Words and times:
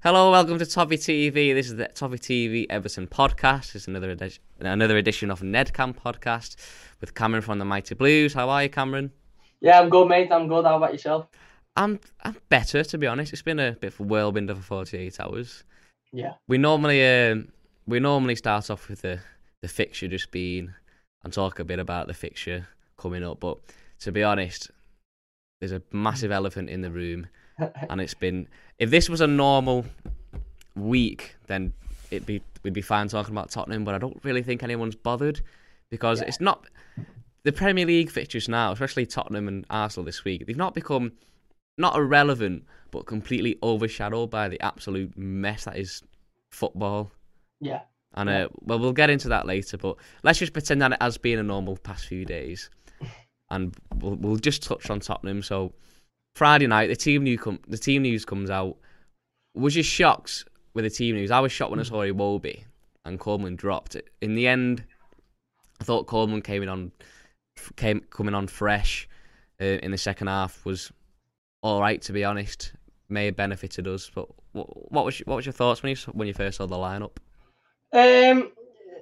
Hello, 0.00 0.30
welcome 0.30 0.60
to 0.60 0.64
Toffee 0.64 0.96
TV. 0.96 1.52
This 1.52 1.66
is 1.66 1.74
the 1.74 1.88
Toffee 1.88 2.18
TV 2.18 2.66
Everton 2.70 3.08
podcast. 3.08 3.74
It's 3.74 3.88
another 3.88 4.10
edition, 4.10 4.40
another 4.60 4.96
edition 4.96 5.28
of 5.28 5.40
Nedcam 5.40 5.92
podcast 5.92 6.54
with 7.00 7.16
Cameron 7.16 7.42
from 7.42 7.58
the 7.58 7.64
Mighty 7.64 7.96
Blues. 7.96 8.32
How 8.32 8.48
are 8.48 8.62
you, 8.62 8.68
Cameron? 8.68 9.10
Yeah, 9.60 9.80
I'm 9.80 9.90
good, 9.90 10.06
mate. 10.06 10.30
I'm 10.30 10.46
good. 10.46 10.64
How 10.64 10.76
about 10.76 10.92
yourself? 10.92 11.26
I'm 11.74 11.98
I'm 12.22 12.36
better, 12.48 12.84
to 12.84 12.96
be 12.96 13.08
honest. 13.08 13.32
It's 13.32 13.42
been 13.42 13.58
a 13.58 13.72
bit 13.72 13.94
of 13.94 13.98
a 13.98 14.02
whirlwind 14.04 14.50
of 14.50 14.64
48 14.64 15.18
hours. 15.18 15.64
Yeah. 16.12 16.34
We 16.46 16.58
normally 16.58 17.04
um, 17.04 17.48
we 17.88 17.98
normally 17.98 18.36
start 18.36 18.70
off 18.70 18.88
with 18.88 19.02
the 19.02 19.18
the 19.62 19.68
fixture 19.68 20.06
just 20.06 20.30
being 20.30 20.72
and 21.24 21.32
talk 21.32 21.58
a 21.58 21.64
bit 21.64 21.80
about 21.80 22.06
the 22.06 22.14
fixture 22.14 22.68
coming 22.98 23.24
up, 23.24 23.40
but 23.40 23.58
to 23.98 24.12
be 24.12 24.22
honest, 24.22 24.70
there's 25.60 25.72
a 25.72 25.82
massive 25.90 26.30
elephant 26.30 26.70
in 26.70 26.82
the 26.82 26.90
room, 26.92 27.26
and 27.90 28.00
it's 28.00 28.14
been. 28.14 28.46
If 28.78 28.90
this 28.90 29.08
was 29.08 29.20
a 29.20 29.26
normal 29.26 29.84
week, 30.76 31.34
then 31.46 31.72
it'd 32.10 32.26
be 32.26 32.42
we'd 32.62 32.72
be 32.74 32.82
fine 32.82 33.08
talking 33.08 33.34
about 33.34 33.50
Tottenham, 33.50 33.84
but 33.84 33.94
I 33.94 33.98
don't 33.98 34.18
really 34.24 34.42
think 34.42 34.62
anyone's 34.62 34.94
bothered 34.96 35.40
because 35.90 36.20
Yeah. 36.20 36.26
it's 36.28 36.40
not 36.40 36.66
the 37.44 37.52
Premier 37.52 37.86
League 37.86 38.10
fixtures 38.10 38.48
now, 38.48 38.72
especially 38.72 39.06
Tottenham 39.06 39.48
and 39.48 39.64
Arsenal 39.70 40.04
this 40.04 40.24
week. 40.24 40.46
They've 40.46 40.56
not 40.56 40.74
become 40.74 41.12
not 41.76 41.96
irrelevant, 41.96 42.64
but 42.90 43.06
completely 43.06 43.56
overshadowed 43.62 44.30
by 44.30 44.48
the 44.48 44.60
absolute 44.60 45.16
mess 45.16 45.64
that 45.64 45.76
is 45.78 46.02
football. 46.50 47.12
yeah. 47.60 47.82
And 48.14 48.30
uh, 48.30 48.48
well, 48.62 48.78
we'll 48.78 48.94
get 48.94 49.10
into 49.10 49.28
that 49.28 49.46
later, 49.46 49.76
but 49.76 49.96
let's 50.22 50.38
just 50.38 50.54
pretend 50.54 50.80
that 50.80 50.92
it 50.92 50.98
has 51.02 51.18
been 51.18 51.38
a 51.38 51.42
normal 51.42 51.76
past 51.76 52.06
few 52.06 52.24
days, 52.24 52.70
and 53.50 53.76
we'll 53.96 54.16
we'll 54.16 54.36
just 54.36 54.62
touch 54.62 54.88
on 54.88 54.98
Tottenham. 54.98 55.42
So 55.42 55.74
Friday 56.34 56.66
night, 56.66 56.86
the 56.88 56.96
team 56.96 57.24
new 57.24 57.38
com- 57.38 57.60
the 57.66 57.78
team 57.78 58.02
news 58.02 58.24
comes 58.24 58.50
out. 58.50 58.76
Was 59.54 59.74
you 59.74 59.82
shocked 59.82 60.44
with 60.74 60.84
the 60.84 60.90
team 60.90 61.16
news? 61.16 61.30
I 61.30 61.40
was 61.40 61.52
shocked 61.52 61.70
when 61.70 61.80
I 61.80 61.84
saw 61.84 62.04
Iwobi 62.04 62.64
and 63.04 63.18
Coleman 63.18 63.56
dropped. 63.56 63.96
In 64.20 64.34
the 64.34 64.46
end, 64.46 64.84
I 65.80 65.84
thought 65.84 66.06
Coleman 66.06 66.42
came 66.42 66.62
in 66.62 66.68
on 66.68 66.92
came 67.76 68.00
coming 68.10 68.34
on 68.34 68.46
fresh 68.46 69.08
uh, 69.60 69.64
in 69.64 69.90
the 69.90 69.98
second 69.98 70.28
half 70.28 70.64
was 70.64 70.92
all 71.62 71.80
right 71.80 72.00
to 72.02 72.12
be 72.12 72.24
honest. 72.24 72.72
May 73.08 73.26
have 73.26 73.36
benefited 73.36 73.88
us, 73.88 74.10
but 74.14 74.28
what, 74.52 74.92
what 74.92 75.04
was 75.06 75.18
your, 75.18 75.24
what 75.24 75.36
was 75.36 75.46
your 75.46 75.54
thoughts 75.54 75.82
when 75.82 75.90
you 75.90 75.96
when 76.12 76.28
you 76.28 76.34
first 76.34 76.58
saw 76.58 76.66
the 76.66 76.76
lineup? 76.76 77.16
Um, 77.92 78.52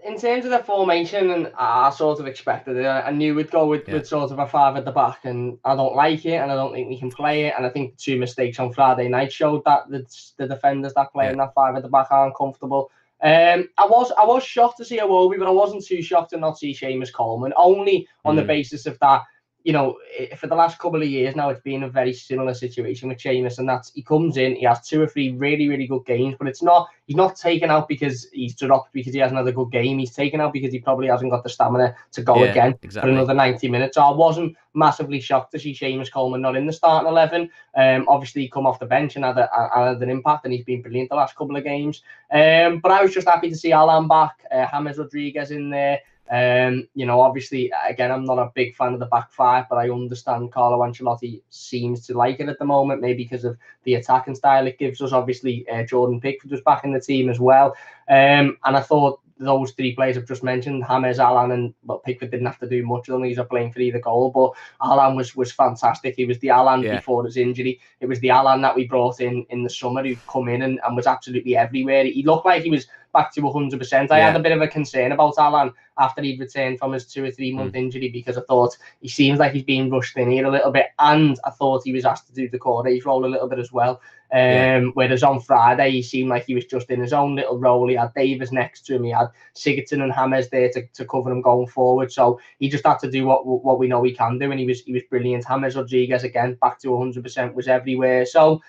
in 0.07 0.19
terms 0.19 0.45
of 0.45 0.53
the 0.53 0.61
formation, 0.61 1.31
and 1.31 1.53
I 1.59 1.91
sort 1.91 2.21
of 2.21 2.27
expected 2.27 2.77
it. 2.77 2.87
I 2.87 3.11
knew 3.11 3.35
we'd 3.35 3.51
go 3.51 3.67
with, 3.67 3.89
Yeah. 3.89 3.95
with 3.95 4.07
sort 4.07 4.31
of 4.31 4.39
a 4.39 4.47
five 4.47 4.77
at 4.77 4.85
the 4.85 4.93
back, 4.93 5.25
and 5.25 5.59
I 5.65 5.75
don't 5.75 5.97
like 5.97 6.25
it, 6.25 6.37
and 6.37 6.51
I 6.51 6.55
don't 6.55 6.73
think 6.73 6.89
we 6.89 6.99
can 6.99 7.11
play 7.11 7.47
it. 7.47 7.55
And 7.57 7.67
I 7.67 7.71
think 7.71 7.97
two 7.97 8.19
mistakes 8.19 8.61
on 8.61 8.73
Friday 8.73 9.09
night 9.09 9.33
showed 9.33 9.65
that 9.65 9.91
the, 9.91 10.07
the 10.37 10.47
defenders 10.47 10.95
that 10.95 11.13
play 11.13 11.29
in 11.29 11.39
that 11.39 11.55
five 11.55 11.75
at 11.77 11.83
the 11.83 11.89
back 11.89 12.09
aren't 12.11 12.37
comfortable. 12.37 12.91
Um, 13.23 13.69
I 13.79 13.87
was 13.87 14.13
I 14.13 14.25
was 14.27 14.45
shocked 14.45 14.77
to 14.77 14.85
see 14.85 14.99
Iwobi, 14.99 15.39
but 15.39 15.49
I 15.49 15.51
wasn't 15.51 15.85
too 15.85 16.03
shocked 16.03 16.31
to 16.31 16.37
not 16.37 16.59
see 16.59 16.73
Seamus 16.75 17.13
Coleman, 17.13 17.53
only 17.57 18.07
on 18.25 18.37
the 18.37 18.43
Mm. 18.43 18.47
basis 18.49 18.87
of 18.87 18.99
that. 19.01 19.23
You 19.67 19.73
know, 19.73 19.99
for 20.37 20.47
the 20.47 20.55
last 20.55 20.79
couple 20.79 21.03
of 21.03 21.09
years 21.09 21.35
now, 21.35 21.49
it's 21.49 21.61
been 21.61 21.83
a 21.83 21.89
very 21.89 22.13
similar 22.13 22.55
situation 22.55 23.09
with 23.09 23.19
Seamus, 23.19 23.59
and 23.59 23.69
that's 23.69 23.91
he 23.93 24.03
comes 24.03 24.37
in, 24.37 24.55
he 24.55 24.65
has 24.65 24.87
two 24.87 25.03
or 25.03 25.09
three 25.09 25.33
really, 25.33 25.67
really 25.69 25.89
good 25.89 26.07
games, 26.07 26.37
but 26.39 26.47
it's 26.47 26.63
not 26.63 26.89
he's 27.07 27.17
not 27.17 27.35
taken 27.35 27.71
out 27.71 27.89
because 27.89 28.29
he's 28.33 28.55
dropped 28.55 28.93
because 28.93 29.13
he 29.13 29.19
has 29.19 29.33
another 29.33 29.53
good 29.53 29.71
game. 29.73 29.99
He's 29.99 30.15
taken 30.15 30.41
out 30.41 30.53
because 30.53 30.73
he 30.73 30.79
probably 30.79 31.09
hasn't 31.09 31.33
got 31.33 31.43
the 31.43 31.49
stamina 31.49 31.97
to 32.13 32.23
go 32.23 32.45
Yeah, 32.45 32.51
again 32.51 32.79
exactly. 32.83 33.11
for 33.11 33.17
another 33.17 33.35
90 33.35 33.69
minutes. 33.69 33.97
So 33.97 34.03
I 34.03 34.15
wasn't 34.15 34.57
massively 34.75 35.21
shocked 35.21 35.53
to 35.53 35.59
see 35.59 35.75
Seamus 35.75 36.13
Coleman 36.13 36.43
not 36.43 36.57
in 36.57 36.67
the 36.67 36.73
starting 36.73 37.09
11. 37.09 37.51
Um, 37.77 38.05
obviously, 38.09 38.43
he 38.43 38.49
come 38.49 38.67
off 38.67 38.79
the 38.79 38.87
bench 38.87 39.17
and 39.17 39.25
had, 39.25 39.39
a, 39.39 39.49
had 39.75 40.03
an 40.03 40.11
impact, 40.11 40.45
and 40.45 40.53
he's 40.53 40.65
been 40.65 40.83
brilliant 40.83 41.11
the 41.11 41.17
last 41.17 41.37
couple 41.37 41.57
of 41.57 41.65
games. 41.65 42.03
Um, 42.31 42.79
but 42.79 42.93
I 42.93 43.03
was 43.03 43.13
just 43.13 43.29
happy 43.29 43.49
to 43.49 43.57
see 43.57 43.73
Alan 43.73 44.07
back, 44.07 44.45
uh, 44.53 44.67
James 44.71 44.99
Rodriguez 44.99 45.51
in 45.51 45.71
there. 45.71 46.01
Um, 46.31 46.89
you 46.95 47.07
know, 47.07 47.21
obviously, 47.21 47.73
again, 47.89 48.11
I'm 48.11 48.25
not 48.25 48.39
a 48.39 48.51
big 48.55 48.75
fan 48.75 48.95
of 48.95 49.01
the 49.01 49.07
back 49.07 49.31
five, 49.31 49.67
but 49.71 49.77
I 49.77 49.91
understand 49.91 50.53
Carlo 50.53 50.79
Ancelotti 50.81 51.41
seems 51.51 52.05
to 52.07 52.15
like 52.15 52.41
it 52.41 52.49
at 52.49 52.59
the 52.59 52.65
moment, 52.65 53.01
maybe 53.01 53.23
because 53.23 53.45
of 53.45 53.57
the 53.85 53.95
attacking 53.95 54.35
style 54.35 54.67
it 54.67 54.79
gives 54.79 55.01
us. 55.01 55.13
Obviously, 55.13 55.69
uh, 55.69 55.85
Jordan 55.85 56.21
Pickford 56.21 56.51
was 56.51 56.61
back 56.63 56.85
in 56.85 56.93
the 56.93 57.01
team 57.01 57.29
as 57.29 57.39
well. 57.39 57.77
Um, 58.09 58.57
and 58.65 58.77
I 58.77 58.81
thought 58.81 59.21
those 59.39 59.73
three 59.73 59.95
players 59.95 60.17
I've 60.17 60.27
just 60.27 60.43
mentioned, 60.43 60.85
James, 60.89 61.19
Alan, 61.19 61.51
and 61.51 61.75
well, 61.85 61.99
Pickford 61.99 62.31
didn't 62.31 62.47
have 62.47 62.59
to 62.61 62.69
do 62.69 62.85
much. 62.87 63.07
Don't 63.07 63.23
he's 63.23 63.37
not 63.37 63.51
playing 63.51 63.73
for 63.73 63.81
either 63.81 63.99
goal, 63.99 64.31
but 64.31 64.53
Alan 64.87 65.17
was 65.17 65.37
was 65.37 65.53
fantastic. 65.53 66.15
He 66.17 66.25
was 66.25 66.39
the 66.39 66.51
Alan 66.51 66.83
Yeah. 66.83 66.97
before 66.97 67.25
his 67.25 67.37
injury. 67.37 67.81
It 68.01 68.07
was 68.07 68.21
the 68.21 68.31
Alan 68.31 68.63
that 68.63 68.75
we 68.75 68.87
brought 68.87 69.21
in 69.21 69.45
in 69.51 69.63
the 69.63 69.71
summer 69.71 70.03
who 70.03 70.17
come 70.31 70.49
in 70.49 70.63
and, 70.63 70.81
and 70.87 70.97
was 70.97 71.07
absolutely 71.07 71.57
everywhere. 71.57 72.05
He 72.05 72.23
looked 72.23 72.47
like 72.47 72.63
he 72.63 72.71
was 72.71 72.87
back 73.13 73.33
to 73.33 73.41
100%. 73.41 74.11
I 74.11 74.19
had 74.21 74.37
a 74.37 74.41
bit 74.41 74.53
of 74.53 74.61
a 74.61 74.69
concern 74.69 75.13
about 75.13 75.39
Alan 75.39 75.73
after 75.99 76.21
he'd 76.21 76.39
returned 76.39 76.79
from 76.79 76.93
his 76.93 77.07
two 77.07 77.25
or 77.25 77.31
three 77.31 77.51
month 77.53 77.75
injury 77.75 78.11
because 78.11 78.37
I 78.37 78.43
thought 78.43 78.77
he 79.01 79.09
seems 79.09 79.39
like 79.39 79.53
he's 79.53 79.63
being 79.63 79.91
rushed 79.91 80.19
in 80.19 80.31
here 80.31 80.47
a 80.47 80.51
little 80.51 80.71
bit, 80.71 80.89
and 80.99 81.39
I 81.45 81.51
thought 81.51 81.83
he 81.85 81.93
was 81.93 82.05
asked 82.05 82.27
to 82.29 82.35
do 82.35 82.49
the 82.49 82.59
Doucouré's 82.59 83.05
role 83.07 83.25
a 83.25 83.27
little 83.27 83.49
bit 83.49 83.59
as 83.59 83.73
well. 83.73 84.01
Um, 84.33 84.41
Yeah. 84.41 84.81
Whereas 84.95 85.23
on 85.23 85.41
Friday, 85.41 85.91
he 85.91 86.03
seemed 86.03 86.31
like 86.31 86.47
he 86.47 86.55
was 86.55 86.65
just 86.65 86.91
in 86.91 87.01
his 87.01 87.13
own 87.13 87.37
little 87.37 87.59
role. 87.59 87.89
He 87.89 87.95
had 87.95 88.13
Davis 88.15 88.53
next 88.53 88.85
to 88.87 88.97
him, 88.97 89.05
he 89.05 89.11
had 89.11 89.29
Sigurdsson 89.55 90.03
and 90.03 90.13
James 90.13 90.49
there 90.49 90.71
to, 90.71 90.87
to 90.87 91.05
cover 91.05 91.31
him 91.31 91.43
going 91.43 91.69
forward. 91.69 92.11
So 92.13 92.41
he 92.59 92.69
just 92.69 92.87
had 92.87 92.99
to 93.01 93.11
do 93.11 93.27
what 93.27 93.47
what 93.47 93.79
we 93.79 93.89
know 93.89 94.03
he 94.03 94.13
can 94.13 94.39
do, 94.39 94.51
and 94.51 94.61
he 94.61 94.67
was 94.67 94.83
he 94.83 94.93
was 94.93 95.05
brilliant. 95.05 95.47
James 95.47 95.77
Rodriguez 95.77 96.25
again 96.25 96.55
back 96.55 96.79
to 96.81 96.89
100% 96.89 97.55
was 97.55 97.69
everywhere. 97.69 98.27
So 98.27 98.61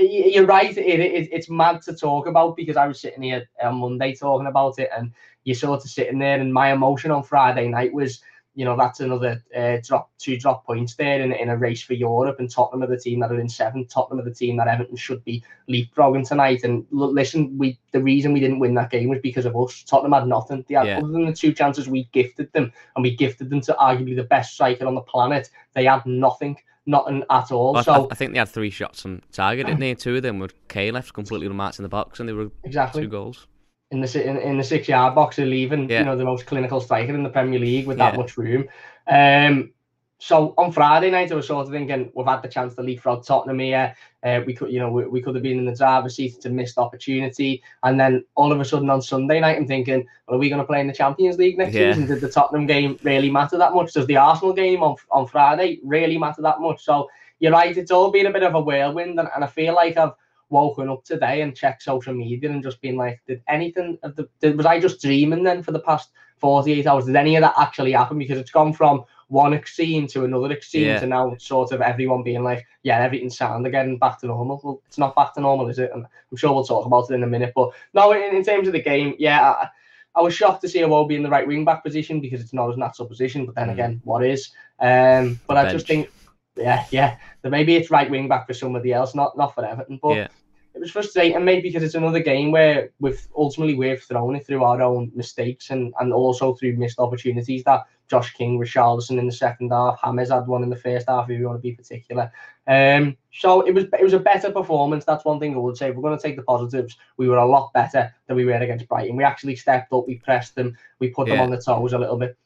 you're 0.00 0.46
right. 0.46 0.76
It, 0.76 1.00
it, 1.00 1.28
it's 1.32 1.50
mad 1.50 1.82
to 1.82 1.94
talk 1.94 2.26
about 2.26 2.56
because 2.56 2.76
I 2.76 2.86
was 2.86 3.00
sitting 3.00 3.22
here 3.22 3.48
on 3.62 3.76
Monday 3.76 4.14
talking 4.14 4.46
about 4.46 4.78
it, 4.78 4.90
and 4.96 5.12
you're 5.44 5.54
sort 5.54 5.84
of 5.84 5.90
sitting 5.90 6.18
there, 6.18 6.40
and 6.40 6.52
my 6.52 6.72
emotion 6.72 7.10
on 7.10 7.22
Friday 7.22 7.68
night 7.68 7.92
was. 7.92 8.22
You 8.56 8.64
know 8.64 8.76
that's 8.76 9.00
another 9.00 9.42
uh, 9.56 9.78
drop, 9.82 10.10
two 10.18 10.38
drop 10.38 10.64
points 10.64 10.94
there 10.94 11.20
in, 11.20 11.32
in 11.32 11.48
a 11.48 11.56
race 11.56 11.82
for 11.82 11.94
Europe, 11.94 12.38
and 12.38 12.48
Tottenham 12.48 12.84
are 12.84 12.94
the 12.94 13.00
team 13.00 13.18
that 13.20 13.32
are 13.32 13.40
in 13.40 13.48
seventh. 13.48 13.88
Tottenham 13.88 14.20
are 14.24 14.28
the 14.28 14.34
team 14.34 14.56
that 14.58 14.68
Everton 14.68 14.96
should 14.96 15.24
be 15.24 15.42
leapfrogging 15.68 16.26
tonight. 16.28 16.62
And 16.62 16.86
listen, 16.92 17.58
we 17.58 17.78
the 17.90 18.00
reason 18.00 18.32
we 18.32 18.38
didn't 18.38 18.60
win 18.60 18.74
that 18.74 18.90
game 18.90 19.08
was 19.08 19.18
because 19.20 19.44
of 19.44 19.56
us. 19.56 19.82
Tottenham 19.82 20.12
had 20.12 20.28
nothing. 20.28 20.64
They 20.68 20.76
had 20.76 20.86
Yeah. 20.86 20.98
other 20.98 21.08
than 21.08 21.26
the 21.26 21.32
two 21.32 21.52
chances 21.52 21.88
we 21.88 22.08
gifted 22.12 22.52
them, 22.52 22.72
and 22.94 23.02
we 23.02 23.16
gifted 23.16 23.50
them 23.50 23.60
to 23.62 23.72
arguably 23.74 24.14
the 24.14 24.22
best 24.24 24.54
striker 24.54 24.86
on 24.86 24.94
the 24.94 25.00
planet. 25.00 25.50
They 25.72 25.86
had 25.86 26.06
nothing, 26.06 26.56
nothing 26.86 27.24
at 27.30 27.50
all. 27.50 27.72
Well, 27.72 27.80
I- 27.80 27.82
so 27.82 28.08
I, 28.10 28.14
think 28.14 28.34
they 28.34 28.38
had 28.38 28.48
three 28.48 28.70
shots 28.70 29.04
on 29.04 29.22
target, 29.32 29.66
didn't 29.66 29.80
they? 29.80 29.94
Two 29.94 30.14
of 30.14 30.22
them 30.22 30.38
were 30.38 30.50
Kane 30.68 30.94
left 30.94 31.12
completely 31.12 31.48
unmarked 31.48 31.80
in 31.80 31.82
the 31.82 31.88
box, 31.88 32.20
and 32.20 32.28
they 32.28 32.32
were 32.32 32.52
exactly 32.62 33.02
two 33.02 33.08
goals. 33.08 33.48
In 33.94 34.00
the 34.00 34.28
in, 34.28 34.36
in 34.38 34.58
the 34.58 34.64
six 34.64 34.88
yard 34.88 35.14
box, 35.14 35.36
they're 35.36 35.46
leaving 35.46 35.88
Yeah. 35.88 36.00
you 36.00 36.04
know 36.04 36.16
the 36.16 36.24
most 36.24 36.46
clinical 36.46 36.80
striker 36.80 37.14
in 37.14 37.22
the 37.22 37.30
Premier 37.30 37.58
League 37.58 37.86
with 37.86 37.98
that 37.98 38.14
Yeah. 38.14 38.20
much 38.20 38.36
room. 38.36 38.68
Um, 39.06 39.70
so 40.18 40.54
on 40.56 40.72
Friday 40.72 41.10
night, 41.10 41.30
I 41.32 41.34
was 41.34 41.46
sort 41.46 41.66
of 41.66 41.72
thinking 41.72 42.10
we've 42.14 42.26
had 42.26 42.42
the 42.42 42.48
chance 42.48 42.74
to 42.74 42.82
leapfrog 42.82 43.24
Tottenham 43.26 43.58
here. 43.58 43.94
Uh, 44.22 44.40
we 44.46 44.54
could, 44.54 44.72
you 44.72 44.78
know, 44.78 44.90
we, 44.90 45.04
we 45.06 45.20
could 45.20 45.34
have 45.34 45.42
been 45.42 45.58
in 45.58 45.66
the 45.66 45.74
driver's 45.74 46.16
seat. 46.16 46.34
It's 46.36 46.46
a 46.46 46.50
missed 46.50 46.78
opportunity. 46.78 47.62
And 47.82 48.00
then 48.00 48.24
all 48.34 48.50
of 48.50 48.58
a 48.60 48.64
sudden 48.64 48.88
on 48.88 49.02
Sunday 49.02 49.40
night, 49.40 49.58
I'm 49.58 49.66
thinking, 49.66 50.06
well, 50.26 50.36
are 50.36 50.38
we 50.38 50.48
going 50.48 50.60
to 50.62 50.66
play 50.66 50.80
in 50.80 50.86
the 50.86 50.94
Champions 50.94 51.36
League 51.36 51.58
next 51.58 51.74
Yeah. 51.74 51.92
season? 51.92 52.06
Did 52.06 52.22
the 52.22 52.30
Tottenham 52.30 52.66
game 52.66 52.96
really 53.02 53.30
matter 53.30 53.58
that 53.58 53.74
much? 53.74 53.92
Does 53.92 54.06
the 54.06 54.16
Arsenal 54.16 54.54
game 54.54 54.82
on 54.82 54.96
on 55.10 55.26
Friday 55.26 55.80
really 55.84 56.16
matter 56.16 56.40
that 56.42 56.60
much? 56.60 56.82
So 56.84 57.10
you're 57.40 57.52
right. 57.52 57.76
It's 57.76 57.90
all 57.90 58.10
been 58.10 58.26
a 58.26 58.32
bit 58.32 58.44
of 58.44 58.54
a 58.54 58.60
whirlwind, 58.60 59.18
and, 59.20 59.28
and 59.34 59.44
I 59.44 59.48
feel 59.48 59.74
like 59.74 59.96
I've 59.98 60.12
woken 60.50 60.88
up 60.88 61.04
today 61.04 61.42
and 61.42 61.56
checked 61.56 61.82
social 61.82 62.14
media 62.14 62.50
and 62.50 62.62
just 62.62 62.80
been 62.80 62.96
like, 62.96 63.20
did 63.26 63.42
anything 63.48 63.98
of 64.02 64.14
the 64.16 64.28
did, 64.40 64.56
was 64.56 64.66
I 64.66 64.78
just 64.80 65.00
dreaming 65.00 65.42
then 65.42 65.62
for 65.62 65.72
the 65.72 65.80
past 65.80 66.10
48 66.38 66.86
hours? 66.86 67.06
Did 67.06 67.16
any 67.16 67.36
of 67.36 67.42
that 67.42 67.54
actually 67.58 67.92
happen? 67.92 68.18
Because 68.18 68.38
it's 68.38 68.50
gone 68.50 68.72
from 68.72 69.04
one 69.28 69.54
extreme 69.54 70.06
to 70.08 70.24
another 70.24 70.50
extreme 70.52 70.84
Yeah. 70.84 71.00
to 71.00 71.06
now 71.06 71.34
sort 71.38 71.72
of 71.72 71.80
everyone 71.80 72.22
being 72.22 72.44
like, 72.44 72.66
yeah, 72.82 73.00
everything's 73.00 73.38
sound 73.38 73.66
again, 73.66 73.96
back 73.96 74.20
to 74.20 74.26
normal. 74.26 74.60
Well, 74.62 74.82
it's 74.86 74.98
not 74.98 75.16
back 75.16 75.34
to 75.34 75.40
normal, 75.40 75.68
is 75.68 75.78
it? 75.78 75.90
And 75.94 76.04
I'm 76.30 76.36
sure 76.36 76.52
we'll 76.52 76.64
talk 76.64 76.86
about 76.86 77.10
it 77.10 77.14
in 77.14 77.22
a 77.22 77.26
minute. 77.26 77.52
But 77.54 77.70
no, 77.94 78.12
in, 78.12 78.36
in 78.36 78.44
terms 78.44 78.66
of 78.68 78.74
the 78.74 78.82
game, 78.82 79.14
yeah, 79.18 79.50
I, 79.52 79.68
I 80.16 80.20
was 80.20 80.34
shocked 80.34 80.60
to 80.62 80.68
see 80.68 80.80
Iwobi 80.80 81.16
in 81.16 81.22
the 81.22 81.30
right 81.30 81.46
wing 81.46 81.64
back 81.64 81.82
position 81.82 82.20
because 82.20 82.40
it's 82.40 82.52
not 82.52 82.68
his 82.68 82.76
natural 82.76 83.08
position. 83.08 83.46
But 83.46 83.54
then 83.54 83.68
Mm. 83.68 83.72
again, 83.72 84.00
what 84.04 84.24
is? 84.24 84.52
Um, 84.78 85.40
but 85.48 85.56
I 85.56 85.70
just 85.72 85.86
think, 85.86 86.10
yeah, 86.56 86.84
yeah, 86.90 87.16
that 87.42 87.50
maybe 87.50 87.74
it's 87.74 87.90
right 87.90 88.08
wing 88.10 88.28
back 88.28 88.46
for 88.46 88.54
somebody 88.54 88.92
else, 88.92 89.14
not 89.14 89.36
not 89.36 89.54
for 89.54 89.64
Everton. 89.64 89.98
But 90.00 90.14
Yeah. 90.16 90.28
It 90.74 90.80
was 90.80 90.90
frustrating, 90.90 91.44
mate, 91.44 91.62
because 91.62 91.82
it's 91.82 91.94
another 91.94 92.20
game 92.20 92.50
where 92.50 92.90
we've 93.00 93.26
ultimately 93.36 93.74
we've 93.74 94.02
thrown 94.02 94.34
it 94.36 94.46
through 94.46 94.64
our 94.64 94.82
own 94.82 95.12
mistakes 95.14 95.70
and, 95.70 95.94
and 96.00 96.12
also 96.12 96.54
through 96.54 96.76
missed 96.76 96.98
opportunities 96.98 97.62
that 97.64 97.82
Josh 98.10 98.34
King, 98.34 98.58
Richarlison 98.58 99.18
in 99.18 99.26
the 99.26 99.32
second 99.32 99.70
half, 99.70 99.98
James 100.04 100.30
had 100.30 100.46
one 100.46 100.62
in 100.62 100.68
the 100.70 100.76
first 100.76 101.08
half, 101.08 101.30
if 101.30 101.38
you 101.38 101.46
want 101.46 101.58
to 101.58 101.62
be 101.62 101.72
particular. 101.72 102.30
Um, 102.66 103.16
so 103.32 103.60
it 103.62 103.72
was 103.72 103.84
it 103.84 104.02
was 104.02 104.12
a 104.12 104.18
better 104.18 104.50
performance. 104.50 105.04
That's 105.04 105.24
one 105.24 105.38
thing 105.40 105.54
I 105.54 105.58
would 105.58 105.76
say. 105.76 105.88
If 105.88 105.96
we're 105.96 106.02
going 106.02 106.16
to 106.18 106.22
take 106.22 106.36
the 106.36 106.42
positives. 106.42 106.96
We 107.16 107.28
were 107.28 107.38
a 107.38 107.46
lot 107.46 107.72
better 107.72 108.12
than 108.26 108.36
we 108.36 108.44
were 108.44 108.52
against 108.54 108.88
Brighton. 108.88 109.16
We 109.16 109.24
actually 109.24 109.56
stepped 109.56 109.92
up, 109.92 110.06
we 110.06 110.16
pressed 110.16 110.54
them, 110.54 110.76
we 110.98 111.08
put 111.08 111.28
them 111.28 111.38
on 111.40 111.50
the 111.50 111.60
toes 111.60 111.92
a 111.92 111.98
little 111.98 112.16
bit. 112.16 112.36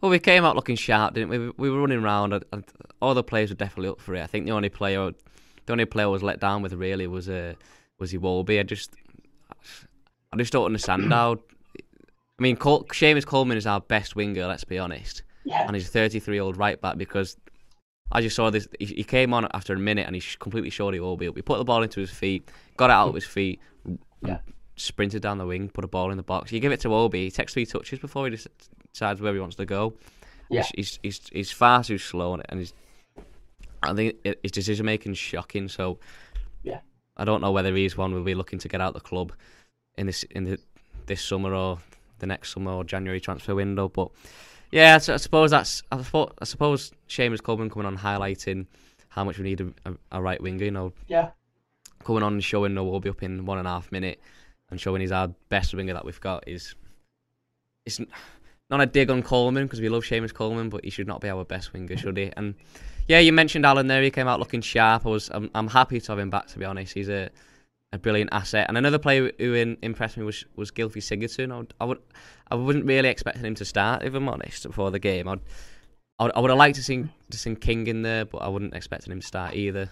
Well, 0.00 0.10
we 0.10 0.18
came 0.20 0.44
out 0.44 0.54
looking 0.54 0.76
sharp, 0.76 1.14
didn't 1.14 1.30
we? 1.30 1.38
We- 1.38 1.52
We 1.56 1.70
were 1.70 1.80
running 1.80 1.98
around, 2.04 2.32
and 2.34 2.44
and 2.52 2.64
all 3.00 3.14
the 3.14 3.24
players 3.24 3.50
were 3.50 3.56
definitely 3.56 3.88
up 3.88 4.00
for 4.00 4.14
it. 4.14 4.22
I 4.22 4.26
think 4.26 4.46
the 4.46 4.52
only 4.52 4.68
player, 4.68 5.10
the 5.66 5.72
only 5.72 5.84
player 5.84 6.06
I 6.06 6.10
was 6.10 6.22
let 6.22 6.40
down 6.40 6.62
with 6.62 6.72
really 6.74 7.06
was 7.06 7.28
uh, 7.28 7.54
was 7.98 8.12
Iwobi. 8.12 8.58
I 8.60 8.62
just, 8.62 8.92
I 10.32 10.36
just 10.36 10.52
don't 10.52 10.66
understand 10.66 11.12
how. 11.12 11.38
I 12.38 12.42
mean, 12.42 12.56
Col- 12.56 12.84
Seamus 12.84 13.24
Coleman 13.24 13.56
is 13.56 13.66
our 13.66 13.80
best 13.80 14.16
winger. 14.16 14.46
Let's 14.46 14.64
be 14.64 14.78
honest. 14.78 15.22
Yeah. 15.44 15.64
And 15.66 15.76
he's 15.76 15.86
a 15.88 15.90
33 15.92 16.34
year 16.34 16.42
old 16.42 16.56
right 16.56 16.80
back 16.80 16.96
because 16.98 17.36
I 18.10 18.20
just 18.20 18.34
saw 18.34 18.50
this. 18.50 18.66
He, 18.80 18.86
he 18.86 19.04
came 19.04 19.32
on 19.32 19.46
after 19.54 19.74
a 19.74 19.78
minute 19.78 20.06
and 20.06 20.16
he 20.16 20.22
completely 20.38 20.70
showed 20.70 20.94
Iwobi 20.94 21.28
up. 21.28 21.36
He 21.36 21.42
put 21.42 21.58
the 21.58 21.64
ball 21.64 21.82
into 21.82 22.00
his 22.00 22.10
feet, 22.10 22.50
got 22.76 22.90
it 22.90 22.94
out 22.94 23.08
of 23.08 23.14
his 23.14 23.24
feet, 23.24 23.60
Yeah. 24.22 24.38
sprinted 24.76 25.22
down 25.22 25.38
the 25.38 25.46
wing, 25.46 25.68
put 25.68 25.84
a 25.84 25.88
ball 25.88 26.10
in 26.10 26.16
the 26.16 26.22
box. 26.24 26.50
You 26.50 26.58
give 26.60 26.72
it 26.72 26.80
to 26.80 26.92
Obi, 26.94 27.24
he 27.26 27.30
takes 27.30 27.52
three 27.52 27.66
touches 27.66 27.98
before 28.00 28.28
he 28.28 28.36
decides 28.92 29.20
where 29.20 29.32
he 29.32 29.38
wants 29.40 29.56
to 29.56 29.64
go. 29.66 29.94
Yeah. 30.50 30.62
He's, 30.74 30.98
he's, 30.98 30.98
he's, 31.02 31.28
he's 31.32 31.50
far 31.52 31.84
too 31.84 31.98
slow 31.98 32.34
and 32.34 32.58
he's, 32.58 32.72
I 33.86 33.94
think 33.94 34.16
his 34.42 34.52
decision 34.52 34.86
making 34.86 35.14
shocking. 35.14 35.68
So 35.68 35.98
Yeah. 36.62 36.80
I 37.16 37.24
don't 37.24 37.40
know 37.40 37.52
whether 37.52 37.74
he's 37.74 37.96
one 37.96 38.12
we'll 38.12 38.24
be 38.24 38.34
looking 38.34 38.58
to 38.60 38.68
get 38.68 38.80
out 38.80 38.94
the 38.94 39.00
club 39.00 39.32
in 39.96 40.06
this 40.06 40.22
in 40.24 40.44
the, 40.44 40.58
this 41.06 41.22
summer 41.22 41.54
or 41.54 41.78
the 42.18 42.26
next 42.26 42.52
summer 42.52 42.72
or 42.72 42.84
January 42.84 43.20
transfer 43.20 43.54
window. 43.54 43.88
But 43.88 44.08
yeah, 44.72 44.98
so 44.98 45.14
I 45.14 45.18
suppose 45.18 45.50
that's 45.50 45.82
I 45.92 46.02
suppose, 46.02 46.32
I 46.40 46.44
suppose 46.44 46.92
Seamus 47.08 47.42
Coleman 47.42 47.70
coming 47.70 47.86
on 47.86 47.96
highlighting 47.98 48.66
how 49.08 49.22
much 49.24 49.38
we 49.38 49.44
need 49.44 49.60
a, 49.60 49.72
a, 49.86 49.94
a 50.12 50.22
right 50.22 50.40
winger. 50.42 50.64
You 50.64 50.70
know, 50.72 50.92
Yeah. 51.06 51.30
coming 52.02 52.22
on 52.22 52.34
and 52.34 52.44
showing 52.44 52.72
Iwobi 52.74 53.08
up 53.08 53.22
in 53.22 53.46
one 53.46 53.58
and 53.58 53.68
a 53.68 53.70
half 53.70 53.92
minute 53.92 54.20
and 54.70 54.80
showing 54.80 55.00
he's 55.00 55.12
our 55.12 55.28
best 55.50 55.74
winger 55.74 55.92
that 55.94 56.04
we've 56.04 56.20
got 56.20 56.42
is 56.48 56.74
it's 57.86 58.00
not 58.70 58.80
a 58.80 58.86
dig 58.86 59.10
on 59.10 59.22
Coleman 59.22 59.64
because 59.66 59.80
we 59.80 59.88
love 59.90 60.02
Seamus 60.04 60.32
Coleman, 60.32 60.70
but 60.70 60.82
he 60.84 60.90
should 60.90 61.06
not 61.06 61.20
be 61.20 61.28
our 61.28 61.44
best 61.44 61.72
winger, 61.72 61.96
should 61.96 62.16
he? 62.16 62.32
And 62.36 62.54
yeah, 63.08 63.18
you 63.18 63.32
mentioned 63.32 63.66
Alan 63.66 63.86
there. 63.86 64.02
He 64.02 64.10
came 64.10 64.28
out 64.28 64.38
looking 64.38 64.60
sharp. 64.60 65.06
I 65.06 65.08
was 65.08 65.30
I'm, 65.32 65.50
I'm 65.54 65.68
happy 65.68 66.00
to 66.00 66.12
have 66.12 66.18
him 66.18 66.30
back. 66.30 66.46
To 66.48 66.58
be 66.58 66.64
honest, 66.64 66.94
he's 66.94 67.08
a 67.08 67.30
a 67.92 67.98
brilliant 67.98 68.30
asset. 68.32 68.66
And 68.68 68.76
another 68.76 68.98
player 68.98 69.30
who 69.38 69.54
in, 69.54 69.78
impressed 69.82 70.16
me 70.16 70.24
was 70.24 70.44
was 70.56 70.70
Gylfi 70.70 70.98
Sigurdsson. 70.98 71.52
I 71.52 71.58
would, 71.58 71.74
I 71.80 71.84
would 71.84 71.98
I 72.50 72.54
wasn't 72.56 72.86
really 72.86 73.08
expecting 73.08 73.44
him 73.44 73.54
to 73.56 73.64
start, 73.64 74.02
if 74.02 74.14
I'm 74.14 74.28
honest, 74.28 74.64
before 74.66 74.90
the 74.90 74.98
game. 74.98 75.28
I'd, 75.28 75.40
I 76.18 76.24
would, 76.24 76.32
I 76.36 76.40
would 76.40 76.50
have 76.50 76.58
liked 76.58 76.76
to 76.76 76.82
see 76.82 77.04
to 77.30 77.38
see 77.38 77.54
King 77.54 77.86
in 77.86 78.02
there, 78.02 78.24
but 78.24 78.38
I 78.38 78.48
wouldn't 78.48 78.74
expecting 78.74 79.12
him 79.12 79.20
to 79.20 79.26
start 79.26 79.54
either. 79.54 79.90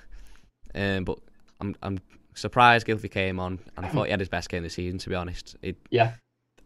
Um, 0.75 1.05
but 1.05 1.19
I'm 1.61 1.77
I'm 1.83 1.99
surprised 2.35 2.87
Gylfi 2.87 3.11
came 3.11 3.39
on, 3.39 3.61
and 3.77 3.87
I 3.87 3.89
thought 3.89 4.05
he 4.07 4.11
had 4.11 4.21
his 4.21 4.29
best 4.29 4.49
game 4.49 4.63
this 4.63 4.75
season. 4.75 4.99
To 4.99 5.09
be 5.09 5.15
honest, 5.15 5.57
it, 5.63 5.77
Yeah. 5.91 6.15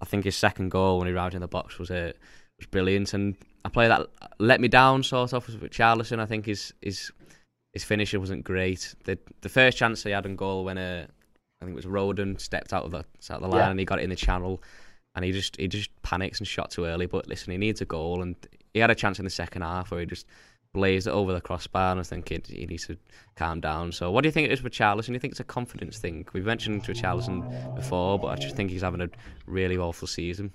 I 0.00 0.04
think 0.04 0.24
his 0.24 0.36
second 0.36 0.70
goal 0.70 0.98
when 0.98 1.08
he 1.08 1.14
arrived 1.14 1.34
in 1.34 1.40
the 1.40 1.48
box 1.48 1.78
was 1.78 1.90
uh, 1.90 2.12
was 2.58 2.66
brilliant, 2.66 3.14
and 3.14 3.36
a 3.66 3.70
player 3.70 3.88
that 3.88 4.06
let 4.38 4.60
me 4.60 4.68
down 4.68 5.02
sort 5.02 5.32
of 5.32 5.44
Richarlison. 5.46 6.18
I 6.18 6.26
think 6.26 6.46
his 6.46 6.72
his 6.82 7.10
his 7.72 7.84
finisher 7.84 8.18
wasn't 8.20 8.44
great. 8.44 8.94
The 9.04 9.18
the 9.42 9.48
first 9.48 9.76
chance 9.78 10.02
he 10.02 10.10
had 10.10 10.26
in 10.26 10.36
goal 10.36 10.64
when 10.64 10.78
uh, 10.78 11.06
I 11.60 11.64
think 11.64 11.72
it 11.72 11.76
was 11.76 11.86
Rodon 11.86 12.40
stepped 12.40 12.72
out 12.72 12.84
of 12.84 12.90
the 12.92 12.98
out 13.30 13.36
of 13.36 13.42
the 13.42 13.48
line 13.48 13.58
Yeah. 13.60 13.70
and 13.70 13.78
he 13.78 13.84
got 13.84 13.98
it 13.98 14.02
in 14.04 14.10
the 14.10 14.16
channel, 14.16 14.62
and 15.14 15.24
he 15.24 15.32
just 15.32 15.56
he 15.56 15.68
just 15.68 15.90
panics 16.02 16.38
and 16.38 16.46
shot 16.46 16.70
too 16.70 16.84
early. 16.86 17.06
But 17.06 17.28
listen, 17.28 17.50
he 17.50 17.58
needs 17.58 17.80
a 17.80 17.84
goal, 17.86 18.22
and 18.22 18.34
he 18.74 18.80
had 18.80 18.90
a 18.90 18.94
chance 18.94 19.18
in 19.18 19.24
the 19.24 19.30
second 19.30 19.62
half 19.62 19.90
where 19.90 20.00
he 20.00 20.06
just 20.06 20.26
blazed 20.74 21.06
it 21.06 21.10
over 21.10 21.32
the 21.32 21.40
crossbar, 21.40 21.92
and 21.92 22.00
I 22.00 22.02
think 22.02 22.26
thinking 22.28 22.54
he 22.56 22.66
needs 22.66 22.86
to 22.86 22.98
calm 23.34 23.60
down. 23.60 23.92
So, 23.92 24.10
what 24.10 24.22
do 24.22 24.28
you 24.28 24.32
think 24.32 24.48
it 24.48 24.52
is 24.52 24.62
with 24.62 24.72
Richarlison? 24.74 25.06
Do 25.06 25.12
you 25.14 25.18
think 25.18 25.32
it's 25.32 25.40
a 25.40 25.44
confidence 25.44 25.98
thing? 25.98 26.26
We've 26.34 26.44
mentioned 26.44 26.84
to 26.84 26.92
Richarlison 26.92 27.74
before, 27.74 28.18
but 28.18 28.28
I 28.28 28.36
just 28.36 28.56
think 28.56 28.70
he's 28.70 28.82
having 28.82 29.00
a 29.00 29.08
really 29.46 29.78
awful 29.78 30.06
season. 30.06 30.52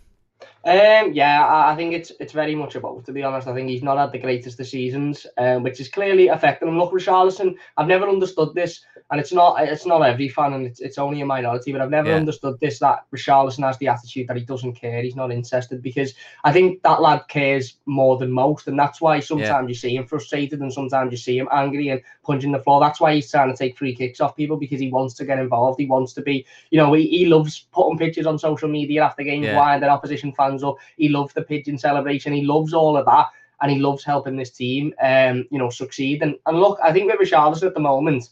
Um, 0.64 1.14
yeah, 1.14 1.44
I 1.44 1.72
I 1.72 1.76
think 1.76 1.92
it's 1.94 2.12
it's 2.20 2.34
very 2.34 2.54
much 2.54 2.76
about. 2.76 3.04
To 3.06 3.12
be 3.12 3.24
honest, 3.24 3.48
I 3.48 3.54
think 3.56 3.68
he's 3.68 3.82
not 3.82 3.98
had 3.98 4.12
the 4.12 4.20
greatest 4.20 4.60
of 4.60 4.68
seasons, 4.68 5.26
um, 5.40 5.64
which 5.64 5.80
is 5.80 5.90
clearly 5.90 6.28
affecting 6.28 6.68
him. 6.68 6.78
Look, 6.78 6.92
Richarlison, 6.94 7.56
I've 7.78 7.88
never 7.88 8.08
understood 8.08 8.54
this, 8.54 8.86
and 9.10 9.20
it's 9.20 9.34
not 9.34 9.60
it's 9.64 9.88
not 9.88 10.04
every 10.04 10.30
fan, 10.30 10.54
and 10.54 10.68
it's, 10.68 10.80
it's 10.80 11.00
only 11.00 11.22
a 11.22 11.26
minority. 11.26 11.72
But 11.72 11.82
I've 11.82 11.90
never 11.90 12.12
Yeah. 12.12 12.18
understood 12.18 12.60
this 12.60 12.78
that 12.78 13.06
Richarlison 13.12 13.66
has 13.66 13.80
the 13.80 13.88
attitude 13.88 14.28
that 14.28 14.38
he 14.38 14.46
doesn't 14.46 14.74
care, 14.74 15.02
he's 15.02 15.16
not 15.16 15.32
interested, 15.32 15.82
because 15.82 16.14
I 16.44 16.54
think 16.54 16.84
that 16.84 17.02
lad 17.02 17.24
cares 17.28 17.78
more 17.88 18.18
than 18.18 18.32
most, 18.32 18.68
and 18.68 18.78
that's 18.78 19.02
why 19.02 19.20
sometimes 19.20 19.68
you 19.68 19.74
see 19.74 19.96
him 19.96 20.06
frustrated, 20.06 20.60
and 20.62 20.72
sometimes 20.72 21.12
you 21.12 21.18
see 21.18 21.40
him 21.40 21.50
angry 21.52 21.90
and 21.90 22.02
punching 22.24 22.52
the 22.52 22.62
floor. 22.62 22.80
That's 22.80 23.02
why 23.02 23.16
he's 23.16 23.32
trying 23.32 23.52
to 23.52 23.58
take 23.58 23.80
free 23.80 23.96
kicks 23.96 24.22
off 24.22 24.36
people 24.36 24.58
because 24.58 24.80
he 24.80 24.92
wants 24.92 25.16
to 25.16 25.26
get 25.26 25.40
involved. 25.40 25.80
He 25.80 25.88
wants 25.88 26.14
to 26.14 26.22
be, 26.22 26.46
you 26.70 26.78
know, 26.78 26.94
he, 26.94 27.08
he 27.08 27.26
loves 27.26 27.66
putting 27.72 27.98
pictures 27.98 28.28
on 28.28 28.38
social 28.38 28.70
media 28.70 29.04
after 29.04 29.24
games, 29.24 29.46
Yeah. 29.48 29.56
winding 29.56 29.90
opposition 29.90 30.32
fans 30.32 30.51
up. 30.64 30.76
He 30.98 31.10
loves 31.10 31.34
the 31.34 31.42
pigeon 31.42 31.78
celebration. 31.78 32.34
He 32.34 32.46
loves 32.46 32.74
all 32.74 32.98
of 32.98 33.06
that, 33.06 33.28
and 33.62 33.72
he 33.72 33.80
loves 33.80 34.04
helping 34.04 34.36
this 34.36 34.52
team, 34.52 34.94
um, 35.02 35.46
you 35.52 35.58
know, 35.58 35.70
succeed. 35.70 36.22
And 36.22 36.36
and 36.46 36.60
look, 36.60 36.80
I 36.84 36.92
think 36.92 37.12
with 37.12 37.20
Richarlison 37.20 37.68
at 37.68 37.74
the 37.74 37.80
moment 37.80 38.30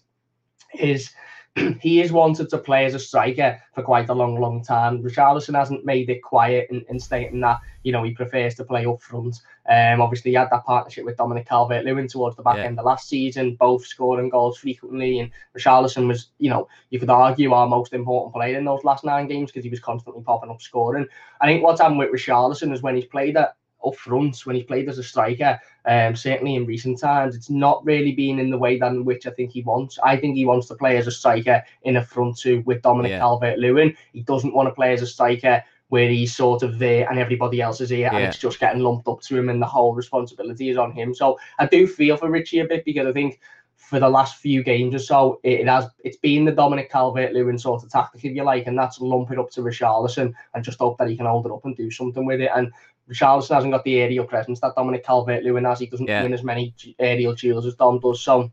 is 0.78 1.12
he 1.82 2.02
is 2.02 2.12
wanted 2.12 2.50
to 2.50 2.58
play 2.58 2.86
as 2.86 2.94
a 2.94 3.00
striker 3.00 3.60
for 3.74 3.84
quite 3.84 4.10
a 4.10 4.14
long, 4.14 4.40
long 4.40 4.64
time. 4.64 5.04
Richarlison 5.04 5.56
hasn't 5.56 5.86
made 5.86 6.10
it 6.10 6.22
quiet 6.22 6.68
in, 6.70 6.86
in 6.90 7.00
stating 7.00 7.40
that 7.42 7.60
you 7.84 7.92
know 7.92 8.04
he 8.04 8.12
prefers 8.12 8.56
to 8.56 8.64
play 8.64 8.86
up 8.86 9.02
front. 9.02 9.42
Um, 9.70 10.02
obviously 10.02 10.32
he 10.32 10.36
had 10.36 10.50
that 10.52 10.66
partnership 10.66 11.06
with 11.06 11.18
Dominic 11.18 11.48
Calvert-Lewin 11.48 12.08
towards 12.08 12.36
the 12.36 12.44
back 12.44 12.58
Yeah. 12.58 12.66
end 12.66 12.80
of 12.80 12.86
last 12.86 13.08
season, 13.08 13.56
both 13.56 13.86
scoring 13.86 14.30
goals 14.30 14.58
frequently. 14.58 15.20
And 15.20 15.32
Richarlison 15.56 16.08
was, 16.08 16.32
you 16.40 16.50
know, 16.50 16.68
you 16.90 17.00
could 17.00 17.10
argue 17.10 17.54
our 17.54 17.68
most 17.68 17.94
important 17.94 18.34
player 18.34 18.58
in 18.58 18.66
those 18.66 18.84
last 18.84 19.04
nine 19.04 19.28
games 19.28 19.52
because 19.52 19.64
he 19.64 19.70
was 19.70 19.80
constantly 19.80 20.24
popping 20.24 20.50
up 20.50 20.62
scoring. 20.62 21.06
I 21.40 21.46
think 21.48 21.64
what's 21.64 21.82
happened 21.82 22.00
with 22.00 22.12
Richarlison 22.12 22.74
is 22.74 22.82
when 22.82 22.96
he's 22.96 23.06
played 23.06 23.38
at 23.38 23.56
up 23.86 23.96
front, 23.96 24.46
when 24.46 24.56
he's 24.56 24.66
played 24.66 24.90
as 24.90 24.98
a 24.98 25.04
striker, 25.04 25.60
um, 25.86 26.16
certainly 26.16 26.56
in 26.56 26.66
recent 26.66 27.00
times, 27.00 27.36
it's 27.36 27.50
not 27.50 27.86
really 27.86 28.12
been 28.12 28.40
in 28.40 28.50
the 28.50 28.58
way 28.58 28.78
that 28.78 28.92
in 28.92 29.06
which 29.06 29.26
I 29.26 29.32
think 29.32 29.52
he 29.52 29.62
wants. 29.62 29.98
I 30.04 30.18
think 30.18 30.36
he 30.36 30.46
wants 30.46 30.68
to 30.68 30.76
play 30.76 30.98
as 30.98 31.08
a 31.08 31.12
striker 31.12 31.64
in 31.84 31.98
a 31.98 32.04
front 32.04 32.38
two 32.38 32.62
with 32.66 32.82
Dominic 32.82 33.12
Yeah. 33.12 33.20
Calvert-Lewin. 33.20 33.96
He 34.14 34.24
doesn't 34.24 34.54
want 34.54 34.68
to 34.68 34.74
play 34.74 34.94
as 34.94 35.02
a 35.02 35.08
striker 35.08 35.64
where 35.90 36.10
he's 36.10 36.36
sort 36.36 36.62
of 36.62 36.78
there 36.78 37.10
and 37.10 37.18
everybody 37.18 37.62
else 37.62 37.82
is 37.82 37.90
here 37.90 38.10
and 38.14 38.24
it's 38.24 38.38
just 38.38 38.60
getting 38.60 38.82
lumped 38.82 39.08
up 39.08 39.22
to 39.22 39.36
him 39.36 39.50
and 39.50 39.60
the 39.60 39.66
whole 39.66 39.96
responsibility 39.96 40.70
is 40.70 40.78
on 40.78 40.92
him. 40.92 41.16
So 41.16 41.40
I 41.58 41.66
do 41.66 41.88
feel 41.88 42.16
for 42.16 42.30
Richie 42.30 42.60
a 42.60 42.66
bit 42.66 42.86
because 42.86 43.08
I 43.08 43.12
think 43.12 43.40
for 43.76 44.00
the 44.00 44.10
last 44.10 44.36
few 44.36 44.62
games 44.62 44.94
or 44.94 45.00
so, 45.00 45.40
it, 45.42 45.68
has 45.68 45.88
it's 46.04 46.18
been 46.18 46.46
the 46.46 46.52
Dominic 46.52 46.92
Calvert-Lewin 46.92 47.58
sort 47.58 47.84
of 47.84 47.90
tactic, 47.90 48.24
if 48.24 48.36
you 48.36 48.44
like, 48.44 48.68
and 48.68 48.78
that's 48.78 49.02
lump 49.02 49.32
it 49.32 49.40
up 49.40 49.50
to 49.52 49.62
Richarlison 49.62 50.32
and 50.54 50.64
just 50.64 50.78
hope 50.78 51.00
that 51.00 51.10
he 51.10 51.18
can 51.18 51.26
hold 51.26 51.48
it 51.48 51.52
up 51.52 51.66
and 51.66 51.76
do 51.76 51.90
something 51.90 52.24
with 52.24 52.40
it. 52.40 52.52
And 52.56 52.72
Richarlison 53.10 53.56
hasn't 53.56 53.74
got 53.74 53.84
the 53.84 54.00
aerial 54.00 54.26
presence 54.26 54.60
that 54.60 54.76
Dominic 54.76 55.04
Calvert-Lewin 55.04 55.66
has. 55.66 55.80
He 55.80 55.88
doesn't 55.88 56.08
Yeah. 56.08 56.24
win 56.24 56.34
as 56.34 56.44
many 56.44 56.74
aerial 57.00 57.34
duels 57.34 57.66
as 57.66 57.76
Dom 57.76 58.00
does. 58.00 58.22
So 58.22 58.52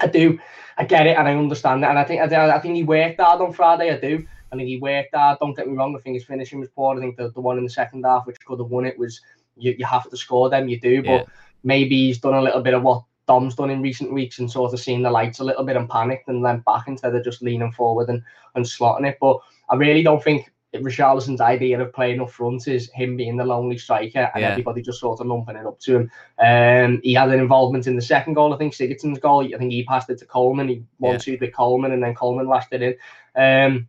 I 0.00 0.06
do, 0.08 0.38
I 0.76 0.84
get 0.84 1.06
it, 1.06 1.16
and 1.16 1.28
I 1.28 1.34
understand 1.34 1.84
it. 1.84 1.86
And 1.88 1.98
I 1.98 2.04
think 2.04 2.20
I, 2.20 2.56
I 2.56 2.58
think 2.58 2.74
he 2.74 2.82
worked 2.82 3.20
hard 3.20 3.40
on 3.40 3.52
Friday. 3.52 3.90
I 3.92 3.98
do. 3.98 4.26
I 4.52 4.56
think 4.56 4.68
he 4.68 4.78
worked 4.78 5.14
hard. 5.14 5.38
Don't 5.40 5.56
get 5.56 5.68
me 5.68 5.76
wrong. 5.76 5.94
I 5.96 6.00
think 6.00 6.14
his 6.14 6.24
finishing 6.24 6.60
was 6.60 6.68
poor. 6.70 6.96
I 6.96 7.00
think 7.00 7.16
the, 7.16 7.30
the 7.30 7.40
one 7.40 7.58
in 7.58 7.64
the 7.64 7.70
second 7.70 8.04
half, 8.04 8.26
which 8.26 8.44
could 8.44 8.58
have 8.58 8.68
won 8.70 8.84
it, 8.84 8.98
was 8.98 9.20
you, 9.56 9.74
you 9.78 9.84
have 9.86 10.10
to 10.10 10.16
score 10.16 10.50
them. 10.50 10.68
You 10.68 10.80
do, 10.80 11.02
but 11.02 11.08
Yeah. 11.08 11.24
maybe 11.62 12.06
he's 12.06 12.18
done 12.18 12.34
a 12.34 12.42
little 12.42 12.62
bit 12.62 12.74
of 12.74 12.82
what 12.82 13.04
Dom's 13.26 13.54
done 13.54 13.70
in 13.70 13.80
recent 13.80 14.12
weeks 14.12 14.38
and 14.40 14.50
sort 14.50 14.72
of 14.72 14.80
seen 14.80 15.02
the 15.02 15.10
lights 15.10 15.38
a 15.38 15.44
little 15.44 15.64
bit 15.64 15.76
and 15.76 15.88
panicked 15.88 16.28
and 16.28 16.42
leant 16.42 16.64
back 16.64 16.88
instead 16.88 17.14
of 17.14 17.24
just 17.24 17.42
leaning 17.42 17.72
forward 17.72 18.08
and, 18.08 18.22
and 18.56 18.64
slotting 18.64 19.06
it. 19.08 19.18
But 19.20 19.38
I 19.70 19.76
really 19.76 20.02
don't 20.02 20.22
think 20.22 20.52
Richarlison's 20.82 21.40
idea 21.40 21.80
of 21.80 21.92
playing 21.92 22.20
up 22.20 22.30
front 22.30 22.66
is 22.68 22.90
him 22.92 23.16
being 23.16 23.36
the 23.36 23.44
lonely 23.44 23.78
striker 23.78 24.30
and 24.34 24.42
Yeah. 24.42 24.50
everybody 24.50 24.82
just 24.82 25.00
sort 25.00 25.20
of 25.20 25.26
lumping 25.26 25.56
it 25.56 25.66
up 25.66 25.78
to 25.80 25.96
him. 25.98 26.10
Um, 26.38 27.00
he 27.02 27.14
had 27.14 27.28
an 27.30 27.38
involvement 27.40 27.86
in 27.86 27.96
the 27.96 28.02
second 28.02 28.34
goal, 28.34 28.52
I 28.52 28.56
think 28.58 28.72
Sigurdsson's 28.74 29.18
goal. 29.20 29.44
I 29.54 29.58
think 29.58 29.70
he 29.72 29.84
passed 29.84 30.10
it 30.10 30.18
to 30.18 30.26
Coleman. 30.26 30.68
He 30.68 30.82
one 30.98 31.18
two 31.18 31.38
with 31.40 31.54
Coleman 31.54 31.92
and 31.92 32.02
then 32.02 32.14
Coleman 32.14 32.48
lashed 32.48 32.72
it 32.72 32.82
in. 32.82 32.94
Um, 33.36 33.88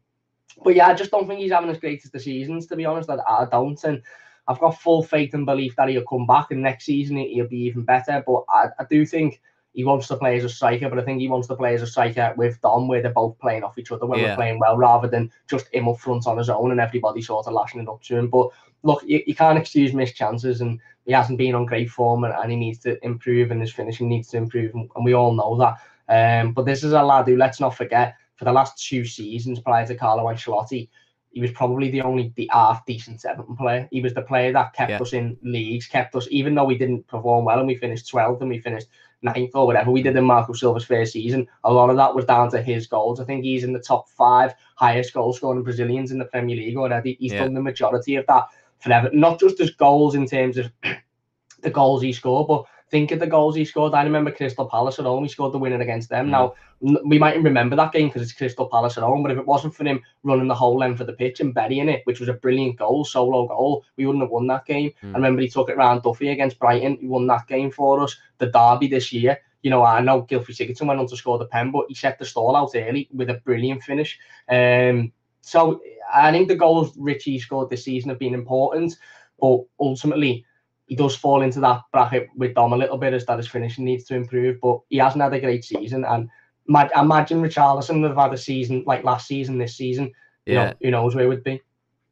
but 0.63 0.75
yeah, 0.75 0.87
I 0.87 0.93
just 0.93 1.11
don't 1.11 1.27
think 1.27 1.39
he's 1.41 1.51
having 1.51 1.69
as 1.69 1.79
great 1.79 2.03
as 2.05 2.11
the 2.11 2.19
seasons, 2.19 2.67
to 2.67 2.75
be 2.75 2.85
honest. 2.85 3.09
I, 3.09 3.15
I 3.27 3.45
don't. 3.51 3.81
And 3.83 4.01
I've 4.47 4.59
got 4.59 4.79
full 4.79 5.01
faith 5.03 5.33
and 5.33 5.45
belief 5.45 5.75
that 5.75 5.89
he'll 5.89 6.03
come 6.03 6.27
back 6.27 6.51
and 6.51 6.61
next 6.61 6.85
season 6.85 7.17
he- 7.17 7.33
he'll 7.33 7.47
be 7.47 7.63
even 7.63 7.83
better. 7.83 8.23
But 8.25 8.43
I, 8.47 8.67
I 8.79 8.83
do 8.89 9.05
think 9.05 9.41
he 9.75 9.83
wants 9.83 10.07
to 10.07 10.15
play 10.15 10.37
as 10.37 10.43
a 10.45 10.49
striker, 10.49 10.89
but 10.89 10.97
I 10.97 11.03
think 11.03 11.19
he 11.19 11.27
wants 11.27 11.47
to 11.49 11.55
play 11.55 11.75
as 11.75 11.81
a 11.81 11.87
striker 11.87 12.33
with 12.37 12.59
Dom, 12.61 12.87
where 12.87 13.01
they're 13.01 13.11
both 13.11 13.37
playing 13.39 13.63
off 13.63 13.77
each 13.77 13.91
other 13.91 14.05
when 14.05 14.19
Yeah. 14.19 14.29
we're 14.29 14.35
playing 14.35 14.59
well, 14.59 14.77
rather 14.77 15.07
than 15.09 15.29
just 15.49 15.67
him 15.73 15.89
up 15.89 15.99
front 15.99 16.25
on 16.27 16.37
his 16.37 16.49
own 16.49 16.71
and 16.71 16.79
everybody 16.79 17.21
sort 17.21 17.45
of 17.45 17.53
lashing 17.53 17.81
it 17.81 17.89
up 17.89 18.01
to 18.03 18.17
him. 18.17 18.29
But 18.29 18.49
look, 18.83 19.03
you, 19.05 19.21
you 19.27 19.35
can't 19.35 19.57
excuse 19.57 19.93
missed 19.93 20.15
chances, 20.15 20.61
and 20.61 20.79
he 21.05 21.11
hasn't 21.11 21.37
been 21.37 21.55
on 21.55 21.65
great 21.65 21.89
form, 21.89 22.23
and, 22.23 22.33
and 22.33 22.49
he 22.51 22.57
needs 22.57 22.79
to 22.79 23.03
improve, 23.05 23.51
and 23.51 23.59
his 23.59 23.73
finishing 23.73 24.07
needs 24.07 24.29
to 24.29 24.37
improve, 24.37 24.73
and, 24.73 24.89
and 24.95 25.03
we 25.05 25.13
all 25.13 25.33
know 25.33 25.57
that. 25.57 25.75
Um, 26.07 26.53
but 26.53 26.65
this 26.65 26.83
is 26.83 26.93
a 26.93 27.03
lad 27.03 27.27
who, 27.27 27.35
let's 27.35 27.59
not 27.59 27.75
forget, 27.75 28.15
for 28.35 28.45
the 28.45 28.53
last 28.53 28.81
two 28.87 29.03
seasons 29.03 29.59
prior 29.59 29.85
to 29.87 29.95
Carlo 29.95 30.23
Ancelotti, 30.31 30.87
he 31.31 31.41
was 31.41 31.51
probably 31.51 31.91
the 31.91 32.01
only 32.01 32.31
the 32.37 32.49
half 32.53 32.85
decent 32.85 33.25
Everton 33.25 33.57
player. 33.57 33.89
He 33.91 33.99
was 33.99 34.13
the 34.13 34.21
player 34.21 34.53
that 34.53 34.71
kept 34.73 34.91
Yeah. 34.91 34.99
us 34.99 35.11
in 35.11 35.35
leagues, 35.41 35.85
kept 35.85 36.15
us, 36.15 36.29
even 36.31 36.55
though 36.55 36.63
we 36.63 36.77
didn't 36.77 37.05
perform 37.07 37.43
well 37.43 37.59
and 37.59 37.67
we 37.67 37.75
finished 37.75 38.09
12th 38.09 38.39
and 38.39 38.49
we 38.49 38.59
finished 38.59 38.87
ninth 39.25 39.51
or 39.55 39.65
whatever 39.65 39.91
we 39.91 40.01
did 40.01 40.15
in 40.15 40.23
Marco 40.23 40.53
Silva's 40.53 40.85
first 40.85 41.13
season. 41.13 41.47
A 41.65 41.73
lot 41.73 41.89
of 41.89 41.97
that 41.97 42.15
was 42.15 42.25
down 42.25 42.49
to 42.51 42.61
his 42.61 42.87
goals. 42.87 43.19
I 43.19 43.25
think 43.25 43.43
he's 43.43 43.63
in 43.63 43.73
the 43.73 43.79
top 43.79 44.07
five 44.09 44.53
highest 44.75 45.13
goal 45.13 45.33
scoring 45.33 45.63
Brazilians 45.63 46.11
in 46.11 46.19
the 46.19 46.25
Premier 46.25 46.55
League 46.55 46.77
already. 46.77 47.17
He's 47.19 47.33
Yeah. 47.33 47.43
done 47.43 47.53
the 47.53 47.61
majority 47.61 48.15
of 48.15 48.25
that 48.27 48.45
for 48.79 48.91
Everton, 48.93 49.19
not 49.19 49.39
just 49.39 49.57
his 49.57 49.71
goals 49.71 50.15
in 50.15 50.25
terms 50.25 50.57
of 50.57 50.71
the 51.61 51.69
goals 51.69 52.01
he 52.01 52.13
scored, 52.13 52.47
but 52.47 52.65
think 52.91 53.11
of 53.11 53.19
the 53.19 53.27
goals 53.27 53.55
he 53.55 53.65
scored. 53.65 53.93
I 53.93 54.03
remember 54.03 54.31
Crystal 54.31 54.69
Palace 54.69 54.99
at 54.99 55.05
home. 55.05 55.23
He 55.23 55.29
scored 55.29 55.53
the 55.53 55.59
winner 55.59 55.81
against 55.81 56.09
them. 56.09 56.27
Mm. 56.27 56.31
Now 56.31 56.53
we 56.81 57.17
mightn't 57.17 57.43
remember 57.43 57.75
that 57.75 57.91
game 57.91 58.09
because 58.09 58.21
it's 58.21 58.33
Crystal 58.33 58.67
Palace 58.67 58.97
at 58.97 59.03
home, 59.03 59.23
but 59.23 59.31
if 59.31 59.37
it 59.37 59.47
wasn't 59.47 59.73
for 59.73 59.85
him 59.85 60.01
running 60.23 60.47
the 60.47 60.55
whole 60.55 60.77
length 60.77 60.99
of 60.99 61.07
the 61.07 61.13
pitch 61.13 61.39
and 61.39 61.53
burying 61.53 61.89
it, 61.89 62.01
which 62.03 62.19
was 62.19 62.29
a 62.29 62.33
brilliant 62.33 62.77
goal, 62.77 63.03
solo 63.05 63.47
goal, 63.47 63.83
we 63.97 64.05
wouldn't 64.05 64.23
have 64.23 64.31
won 64.31 64.47
that 64.47 64.65
game. 64.65 64.91
Mm. 65.03 65.09
I 65.11 65.15
remember 65.15 65.41
he 65.41 65.49
took 65.49 65.69
it 65.69 65.77
round 65.77 66.03
Duffy 66.03 66.29
against 66.29 66.59
Brighton. 66.59 66.97
He 66.99 67.07
won 67.07 67.27
that 67.27 67.47
game 67.47 67.71
for 67.71 68.01
us. 68.01 68.15
The 68.37 68.47
derby 68.47 68.87
this 68.87 69.11
year. 69.11 69.39
You 69.63 69.71
know, 69.71 69.83
I 69.83 69.99
know 69.99 70.21
Gylfi 70.23 70.51
Sigurdsson 70.51 70.85
went 70.85 70.99
on 70.99 71.07
to 71.07 71.17
score 71.17 71.39
the 71.39 71.47
pen, 71.47 71.71
but 71.71 71.85
he 71.87 71.95
set 71.95 72.19
the 72.19 72.25
stall 72.25 72.55
out 72.55 72.71
early 72.75 73.09
with 73.11 73.31
a 73.31 73.41
brilliant 73.45 73.81
finish. 73.81 74.19
Um, 74.47 75.11
so 75.41 75.81
I 76.13 76.31
think 76.31 76.47
the 76.47 76.55
goals 76.55 76.95
Richie 76.97 77.39
scored 77.39 77.71
this 77.71 77.85
season 77.85 78.09
have 78.09 78.19
been 78.19 78.35
important, 78.35 78.95
but 79.39 79.61
ultimately 79.79 80.45
he 80.87 80.95
does 80.95 81.15
fall 81.15 81.41
into 81.41 81.59
that 81.61 81.81
bracket 81.91 82.29
with 82.35 82.53
Dom 82.53 82.73
a 82.73 82.77
little 82.77 82.97
bit 82.97 83.13
as 83.13 83.25
that 83.25 83.37
his 83.37 83.47
finishing 83.47 83.85
needs 83.85 84.03
to 84.05 84.15
improve. 84.15 84.59
But 84.61 84.81
he 84.89 84.97
hasn't 84.97 85.21
had 85.21 85.33
a 85.33 85.39
great 85.39 85.65
season, 85.65 86.05
and 86.05 86.29
I 86.73 86.89
imagine 86.95 87.41
Richarlison 87.41 88.01
would 88.01 88.09
have 88.09 88.17
had 88.17 88.33
a 88.33 88.37
season 88.37 88.83
like 88.85 89.03
last 89.03 89.27
season, 89.27 89.57
this 89.57 89.75
season. 89.75 90.11
You 90.45 90.53
yeah, 90.53 90.65
know, 90.65 90.73
who 90.81 90.91
knows 90.91 91.15
where 91.15 91.25
it 91.25 91.29
would 91.29 91.43
be. 91.43 91.61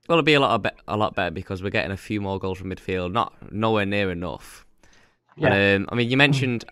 Well, 0.07 0.17
it'll 0.17 0.25
be 0.25 0.33
a 0.33 0.39
lot 0.39 0.61
be- 0.61 0.69
a 0.87 0.97
lot 0.97 1.15
better 1.15 1.31
because 1.31 1.61
we're 1.61 1.69
getting 1.69 1.91
a 1.91 1.97
few 1.97 2.19
more 2.19 2.39
goals 2.39 2.57
from 2.57 2.69
midfield, 2.69 3.11
not 3.11 3.33
nowhere 3.51 3.85
near 3.85 4.11
enough. 4.11 4.65
Yeah. 5.37 5.53
And, 5.53 5.83
um, 5.85 5.89
I 5.91 5.95
mean, 5.95 6.09
you 6.09 6.17
mentioned 6.17 6.65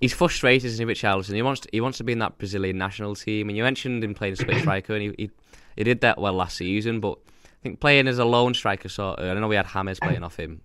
he's 0.00 0.12
frustrated, 0.12 0.66
isn't 0.66 0.88
he, 0.88 0.94
Richarlison? 0.94 1.34
He 1.34 1.42
wants 1.42 1.62
to, 1.62 1.68
he 1.72 1.80
wants 1.80 1.98
to 1.98 2.04
be 2.04 2.12
in 2.12 2.18
that 2.18 2.38
Brazilian 2.38 2.78
national 2.78 3.14
team, 3.14 3.48
and 3.48 3.56
you 3.56 3.62
mentioned 3.62 4.02
him 4.02 4.14
playing 4.14 4.36
split 4.36 4.60
striker, 4.60 4.94
and 4.94 5.02
he, 5.02 5.14
he 5.18 5.30
he 5.76 5.84
did 5.84 6.00
that 6.00 6.18
well 6.18 6.34
last 6.34 6.56
season, 6.56 7.00
but 7.00 7.18
I 7.18 7.62
think 7.62 7.80
playing 7.80 8.08
as 8.08 8.18
a 8.18 8.24
lone 8.24 8.54
striker, 8.54 8.88
sort 8.88 9.18
of, 9.18 9.36
I 9.36 9.40
know 9.40 9.48
we 9.48 9.56
had 9.56 9.66
James 9.66 9.98
playing 10.00 10.22
off 10.22 10.36
him 10.36 10.60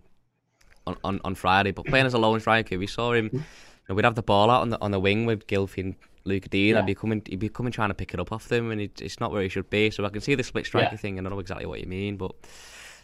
on, 0.89 0.98
on, 1.03 1.22
on 1.24 1.36
Friday, 1.36 1.72
but 1.72 1.86
playing 1.86 2.05
as 2.05 2.13
a 2.13 2.17
lone 2.17 2.39
striker, 2.39 2.77
we 2.77 2.88
saw 2.88 3.13
him. 3.13 3.29
You 3.34 3.43
know, 3.88 3.96
we'd 3.96 4.05
have 4.05 4.15
the 4.15 4.24
ball 4.24 4.50
out 4.50 4.62
on 4.62 4.69
the 4.69 4.79
on 4.81 4.91
the 4.91 5.00
wing 5.00 5.25
with 5.25 5.48
Gylfi 5.48 5.79
and 5.79 5.96
Lucas 6.25 6.50
Digne. 6.50 6.74
Yeah. 6.74 6.79
I'd 6.79 6.86
be 6.86 6.96
coming, 6.96 7.22
he'd 7.25 7.39
be 7.39 7.50
coming 7.50 7.72
trying 7.72 7.89
to 7.89 7.93
pick 7.96 8.13
it 8.13 8.19
up 8.19 8.31
off 8.31 8.48
them, 8.48 8.72
and 8.72 8.81
it, 8.81 9.01
it's 9.01 9.19
not 9.19 9.31
where 9.31 9.41
he 9.41 9.50
should 9.50 9.69
be. 9.69 9.89
So 9.89 10.05
I 10.05 10.10
can 10.10 10.22
see 10.22 10.36
the 10.36 10.43
split 10.43 10.65
striker 10.65 10.89
yeah. 10.91 10.98
thing, 10.98 11.17
and 11.17 11.27
I 11.27 11.31
know 11.31 11.39
exactly 11.39 11.65
what 11.65 11.79
you 11.79 11.88
mean. 11.88 12.17
But 12.17 12.31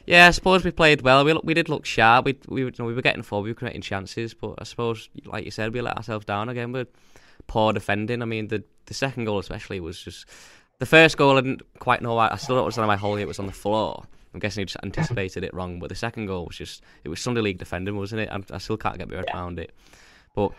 yeah, 0.05 0.27
I 0.27 0.31
suppose 0.31 0.63
we 0.63 0.71
played 0.71 1.01
well. 1.01 1.25
We 1.25 1.33
we 1.43 1.53
did 1.53 1.69
look 1.69 1.85
sharp. 1.85 2.25
We 2.25 2.37
we, 2.47 2.61
you 2.61 2.71
know, 2.77 2.85
we 2.85 2.93
were 2.93 3.01
getting 3.01 3.23
forward, 3.23 3.45
we 3.45 3.51
were 3.51 3.55
creating 3.55 3.81
chances, 3.81 4.33
but 4.33 4.55
I 4.59 4.63
suppose, 4.63 5.09
like 5.25 5.45
you 5.45 5.51
said, 5.51 5.73
we 5.73 5.81
let 5.81 5.97
ourselves 5.97 6.25
down 6.25 6.49
again 6.49 6.71
with 6.71 6.87
poor 7.47 7.73
defending. 7.73 8.21
I 8.21 8.25
mean, 8.25 8.47
the 8.47 8.63
the 8.85 8.93
second 8.93 9.25
goal 9.25 9.39
especially 9.39 9.79
was 9.79 9.99
just 9.99 10.27
the 10.79 10.85
first 10.85 11.17
goal. 11.17 11.37
I 11.37 11.41
didn't 11.41 11.63
quite 11.79 12.01
know. 12.01 12.15
Why, 12.15 12.29
I 12.31 12.35
still 12.37 12.55
don't 12.55 12.65
understand 12.65 12.87
why 12.87 12.95
Holgate 12.95 13.27
was 13.27 13.39
on 13.39 13.47
the 13.47 13.51
floor. 13.53 14.05
I'm 14.35 14.39
guessing 14.39 14.61
he 14.61 14.65
just 14.65 14.77
anticipated 14.83 15.45
it 15.45 15.53
wrong. 15.53 15.79
But 15.79 15.87
the 15.87 15.95
second 15.95 16.25
goal 16.25 16.45
was 16.45 16.57
just 16.57 16.83
it 17.05 17.09
was 17.09 17.21
Sunday 17.21 17.39
League 17.39 17.57
defending, 17.57 17.95
wasn't 17.95 18.21
it? 18.21 18.29
I, 18.29 18.41
I 18.53 18.57
still 18.57 18.75
can't 18.75 18.97
get 18.97 19.09
my 19.09 19.15
head 19.15 19.25
around 19.33 19.59
it. 19.59 19.73
But 20.35 20.51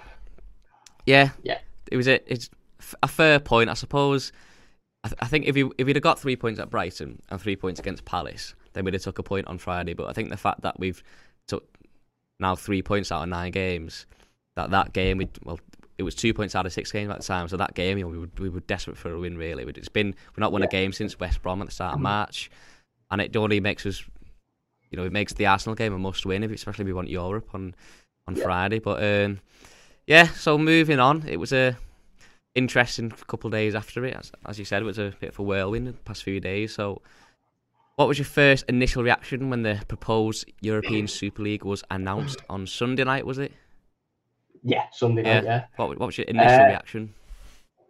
yeah, 1.04 1.30
yeah, 1.42 1.58
it 1.92 1.96
was 1.98 2.08
a 2.08 2.32
it's 2.32 2.48
a 3.02 3.08
fair 3.08 3.38
point, 3.38 3.68
I 3.68 3.74
suppose. 3.74 4.32
I, 5.04 5.08
th- 5.08 5.18
I 5.20 5.26
think 5.26 5.44
if 5.44 5.54
he 5.54 5.68
if 5.76 5.86
he'd 5.86 5.96
have 5.96 6.02
got 6.02 6.18
three 6.18 6.36
points 6.36 6.58
at 6.58 6.70
Brighton 6.70 7.20
and 7.28 7.38
three 7.38 7.54
points 7.54 7.78
against 7.78 8.06
Palace, 8.06 8.54
then 8.72 8.86
we'd 8.86 8.94
have 8.94 9.02
took 9.02 9.18
a 9.18 9.22
point 9.22 9.46
on 9.46 9.58
Friday. 9.58 9.92
But 9.92 10.08
I 10.08 10.14
think 10.14 10.30
the 10.30 10.38
fact 10.38 10.62
that 10.62 10.80
we've 10.80 11.02
took 11.46 11.68
now 12.40 12.56
three 12.56 12.80
points 12.80 13.12
out 13.12 13.22
of 13.22 13.28
nine 13.28 13.52
games, 13.52 14.06
that 14.54 14.70
that 14.70 14.94
game 14.94 15.18
we 15.18 15.28
well 15.44 15.60
it 15.98 16.02
was 16.02 16.14
two 16.14 16.34
points 16.34 16.54
out 16.54 16.66
of 16.66 16.72
six 16.72 16.92
games 16.92 17.10
at 17.10 17.18
the 17.18 17.24
time. 17.24 17.48
So 17.48 17.56
that 17.56 17.74
game, 17.74 17.98
you 17.98 18.04
know, 18.04 18.10
we 18.10 18.18
were 18.18 18.28
we 18.38 18.48
were 18.48 18.60
desperate 18.60 18.96
for 18.96 19.12
a 19.12 19.18
win. 19.18 19.38
Really, 19.38 19.64
it's 19.64 19.88
been 19.88 20.08
we've 20.08 20.38
not 20.38 20.52
won 20.52 20.62
yeah. 20.62 20.68
a 20.68 20.70
game 20.70 20.92
since 20.92 21.18
West 21.18 21.42
Brom 21.42 21.60
at 21.62 21.68
the 21.68 21.74
start 21.74 21.92
of 21.92 21.96
mm-hmm. 21.96 22.04
March, 22.04 22.50
and 23.10 23.20
it 23.20 23.36
only 23.36 23.60
makes 23.60 23.86
us, 23.86 24.02
you 24.90 24.96
know, 24.96 25.04
it 25.04 25.12
makes 25.12 25.32
the 25.34 25.46
Arsenal 25.46 25.74
game 25.74 25.92
a 25.92 25.98
must 25.98 26.26
win, 26.26 26.42
especially 26.44 26.82
if 26.82 26.86
we 26.86 26.92
want 26.92 27.08
Europe 27.08 27.48
on 27.54 27.74
on 28.26 28.36
yeah. 28.36 28.42
Friday. 28.42 28.78
But 28.78 29.02
um, 29.02 29.40
yeah, 30.06 30.28
so 30.28 30.58
moving 30.58 31.00
on, 31.00 31.24
it 31.26 31.38
was 31.38 31.52
a 31.52 31.76
interesting 32.54 33.10
couple 33.26 33.48
of 33.48 33.52
days 33.52 33.74
after 33.74 34.04
it. 34.04 34.16
As, 34.16 34.32
as 34.46 34.58
you 34.58 34.64
said, 34.64 34.82
it 34.82 34.86
was 34.86 34.98
a 34.98 35.14
bit 35.20 35.30
of 35.30 35.38
a 35.38 35.42
whirlwind 35.42 35.86
the 35.86 35.92
past 35.92 36.22
few 36.22 36.40
days. 36.40 36.74
So. 36.74 37.02
What 37.98 38.08
was 38.08 38.18
your 38.18 38.26
first 38.26 38.66
initial 38.68 39.02
reaction 39.02 39.48
when 39.48 39.62
the 39.62 39.82
proposed 39.88 40.44
European 40.60 41.08
Super 41.08 41.40
League 41.42 41.64
was 41.64 41.82
announced 41.90 42.42
on 42.50 42.66
Sunday 42.66 43.04
night? 43.04 43.24
Was 43.24 43.38
it? 43.38 43.52
Yeah, 44.62 44.82
Sunday 44.92 45.22
yeah. 45.24 45.34
night. 45.36 45.44
Yeah. 45.44 45.64
What, 45.76 45.98
what 45.98 46.04
was 46.04 46.18
your 46.18 46.26
initial 46.26 46.60
uh, 46.60 46.66
reaction? 46.66 47.14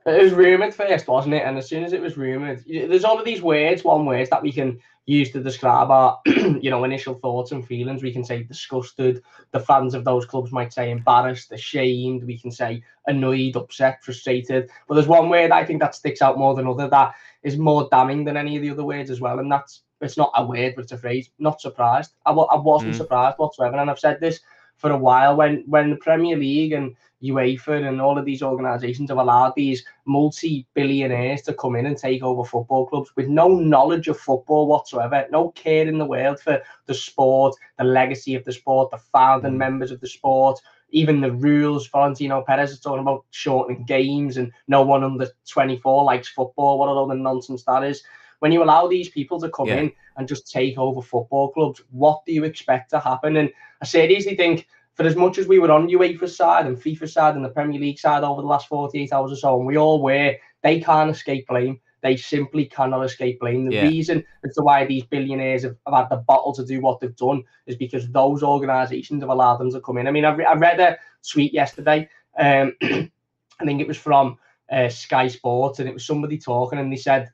It 0.06 0.22
was 0.22 0.32
rumored 0.32 0.72
first, 0.72 1.08
wasn't 1.08 1.34
it? 1.34 1.42
And 1.44 1.58
as 1.58 1.68
soon 1.68 1.82
as 1.82 1.92
it 1.92 2.00
was 2.00 2.16
rumored, 2.16 2.64
there's 2.66 3.04
all 3.04 3.18
of 3.18 3.24
these 3.24 3.42
words, 3.42 3.82
one 3.82 4.06
words 4.06 4.30
that 4.30 4.42
we 4.42 4.52
can 4.52 4.78
use 5.04 5.32
to 5.32 5.42
describe 5.42 5.90
our, 5.90 6.20
you 6.26 6.70
know, 6.70 6.84
initial 6.84 7.14
thoughts 7.14 7.50
and 7.50 7.66
feelings. 7.66 8.02
We 8.02 8.12
can 8.12 8.24
say 8.24 8.44
disgusted. 8.44 9.22
The 9.50 9.58
fans 9.58 9.94
of 9.94 10.04
those 10.04 10.24
clubs 10.24 10.52
might 10.52 10.72
say 10.72 10.92
embarrassed, 10.92 11.50
ashamed. 11.50 12.24
We 12.24 12.38
can 12.38 12.52
say 12.52 12.84
annoyed, 13.08 13.56
upset, 13.56 14.04
frustrated. 14.04 14.70
But 14.86 14.94
there's 14.94 15.08
one 15.08 15.28
word 15.28 15.50
I 15.50 15.64
think 15.64 15.80
that 15.80 15.96
sticks 15.96 16.22
out 16.22 16.38
more 16.38 16.54
than 16.54 16.68
other 16.68 16.88
that 16.88 17.14
is 17.42 17.56
more 17.56 17.88
damning 17.90 18.24
than 18.24 18.36
any 18.36 18.56
of 18.56 18.62
the 18.62 18.70
other 18.70 18.84
words 18.84 19.10
as 19.10 19.20
well, 19.20 19.38
and 19.38 19.50
that's 19.50 19.82
it's 20.00 20.16
not 20.16 20.32
a 20.36 20.44
word, 20.44 20.74
but 20.76 20.82
it's 20.82 20.92
a 20.92 20.98
phrase. 20.98 21.30
Not 21.38 21.60
surprised. 21.60 22.12
I, 22.26 22.32
I 22.32 22.56
wasn't 22.56 22.94
mm. 22.94 22.96
surprised 22.96 23.38
whatsoever, 23.38 23.76
and 23.76 23.90
I've 23.90 23.98
said 23.98 24.20
this 24.20 24.40
for 24.76 24.90
a 24.90 24.96
while 24.96 25.36
when 25.36 25.64
when 25.66 25.90
the 25.90 25.96
Premier 25.96 26.36
League 26.36 26.72
and 26.72 26.94
UEFA 27.30 27.86
and 27.86 28.00
all 28.00 28.18
of 28.18 28.24
these 28.24 28.42
organisations 28.42 29.10
have 29.10 29.18
allowed 29.18 29.52
these 29.56 29.84
multi-billionaires 30.04 31.42
to 31.42 31.54
come 31.54 31.76
in 31.76 31.86
and 31.86 31.96
take 31.96 32.22
over 32.22 32.44
football 32.44 32.86
clubs 32.86 33.10
with 33.16 33.28
no 33.28 33.48
knowledge 33.48 34.08
of 34.08 34.18
football 34.18 34.66
whatsoever, 34.66 35.26
no 35.30 35.50
care 35.50 35.86
in 35.86 35.98
the 35.98 36.04
world 36.04 36.40
for 36.40 36.60
the 36.86 36.94
sport, 36.94 37.54
the 37.78 37.84
legacy 37.84 38.34
of 38.34 38.44
the 38.44 38.52
sport, 38.52 38.90
the 38.90 38.98
founding 38.98 39.52
mm. 39.52 39.58
members 39.58 39.90
of 39.90 40.00
the 40.00 40.08
sport, 40.08 40.60
even 40.90 41.20
the 41.20 41.32
rules. 41.32 41.86
Florentino 41.86 42.42
Perez 42.42 42.70
is 42.72 42.80
talking 42.80 43.02
about 43.02 43.24
shortening 43.30 43.84
games 43.84 44.36
and 44.36 44.52
no 44.68 44.82
one 44.82 45.04
under 45.04 45.28
24 45.48 46.04
likes 46.04 46.28
football. 46.28 46.78
What 46.78 46.88
all 46.88 47.06
the 47.06 47.14
nonsense 47.14 47.64
that 47.64 47.84
is. 47.84 48.02
When 48.40 48.52
you 48.52 48.62
allow 48.62 48.86
these 48.86 49.08
people 49.08 49.40
to 49.40 49.48
come 49.48 49.68
yeah. 49.68 49.76
in 49.76 49.92
and 50.16 50.28
just 50.28 50.50
take 50.50 50.78
over 50.78 51.00
football 51.00 51.50
clubs, 51.52 51.82
what 51.90 52.24
do 52.26 52.32
you 52.32 52.44
expect 52.44 52.90
to 52.90 53.00
happen? 53.00 53.36
And 53.36 53.50
I 53.80 53.86
seriously 53.86 54.36
think 54.36 54.66
for 54.96 55.04
as 55.04 55.14
much 55.14 55.36
as 55.36 55.46
we 55.46 55.58
were 55.58 55.70
on 55.70 55.88
UEFA's 55.88 56.36
side 56.36 56.66
and 56.66 56.76
FIFA's 56.76 57.12
side 57.12 57.36
and 57.36 57.44
the 57.44 57.50
Premier 57.50 57.78
League 57.78 57.98
side 57.98 58.24
over 58.24 58.40
the 58.40 58.48
last 58.48 58.66
48 58.66 59.12
hours 59.12 59.30
or 59.30 59.36
so, 59.36 59.58
and 59.58 59.66
we 59.66 59.76
all 59.76 60.02
were, 60.02 60.34
they 60.62 60.80
can't 60.80 61.10
escape 61.10 61.46
blame. 61.46 61.78
They 62.00 62.16
simply 62.16 62.64
cannot 62.64 63.04
escape 63.04 63.40
blame. 63.40 63.66
The 63.66 63.74
yeah. 63.74 63.82
reason 63.82 64.24
as 64.42 64.54
to 64.54 64.62
why 64.62 64.86
these 64.86 65.04
billionaires 65.04 65.64
have, 65.64 65.76
have, 65.86 65.94
had 65.94 66.08
the 66.08 66.16
bottle 66.16 66.54
to 66.54 66.64
do 66.64 66.80
what 66.80 67.00
they've 67.00 67.14
done 67.14 67.42
is 67.66 67.76
because 67.76 68.08
those 68.10 68.42
organisations 68.42 69.22
have 69.22 69.28
allowed 69.28 69.58
them 69.58 69.70
to 69.72 69.80
come 69.80 69.98
in. 69.98 70.08
I 70.08 70.12
mean, 70.12 70.24
I, 70.24 70.32
re- 70.32 70.44
I 70.46 70.54
read 70.54 70.80
a 70.80 70.96
tweet 71.28 71.52
yesterday. 71.52 72.08
Um, 72.38 72.74
I 72.82 73.64
think 73.64 73.82
it 73.82 73.88
was 73.88 73.98
from 73.98 74.38
uh, 74.70 74.88
Sky 74.88 75.28
Sports, 75.28 75.78
and 75.78 75.88
it 75.88 75.94
was 75.94 76.06
somebody 76.06 76.38
talking, 76.38 76.78
and 76.78 76.90
they 76.90 76.96
said 76.96 77.30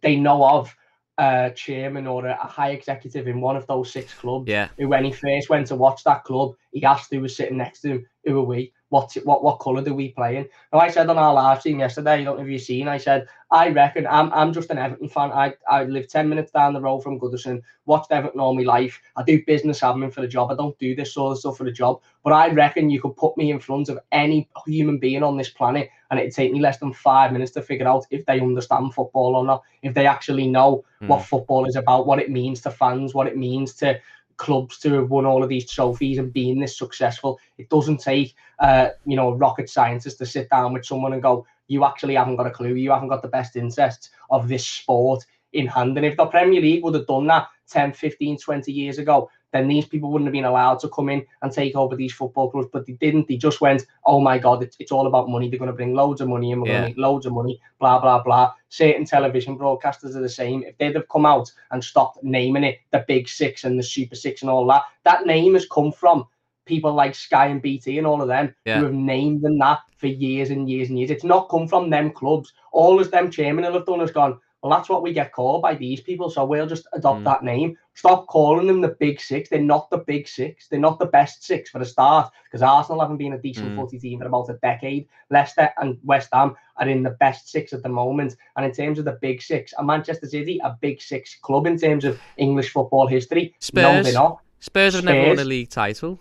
they 0.00 0.16
know 0.16 0.42
of 0.46 0.74
a 1.18 1.52
chairman 1.54 2.06
or 2.06 2.26
a, 2.26 2.38
a, 2.42 2.46
high 2.46 2.70
executive 2.70 3.28
in 3.28 3.40
one 3.40 3.56
of 3.56 3.66
those 3.66 3.92
six 3.92 4.12
clubs. 4.14 4.48
Yeah. 4.48 4.68
Who, 4.78 4.88
when 4.88 5.04
he 5.04 5.12
first 5.12 5.48
went 5.48 5.68
to 5.68 5.76
watch 5.76 6.02
that 6.04 6.24
club, 6.24 6.54
he 6.72 6.84
asked 6.84 7.12
who 7.12 7.20
was 7.20 7.36
sitting 7.36 7.56
next 7.56 7.80
to 7.82 7.90
him, 7.90 8.06
who 8.24 8.38
are 8.40 8.44
we? 8.44 8.72
What 8.94 9.12
what 9.24 9.42
what 9.42 9.58
colour 9.58 9.82
do 9.82 9.92
we 9.92 10.10
play 10.10 10.36
in? 10.36 10.48
Now 10.72 10.78
I 10.78 10.88
said 10.88 11.10
on 11.10 11.18
our 11.18 11.34
live 11.34 11.58
stream 11.58 11.80
yesterday, 11.80 12.12
I 12.12 12.22
don't 12.22 12.36
know 12.36 12.44
if 12.44 12.48
you've 12.48 12.62
seen, 12.62 12.86
I 12.86 12.96
said, 12.96 13.26
I 13.50 13.68
reckon 13.70 14.06
I'm 14.06 14.32
I'm 14.32 14.52
just 14.52 14.70
an 14.70 14.78
Everton 14.78 15.08
fan. 15.08 15.32
I, 15.32 15.54
I 15.68 15.82
live 15.82 16.06
10 16.06 16.28
minutes 16.28 16.52
down 16.52 16.74
the 16.74 16.80
road 16.80 17.00
from 17.00 17.18
Goodison, 17.18 17.60
watched 17.86 18.12
Everton 18.12 18.38
all 18.38 18.54
my 18.54 18.62
life. 18.62 19.00
I 19.16 19.24
do 19.24 19.42
business 19.48 19.80
admin 19.80 20.14
for 20.14 20.20
the 20.20 20.28
job. 20.28 20.52
I 20.52 20.54
don't 20.54 20.78
do 20.78 20.94
this 20.94 21.12
sort 21.12 21.32
of 21.32 21.38
stuff 21.40 21.56
for 21.56 21.64
the 21.64 21.72
job. 21.72 22.02
But 22.22 22.34
I 22.34 22.52
reckon 22.52 22.88
you 22.88 23.00
could 23.00 23.16
put 23.16 23.36
me 23.36 23.50
in 23.50 23.58
front 23.58 23.88
of 23.88 23.98
any 24.12 24.48
human 24.64 24.98
being 24.98 25.24
on 25.24 25.36
this 25.36 25.50
planet 25.50 25.90
and 26.12 26.20
it'd 26.20 26.32
take 26.32 26.52
me 26.52 26.60
less 26.60 26.78
than 26.78 26.92
five 26.92 27.32
minutes 27.32 27.50
to 27.52 27.62
figure 27.62 27.88
out 27.88 28.06
if 28.10 28.24
they 28.26 28.38
understand 28.38 28.94
football 28.94 29.34
or 29.34 29.44
not, 29.44 29.62
if 29.82 29.92
they 29.94 30.06
actually 30.06 30.46
know 30.46 30.84
mm. 31.02 31.08
what 31.08 31.24
football 31.24 31.66
is 31.66 31.74
about, 31.74 32.06
what 32.06 32.20
it 32.20 32.30
means 32.30 32.60
to 32.60 32.70
fans, 32.70 33.12
what 33.12 33.26
it 33.26 33.36
means 33.36 33.74
to 33.74 33.98
clubs 34.36 34.78
to 34.80 34.94
have 34.94 35.10
won 35.10 35.26
all 35.26 35.42
of 35.42 35.48
these 35.48 35.70
trophies 35.70 36.18
and 36.18 36.32
being 36.32 36.60
this 36.60 36.76
successful. 36.76 37.38
It 37.58 37.68
doesn't 37.68 37.98
take, 37.98 38.34
uh, 38.58 38.90
you 39.04 39.16
know, 39.16 39.34
rocket 39.34 39.68
scientists 39.68 40.16
to 40.16 40.26
sit 40.26 40.50
down 40.50 40.72
with 40.72 40.84
someone 40.84 41.12
and 41.12 41.22
go, 41.22 41.46
you 41.66 41.84
actually 41.84 42.14
haven't 42.14 42.36
got 42.36 42.46
a 42.46 42.50
clue. 42.50 42.74
You 42.74 42.90
haven't 42.90 43.08
got 43.08 43.22
the 43.22 43.28
best 43.28 43.56
interests 43.56 44.10
of 44.30 44.48
this 44.48 44.66
sport 44.66 45.24
in 45.52 45.66
hand. 45.66 45.96
And 45.96 46.04
if 46.04 46.16
the 46.16 46.26
Premier 46.26 46.60
League 46.60 46.84
would 46.84 46.94
have 46.94 47.06
done 47.06 47.26
that 47.28 47.48
10, 47.68 47.92
15, 47.92 48.38
20 48.38 48.72
years 48.72 48.98
ago, 48.98 49.30
then 49.54 49.68
these 49.68 49.86
people 49.86 50.10
wouldn't 50.10 50.26
have 50.26 50.32
been 50.32 50.44
allowed 50.44 50.80
to 50.80 50.88
come 50.88 51.08
in 51.08 51.24
and 51.40 51.52
take 51.52 51.76
over 51.76 51.94
these 51.94 52.12
football 52.12 52.50
clubs. 52.50 52.68
But 52.72 52.86
they 52.86 52.94
didn't. 52.94 53.28
They 53.28 53.36
just 53.36 53.60
went, 53.60 53.86
oh 54.04 54.20
my 54.20 54.36
God, 54.36 54.62
it's, 54.62 54.76
it's 54.80 54.90
all 54.90 55.06
about 55.06 55.30
money. 55.30 55.48
They're 55.48 55.60
going 55.60 55.70
to 55.70 55.76
bring 55.76 55.94
loads 55.94 56.20
of 56.20 56.28
money 56.28 56.50
and 56.50 56.60
we're 56.60 56.68
yeah. 56.68 56.80
going 56.80 56.82
to 56.82 56.88
make 56.90 56.98
loads 56.98 57.24
of 57.24 57.32
money, 57.32 57.60
blah, 57.78 58.00
blah, 58.00 58.22
blah. 58.22 58.52
Certain 58.68 59.04
television 59.04 59.56
broadcasters 59.56 60.16
are 60.16 60.20
the 60.20 60.28
same. 60.28 60.64
If 60.64 60.76
they'd 60.78 60.96
have 60.96 61.08
come 61.08 61.24
out 61.24 61.50
and 61.70 61.82
stopped 61.82 62.18
naming 62.24 62.64
it 62.64 62.80
the 62.90 63.04
Big 63.06 63.28
Six 63.28 63.62
and 63.62 63.78
the 63.78 63.82
Super 63.84 64.16
Six 64.16 64.42
and 64.42 64.50
all 64.50 64.66
that, 64.66 64.82
that 65.04 65.24
name 65.24 65.54
has 65.54 65.68
come 65.68 65.92
from 65.92 66.26
people 66.66 66.92
like 66.92 67.14
Sky 67.14 67.46
and 67.46 67.62
BT 67.62 67.98
and 67.98 68.06
all 68.06 68.22
of 68.22 68.28
them 68.28 68.54
yeah. 68.64 68.78
who 68.78 68.84
have 68.84 68.94
named 68.94 69.42
them 69.42 69.58
that 69.58 69.80
for 69.98 70.06
years 70.06 70.50
and 70.50 70.68
years 70.68 70.88
and 70.88 70.98
years. 70.98 71.10
It's 71.10 71.24
not 71.24 71.48
come 71.48 71.68
from 71.68 71.90
them 71.90 72.10
clubs. 72.10 72.52
All 72.72 73.00
of 73.00 73.10
them 73.10 73.30
chairmen 73.30 73.64
have 73.64 73.86
done 73.86 74.00
has 74.00 74.10
gone, 74.10 74.40
Well, 74.64 74.74
that's 74.74 74.88
what 74.88 75.02
we 75.02 75.12
get 75.12 75.30
called 75.30 75.60
by 75.60 75.74
these 75.74 76.00
people. 76.00 76.30
So 76.30 76.42
we'll 76.46 76.66
just 76.66 76.86
adopt 76.94 77.20
Mm. 77.20 77.24
that 77.24 77.44
name. 77.44 77.76
Stop 77.92 78.26
calling 78.28 78.66
them 78.66 78.80
the 78.80 78.96
big 78.98 79.20
six. 79.20 79.50
They're 79.50 79.60
not 79.60 79.90
the 79.90 79.98
big 79.98 80.26
six. 80.26 80.68
They're 80.68 80.80
not 80.80 80.98
the 80.98 81.04
best 81.04 81.44
six 81.44 81.68
for 81.68 81.82
a 81.82 81.84
start 81.84 82.32
because 82.44 82.62
Arsenal 82.62 83.02
haven't 83.02 83.18
been 83.18 83.34
a 83.34 83.38
decent 83.38 83.72
Mm. 83.72 83.76
footy 83.76 83.98
team 83.98 84.20
for 84.20 84.26
about 84.26 84.48
a 84.48 84.54
decade. 84.62 85.06
Leicester 85.28 85.68
and 85.76 85.98
West 86.02 86.30
Ham 86.32 86.56
are 86.78 86.88
in 86.88 87.02
the 87.02 87.10
best 87.10 87.50
six 87.50 87.74
at 87.74 87.82
the 87.82 87.90
moment. 87.90 88.36
And 88.56 88.64
in 88.64 88.72
terms 88.72 88.98
of 88.98 89.04
the 89.04 89.18
big 89.20 89.42
six, 89.42 89.74
are 89.74 89.84
Manchester 89.84 90.26
City 90.26 90.58
a 90.64 90.74
big 90.80 91.02
six 91.02 91.34
club 91.42 91.66
in 91.66 91.76
terms 91.76 92.06
of 92.06 92.18
English 92.38 92.70
football 92.70 93.06
history? 93.06 93.54
No, 93.74 93.90
Spurs. 93.90 94.04
they're 94.06 94.14
not. 94.14 94.38
Spurs 94.60 94.94
have 94.94 95.04
never 95.04 95.28
won 95.28 95.38
a 95.40 95.44
league 95.44 95.68
title. 95.68 96.18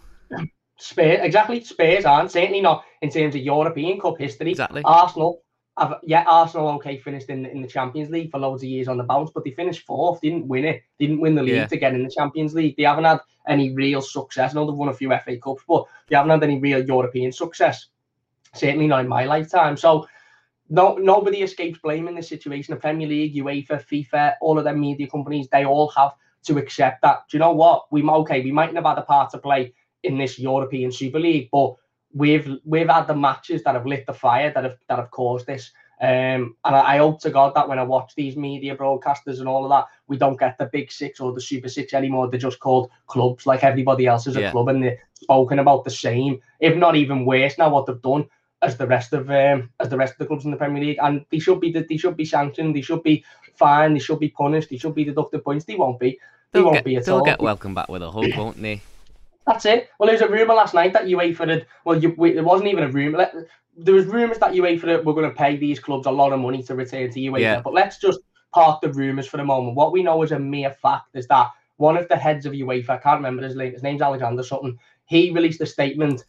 Spurs, 0.79 1.19
exactly. 1.21 1.61
Spurs 1.63 2.03
aren't 2.03 2.29
certainly 2.31 2.59
not 2.59 2.83
in 3.01 3.09
terms 3.09 3.35
of 3.35 3.41
European 3.41 4.01
Cup 4.01 4.17
history. 4.19 4.51
Exactly. 4.51 4.81
Arsenal, 4.83 5.42
have, 5.77 5.95
yeah, 6.03 6.23
Arsenal 6.27 6.69
okay 6.69 6.97
finished 6.97 7.29
in 7.29 7.45
in 7.45 7.61
the 7.61 7.67
Champions 7.67 8.09
League 8.09 8.31
for 8.31 8.39
loads 8.39 8.63
of 8.63 8.69
years 8.69 8.87
on 8.87 8.97
the 8.97 9.03
bounce, 9.03 9.31
but 9.33 9.43
they 9.43 9.51
finished 9.51 9.85
fourth. 9.85 10.21
Didn't 10.21 10.47
win 10.47 10.65
it. 10.65 10.83
Didn't 10.99 11.19
win 11.19 11.35
the 11.35 11.43
league 11.43 11.55
Yeah. 11.55 11.67
to 11.67 11.77
get 11.77 11.93
in 11.93 12.03
the 12.03 12.09
Champions 12.09 12.53
League. 12.53 12.75
They 12.77 12.83
haven't 12.83 13.05
had 13.05 13.19
any 13.47 13.73
real 13.73 14.01
success. 14.01 14.51
I 14.51 14.55
know 14.55 14.65
they've 14.65 14.77
won 14.77 14.89
a 14.89 14.93
few 14.93 15.11
FA 15.11 15.37
Cups, 15.37 15.63
but 15.67 15.85
they 16.07 16.15
haven't 16.15 16.31
had 16.31 16.43
any 16.43 16.59
real 16.59 16.83
European 16.83 17.31
success. 17.31 17.87
Certainly 18.53 18.87
not 18.87 19.01
in 19.01 19.07
my 19.07 19.25
lifetime. 19.25 19.77
So. 19.77 20.07
No, 20.69 20.95
nobody 20.95 21.43
escapes 21.43 21.77
blame 21.79 22.07
in 22.07 22.15
this 22.15 22.29
situation. 22.29 22.73
The 22.73 22.79
Premier 22.79 23.05
League, 23.05 23.35
UEFA, 23.35 23.83
FIFA, 23.83 24.35
all 24.41 24.57
of 24.57 24.63
them 24.63 24.79
media 24.79 25.07
companies, 25.07 25.47
they 25.49 25.65
all 25.65 25.89
have 25.89 26.13
to 26.45 26.57
accept 26.57 27.01
that. 27.01 27.27
Do 27.29 27.37
you 27.37 27.39
know 27.39 27.51
what? 27.51 27.91
We 27.91 28.01
okay, 28.01 28.41
we 28.41 28.51
mightn't 28.51 28.77
have 28.77 28.85
had 28.85 28.97
a 28.97 29.03
part 29.03 29.29
to 29.31 29.37
play 29.37 29.73
in 30.03 30.17
this 30.17 30.39
European 30.39 30.91
Super 30.91 31.19
League, 31.19 31.49
but 31.51 31.75
we've 32.13 32.57
we've 32.63 32.89
had 32.89 33.07
the 33.07 33.15
matches 33.15 33.63
that 33.63 33.75
have 33.75 33.85
lit 33.85 34.05
the 34.05 34.13
fire 34.13 34.51
that 34.53 34.63
have 34.63 34.77
that 34.87 34.99
have 34.99 35.11
caused 35.11 35.47
this. 35.47 35.71
Um, 36.01 36.57
and 36.65 36.75
I, 36.75 36.95
I 36.95 36.97
hope 36.97 37.21
to 37.21 37.29
God 37.29 37.53
that 37.55 37.69
when 37.69 37.79
I 37.79 37.83
watch 37.83 38.13
these 38.15 38.35
media 38.35 38.75
broadcasters 38.75 39.39
and 39.39 39.47
all 39.47 39.63
of 39.63 39.69
that, 39.69 39.85
we 40.07 40.17
don't 40.17 40.39
get 40.39 40.57
the 40.57 40.65
big 40.65 40.91
six 40.91 41.19
or 41.19 41.31
the 41.31 41.39
super 41.39 41.69
six 41.69 41.93
anymore. 41.93 42.29
They're 42.29 42.39
just 42.39 42.59
called 42.59 42.89
clubs 43.07 43.45
like 43.45 43.63
everybody 43.63 44.05
else 44.05 44.27
is 44.27 44.35
a 44.35 44.41
Yeah. 44.41 44.51
club, 44.51 44.67
and 44.69 44.83
they're 44.83 44.99
spoken 45.13 45.59
about 45.59 45.83
the 45.83 45.91
same, 45.91 46.41
if 46.59 46.75
not 46.75 46.95
even 46.95 47.25
worse. 47.25 47.57
Now 47.57 47.69
what 47.69 47.85
they've 47.85 48.01
done 48.01 48.27
as 48.61 48.77
the 48.77 48.87
rest 48.87 49.13
of 49.13 49.29
um, 49.29 49.69
as 49.79 49.89
the 49.89 49.97
rest 49.97 50.13
of 50.13 50.19
the 50.19 50.25
clubs 50.25 50.45
in 50.45 50.51
the 50.51 50.57
Premier 50.57 50.83
League, 50.83 50.99
and 51.01 51.25
they 51.31 51.39
should 51.39 51.59
be 51.59 51.71
they 51.71 51.97
should 51.97 52.17
be 52.17 52.25
sanctioned, 52.25 52.75
they 52.75 52.81
should 52.81 53.03
be 53.03 53.23
fined, 53.55 53.95
they 53.95 53.99
should 53.99 54.19
be 54.19 54.29
punished, 54.29 54.69
they 54.69 54.77
should 54.77 54.95
be 54.95 55.05
deducted 55.05 55.43
points. 55.43 55.65
They 55.65 55.75
won't 55.75 55.99
be. 55.99 56.19
They 56.51 56.59
They'll 56.59 56.65
won't 56.65 56.75
get, 56.75 56.85
be 56.85 56.95
at 56.97 57.05
they'll 57.05 57.19
all. 57.19 57.25
get 57.25 57.41
welcome 57.41 57.73
back 57.73 57.89
with 57.89 58.03
a 58.03 58.11
hug, 58.11 58.35
won't 58.35 58.61
they? 58.61 58.81
That's 59.45 59.65
it. 59.65 59.89
Well, 59.99 60.07
there 60.07 60.15
was 60.15 60.21
a 60.21 60.31
rumor 60.31 60.53
last 60.53 60.73
night 60.73 60.93
that 60.93 61.05
UEFA 61.05 61.49
had. 61.49 61.65
Well, 61.85 62.01
you, 62.01 62.13
wait, 62.17 62.35
there 62.35 62.43
wasn't 62.43 62.69
even 62.69 62.85
a 62.85 62.89
rumor. 62.89 63.29
There 63.75 63.93
was 63.93 64.05
rumors 64.05 64.37
that 64.39 64.53
UEFA 64.53 65.03
were 65.03 65.13
going 65.13 65.29
to 65.29 65.35
pay 65.35 65.57
these 65.57 65.79
clubs 65.79 66.05
a 66.05 66.11
lot 66.11 66.31
of 66.31 66.39
money 66.39 66.63
to 66.63 66.75
return 66.75 67.11
to 67.11 67.19
UEFA. 67.19 67.39
Yeah. 67.39 67.61
But 67.61 67.73
let's 67.73 67.97
just 67.97 68.19
park 68.53 68.81
the 68.81 68.93
rumors 68.93 69.27
for 69.27 69.37
the 69.37 69.43
moment. 69.43 69.75
What 69.75 69.91
we 69.91 70.03
know 70.03 70.21
as 70.21 70.31
a 70.31 70.39
mere 70.39 70.71
fact 70.71 71.15
is 71.15 71.27
that 71.27 71.49
one 71.77 71.97
of 71.97 72.07
the 72.07 72.15
heads 72.15 72.45
of 72.45 72.53
UEFA, 72.53 72.89
I 72.91 72.97
can't 72.97 73.17
remember 73.17 73.43
his 73.43 73.55
name. 73.55 73.73
His 73.73 73.83
name's 73.83 74.01
Alexander 74.01 74.43
something. 74.43 74.77
He 75.05 75.31
released 75.31 75.61
a 75.61 75.65
statement 75.65 76.23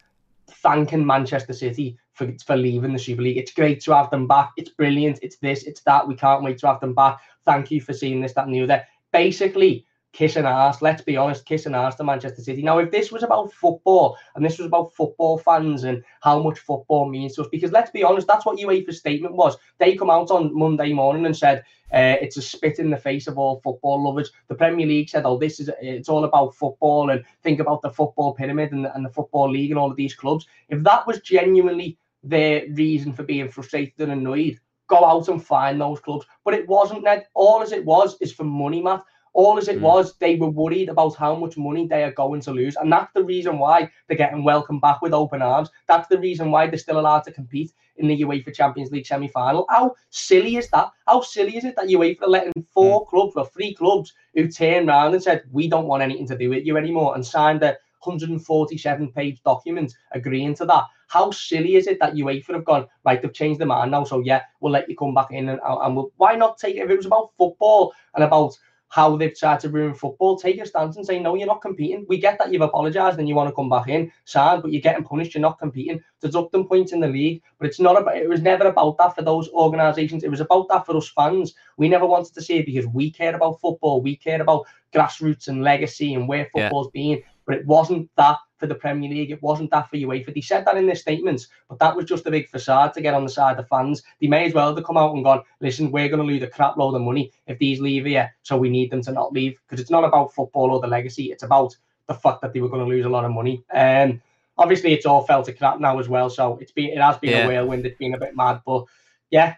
thanking 0.47 1.05
Manchester 1.05 1.53
City 1.53 1.97
for, 2.13 2.31
for 2.45 2.55
leaving 2.55 2.93
the 2.93 2.99
Super 2.99 3.21
League. 3.21 3.37
It's 3.37 3.53
great 3.53 3.79
to 3.81 3.95
have 3.95 4.09
them 4.09 4.27
back. 4.27 4.51
It's 4.57 4.69
brilliant. 4.69 5.19
It's 5.21 5.37
this, 5.37 5.63
it's 5.63 5.81
that. 5.81 6.07
We 6.07 6.15
can't 6.15 6.43
wait 6.43 6.57
to 6.59 6.67
have 6.67 6.79
them 6.79 6.93
back. 6.93 7.19
Thank 7.45 7.71
you 7.71 7.81
for 7.81 7.93
seeing 7.93 8.21
this, 8.21 8.33
that, 8.33 8.45
and 8.45 8.55
the 8.55 8.61
other. 8.61 8.83
Basically, 9.13 9.85
kissing 10.15 10.45
ass, 10.45 10.81
let's 10.81 11.01
be 11.01 11.17
honest, 11.17 11.45
kissing 11.45 11.75
ass 11.75 11.95
to 11.95 12.03
Manchester 12.03 12.41
City. 12.41 12.61
Now, 12.61 12.77
if 12.77 12.89
this 12.89 13.11
was 13.11 13.21
about 13.21 13.51
football 13.51 14.17
and 14.33 14.45
this 14.45 14.57
was 14.57 14.65
about 14.65 14.95
football 14.95 15.37
fans 15.37 15.83
and 15.83 16.01
how 16.21 16.41
much 16.41 16.59
football 16.59 17.09
means 17.09 17.35
to 17.35 17.41
us, 17.41 17.49
because 17.51 17.73
let's 17.73 17.91
be 17.91 18.01
honest, 18.01 18.25
that's 18.25 18.45
what 18.45 18.57
UEFA's 18.57 18.97
statement 18.97 19.35
was. 19.35 19.57
They 19.77 19.97
come 19.97 20.09
out 20.09 20.31
on 20.31 20.57
Monday 20.57 20.93
morning 20.93 21.25
and 21.25 21.35
said 21.35 21.65
uh, 21.93 22.15
it's 22.21 22.37
a 22.37 22.41
spit 22.41 22.79
in 22.79 22.89
the 22.89 22.95
face 22.95 23.27
of 23.27 23.37
all 23.37 23.59
football 23.59 24.01
lovers. 24.01 24.31
The 24.47 24.55
Premier 24.55 24.87
League 24.87 25.09
said, 25.09 25.25
oh, 25.25 25.37
this 25.37 25.59
is 25.59 25.69
it's 25.81 26.07
all 26.07 26.23
about 26.23 26.55
football 26.55 27.09
and 27.09 27.21
think 27.43 27.59
about 27.59 27.81
the 27.81 27.91
football 27.91 28.33
pyramid 28.33 28.71
and, 28.71 28.85
and 28.85 29.05
the 29.05 29.09
football 29.11 29.51
league 29.51 29.71
and 29.71 29.77
all 29.77 29.91
of 29.91 29.97
these 29.97 30.15
clubs. 30.15 30.47
If 30.69 30.81
that 30.83 31.05
was 31.05 31.19
genuinely 31.19 31.97
their 32.23 32.63
reason 32.71 33.11
for 33.11 33.23
being 33.23 33.49
frustrated 33.49 33.99
and 33.99 34.13
annoyed, 34.13 34.61
go 34.87 35.03
out 35.03 35.27
and 35.27 35.43
find 35.43 35.81
those 35.81 35.99
clubs. 35.99 36.25
But 36.45 36.53
it 36.53 36.67
wasn't 36.69 37.03
that. 37.03 37.27
All 37.33 37.61
as 37.61 37.73
it 37.73 37.83
was 37.83 38.15
is 38.21 38.31
for 38.31 38.45
money, 38.45 38.81
Matt. 38.81 39.03
All 39.35 39.57
as 39.57 39.67
it 39.67 39.79
Mm. 39.79 39.81
was, 39.81 40.15
they 40.17 40.37
were 40.37 40.49
worried 40.49 40.87
about 40.89 41.15
how 41.15 41.35
much 41.35 41.57
money 41.57 41.85
they 41.85 42.03
are 42.05 42.11
going 42.23 42.39
to 42.41 42.51
lose. 42.51 42.77
And 42.77 42.89
that's 42.91 43.11
the 43.13 43.23
reason 43.23 43.59
why 43.59 43.89
they're 44.07 44.17
getting 44.17 44.45
welcomed 44.45 44.79
back 44.79 45.01
with 45.01 45.13
open 45.13 45.41
arms. 45.41 45.69
That's 45.87 46.07
the 46.07 46.17
reason 46.17 46.51
why 46.51 46.67
they're 46.67 46.85
still 46.85 46.99
allowed 46.99 47.25
to 47.25 47.33
compete 47.33 47.73
in 47.97 48.07
the 48.07 48.21
UEFA 48.23 48.53
Champions 48.53 48.91
League 48.91 49.05
semi 49.05 49.27
final. 49.27 49.65
How 49.69 49.93
silly 50.09 50.55
is 50.55 50.69
that? 50.69 50.89
How 51.05 51.19
silly 51.19 51.57
is 51.57 51.65
it 51.65 51.75
that 51.75 51.89
UEFA 51.89 52.23
are 52.23 52.29
letting 52.29 52.65
four 52.73 53.05
clubs 53.07 53.35
or 53.35 53.45
three 53.45 53.73
clubs 53.73 54.13
who 54.33 54.47
turned 54.47 54.87
around 54.87 55.13
and 55.13 55.23
said, 55.23 55.43
We 55.51 55.67
don't 55.67 55.87
want 55.87 56.03
anything 56.03 56.27
to 56.27 56.37
do 56.37 56.49
with 56.49 56.65
you 56.65 56.77
anymore 56.77 57.15
and 57.15 57.25
signed 57.25 57.61
a 57.63 57.77
147 58.05 59.11
page 59.11 59.41
document 59.43 59.93
agreeing 60.11 60.55
to 60.55 60.65
that? 60.65 60.85
How 61.07 61.31
silly 61.31 61.75
is 61.75 61.87
it 61.87 61.99
that 61.99 62.13
UEFA 62.15 62.53
have 62.53 62.65
gone, 62.65 62.87
right, 63.03 63.21
they've 63.21 63.33
changed 63.33 63.59
their 63.59 63.67
mind 63.67 63.91
now, 63.91 64.03
so 64.03 64.19
yeah, 64.19 64.41
we'll 64.59 64.71
let 64.71 64.89
you 64.89 64.95
come 64.95 65.13
back 65.13 65.31
in 65.31 65.49
and, 65.49 65.59
and 65.63 65.95
we'll, 65.95 66.11
why 66.17 66.35
not 66.35 66.57
take 66.57 66.75
it? 66.77 66.83
If 66.83 66.89
it 66.89 66.97
was 66.97 67.05
about 67.05 67.31
football 67.37 67.93
and 68.15 68.23
about 68.23 68.57
how 68.95 69.17
they've 69.17 69.37
tried 69.37 69.59
to 69.59 69.67
ruin 69.67 69.93
football, 69.93 70.37
take 70.37 70.57
a 70.61 70.65
stance 70.65 70.95
and 70.95 71.05
say, 71.05 71.19
no, 71.19 71.35
you're 71.35 71.45
not 71.45 71.61
competing. 71.61 72.05
We 72.07 72.17
get 72.17 72.39
that 72.39 72.49
you've 72.49 72.61
apologised 72.61 73.19
and 73.19 73.27
you 73.27 73.35
want 73.35 73.49
to 73.49 73.53
come 73.53 73.67
back 73.67 73.89
in, 73.89 74.09
sad, 74.23 74.61
but 74.61 74.71
you're 74.71 74.81
getting 74.81 75.03
punished, 75.03 75.33
you're 75.33 75.41
not 75.41 75.59
competing. 75.59 76.01
Deduct 76.21 76.53
them 76.53 76.65
points 76.65 76.93
in 76.93 77.01
the 77.01 77.09
league, 77.09 77.41
but 77.59 77.67
it's 77.67 77.81
not 77.81 78.01
about, 78.01 78.15
it 78.15 78.29
was 78.29 78.41
never 78.41 78.67
about 78.67 78.97
that 78.99 79.13
for 79.13 79.21
those 79.21 79.49
organisations. 79.49 80.23
It 80.23 80.31
was 80.31 80.39
about 80.39 80.69
that 80.69 80.85
for 80.85 80.95
us 80.95 81.09
fans. 81.09 81.55
We 81.75 81.89
never 81.89 82.05
wanted 82.05 82.33
to 82.35 82.41
see 82.41 82.59
it 82.59 82.65
because 82.65 82.87
we 82.87 83.11
care 83.11 83.35
about 83.35 83.59
football, 83.59 83.99
we 84.01 84.15
care 84.15 84.41
about 84.41 84.63
grassroots 84.93 85.49
and 85.49 85.61
legacy 85.61 86.13
and 86.13 86.25
where 86.25 86.49
Yeah. 86.55 86.69
football's 86.69 86.91
been, 86.91 87.21
but 87.45 87.55
it 87.57 87.65
wasn't 87.65 88.09
that 88.15 88.37
for 88.57 88.67
the 88.67 88.75
Premier 88.75 89.09
League, 89.09 89.31
it 89.31 89.41
wasn't 89.41 89.71
that 89.71 89.89
for 89.89 89.97
UEFA. 89.97 90.33
They 90.33 90.41
said 90.41 90.65
that 90.65 90.77
in 90.77 90.85
their 90.85 90.95
statements, 90.95 91.47
but 91.69 91.79
that 91.79 91.95
was 91.95 92.05
just 92.05 92.25
a 92.25 92.31
big 92.31 92.47
facade 92.49 92.93
to 92.93 93.01
get 93.01 93.13
on 93.13 93.23
the 93.23 93.29
side 93.29 93.51
of 93.51 93.57
the 93.57 93.67
fans. 93.67 94.03
They 94.21 94.27
may 94.27 94.45
as 94.45 94.53
well 94.53 94.73
have 94.75 94.85
come 94.85 94.97
out 94.97 95.13
and 95.13 95.23
gone, 95.23 95.43
listen, 95.59 95.91
we're 95.91 96.07
going 96.09 96.21
to 96.21 96.25
lose 96.25 96.43
a 96.43 96.47
crap 96.47 96.77
load 96.77 96.95
of 96.95 97.01
money 97.01 97.31
if 97.47 97.59
these 97.59 97.79
leave 97.81 98.05
here, 98.05 98.33
so 98.43 98.57
we 98.57 98.69
need 98.69 98.91
them 98.91 99.01
to 99.03 99.11
not 99.11 99.33
leave 99.33 99.59
because 99.65 99.81
it's 99.81 99.91
not 99.91 100.03
about 100.03 100.33
football 100.33 100.71
or 100.71 100.79
the 100.79 100.87
legacy. 100.87 101.31
It's 101.31 101.43
about 101.43 101.75
the 102.07 102.13
fact 102.13 102.41
that 102.41 102.53
they 102.53 102.61
were 102.61 102.69
going 102.69 102.83
to 102.83 102.89
lose 102.89 103.05
a 103.05 103.09
lot 103.09 103.25
of 103.25 103.31
money. 103.31 103.63
Um, 103.73 104.21
obviously, 104.57 104.93
it's 104.93 105.05
all 105.05 105.25
fell 105.25 105.43
to 105.43 105.53
crap 105.53 105.79
now 105.79 105.99
as 105.99 106.07
well, 106.07 106.29
so 106.29 106.57
it's 106.61 106.71
been 106.71 106.91
it 106.91 107.01
has 107.01 107.17
been 107.17 107.31
Yeah. 107.31 107.45
a 107.45 107.47
whirlwind. 107.47 107.85
It's 107.85 107.97
been 107.97 108.13
a 108.13 108.19
bit 108.19 108.35
mad, 108.35 108.61
but 108.65 108.85
yeah. 109.31 109.55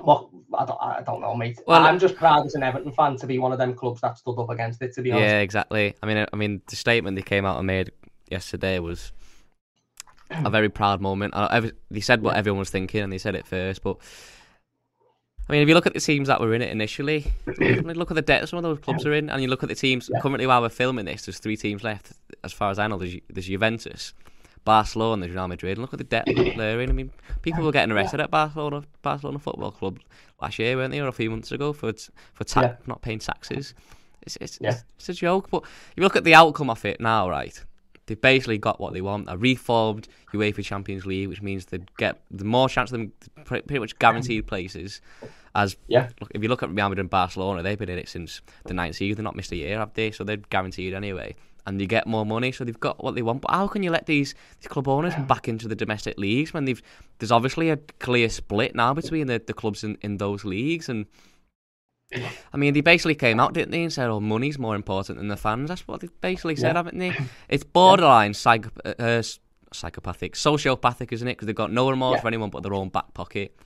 Well, 0.00 0.30
I 0.56 0.64
don't, 0.64 0.78
I 0.80 1.02
don't 1.04 1.20
know, 1.20 1.34
mate. 1.34 1.60
Well, 1.66 1.84
I'm 1.84 1.98
just 1.98 2.16
proud 2.16 2.46
as 2.46 2.54
an 2.54 2.62
Everton 2.62 2.92
fan 2.92 3.16
to 3.16 3.26
be 3.26 3.38
one 3.38 3.52
of 3.52 3.58
them 3.58 3.74
clubs 3.74 4.00
that 4.00 4.18
stood 4.18 4.38
up 4.38 4.50
against 4.50 4.82
it. 4.82 4.92
To 4.94 5.02
be 5.02 5.12
honest, 5.12 5.24
Yeah, 5.24 5.38
exactly. 5.40 5.94
I 6.02 6.06
mean, 6.06 6.26
I 6.32 6.36
mean, 6.36 6.60
the 6.68 6.76
statement 6.76 7.16
they 7.16 7.22
came 7.22 7.44
out 7.44 7.58
and 7.58 7.66
made 7.66 7.90
yesterday 8.30 8.78
was 8.78 9.12
a 10.30 10.50
very 10.50 10.68
proud 10.68 11.00
moment. 11.00 11.34
Uh, 11.34 11.48
every, 11.50 11.72
they 11.90 12.00
said 12.00 12.22
what 12.22 12.32
Yeah. 12.34 12.38
everyone 12.38 12.58
was 12.60 12.70
thinking, 12.70 13.02
and 13.02 13.12
they 13.12 13.18
said 13.18 13.34
it 13.34 13.46
first. 13.46 13.82
But 13.82 13.96
I 15.48 15.52
mean, 15.52 15.62
if 15.62 15.68
you 15.68 15.74
look 15.74 15.86
at 15.86 15.94
the 15.94 16.00
teams 16.00 16.28
that 16.28 16.40
were 16.40 16.54
in 16.54 16.62
it 16.62 16.70
initially, 16.70 17.32
I 17.60 17.80
mean, 17.80 17.96
look 17.96 18.10
at 18.10 18.14
the 18.14 18.22
debt 18.22 18.48
some 18.48 18.58
of 18.58 18.62
those 18.62 18.78
clubs 18.78 19.04
are 19.04 19.12
in, 19.12 19.28
and 19.28 19.42
you 19.42 19.48
look 19.48 19.62
at 19.62 19.68
the 19.68 19.74
teams 19.74 20.08
Yeah. 20.12 20.20
currently 20.20 20.46
while 20.46 20.62
we're 20.62 20.68
filming 20.68 21.04
this. 21.04 21.26
There's 21.26 21.38
three 21.38 21.56
teams 21.56 21.82
left, 21.84 22.12
as 22.44 22.52
far 22.52 22.70
as 22.70 22.78
I 22.78 22.86
know. 22.86 22.96
There's, 22.98 23.16
there's 23.28 23.46
Juventus, 23.46 24.14
Barcelona, 24.64 25.14
and 25.14 25.22
there's 25.24 25.34
Real 25.34 25.48
Madrid. 25.48 25.72
And 25.76 25.82
look 25.82 25.92
at 25.92 25.98
the 25.98 26.04
debt 26.04 26.24
they're 26.26 26.80
in. 26.80 26.88
I 26.88 26.92
mean, 26.92 27.10
people 27.42 27.64
were 27.64 27.72
getting 27.72 27.92
arrested 27.92 28.20
at 28.20 28.30
Barcelona, 28.30 28.84
Barcelona 29.02 29.38
Football 29.40 29.72
Club 29.72 29.98
last 30.40 30.58
year, 30.58 30.76
weren't 30.76 30.92
they, 30.92 31.00
or 31.00 31.08
a 31.08 31.12
few 31.12 31.30
months 31.30 31.50
ago 31.52 31.72
for 31.72 31.92
for 32.34 32.44
ta- 32.44 32.60
Yeah. 32.62 32.76
not 32.86 33.02
paying 33.02 33.18
taxes. 33.18 33.74
It's 34.22 34.38
it's, 34.40 34.58
Yeah. 34.60 34.70
it's 34.70 34.84
it's 34.96 35.08
a 35.08 35.14
joke. 35.14 35.50
But 35.50 35.64
if 35.64 35.92
you 35.96 36.04
look 36.04 36.16
at 36.16 36.22
the 36.24 36.34
outcome 36.36 36.70
of 36.70 36.84
it 36.84 37.00
now, 37.00 37.28
right? 37.28 37.62
They've 38.06 38.20
basically 38.20 38.58
got 38.58 38.80
what 38.80 38.92
they 38.92 39.00
want: 39.00 39.28
a 39.28 39.36
reformed 39.38 40.08
UEFA 40.32 40.64
Champions 40.64 41.06
League, 41.06 41.28
which 41.28 41.42
means 41.42 41.66
they 41.66 41.80
get 41.98 42.20
the 42.30 42.44
more 42.44 42.68
chance 42.68 42.90
of 42.92 42.98
them 42.98 43.12
pretty 43.44 43.78
much 43.78 43.98
guaranteed 43.98 44.46
places. 44.46 45.00
As 45.54 45.76
Yeah. 45.86 46.08
look, 46.20 46.30
if 46.34 46.42
you 46.42 46.48
look 46.48 46.62
at 46.62 46.70
Real 46.70 46.88
Madrid 46.88 47.00
and 47.00 47.10
Barcelona, 47.10 47.62
they've 47.62 47.78
been 47.78 47.90
in 47.90 47.98
it 47.98 48.08
since 48.08 48.40
the 48.64 48.74
ninth 48.74 48.96
season. 48.96 49.16
They've 49.16 49.24
not 49.24 49.36
missed 49.36 49.52
a 49.52 49.56
year, 49.56 49.78
have 49.78 49.92
they? 49.92 50.10
So 50.10 50.24
they're 50.24 50.38
guaranteed 50.38 50.94
anyway. 50.94 51.34
And 51.64 51.78
they 51.80 51.86
get 51.86 52.08
more 52.08 52.26
money, 52.26 52.50
so 52.50 52.64
they've 52.64 52.80
got 52.80 53.04
what 53.04 53.14
they 53.14 53.22
want. 53.22 53.42
But 53.42 53.52
how 53.52 53.68
can 53.68 53.82
you 53.84 53.90
let 53.90 54.06
these, 54.06 54.34
these 54.60 54.66
club 54.66 54.88
owners 54.88 55.14
back 55.28 55.46
into 55.46 55.68
the 55.68 55.76
domestic 55.76 56.18
leagues 56.18 56.52
when 56.52 56.64
they've 56.64 56.82
there's 57.18 57.30
obviously 57.30 57.70
a 57.70 57.76
clear 58.00 58.28
split 58.28 58.74
now 58.74 58.94
between 58.94 59.26
the, 59.28 59.40
the 59.46 59.52
clubs 59.52 59.84
in, 59.84 59.96
in 60.00 60.16
those 60.16 60.44
leagues 60.44 60.88
and 60.88 61.06
I 62.52 62.56
mean, 62.56 62.74
they 62.74 62.80
basically 62.80 63.14
came 63.14 63.40
out, 63.40 63.54
didn't 63.54 63.70
they, 63.70 63.82
and 63.82 63.92
said, 63.92 64.08
"Oh, 64.10 64.20
money's 64.20 64.58
more 64.58 64.74
important 64.76 65.18
than 65.18 65.28
the 65.28 65.36
fans." 65.36 65.68
That's 65.68 65.86
what 65.88 66.00
they 66.00 66.08
basically 66.20 66.56
said, 66.56 66.68
Yeah. 66.72 66.78
haven't 66.78 66.98
they? 66.98 67.12
It's 67.48 67.64
borderline 67.64 68.34
psycho- 68.34 68.70
uh, 68.84 68.94
uh, 68.98 69.22
psychopathic, 69.72 70.34
sociopathic, 70.34 71.12
isn't 71.12 71.26
it? 71.28 71.32
Because 71.32 71.46
they've 71.46 71.54
got 71.56 71.72
no 71.72 71.88
remorse 71.90 72.16
Yeah. 72.16 72.20
for 72.22 72.28
anyone 72.28 72.50
but 72.50 72.62
their 72.62 72.74
own 72.74 72.88
back 72.90 73.14
pocket. 73.14 73.56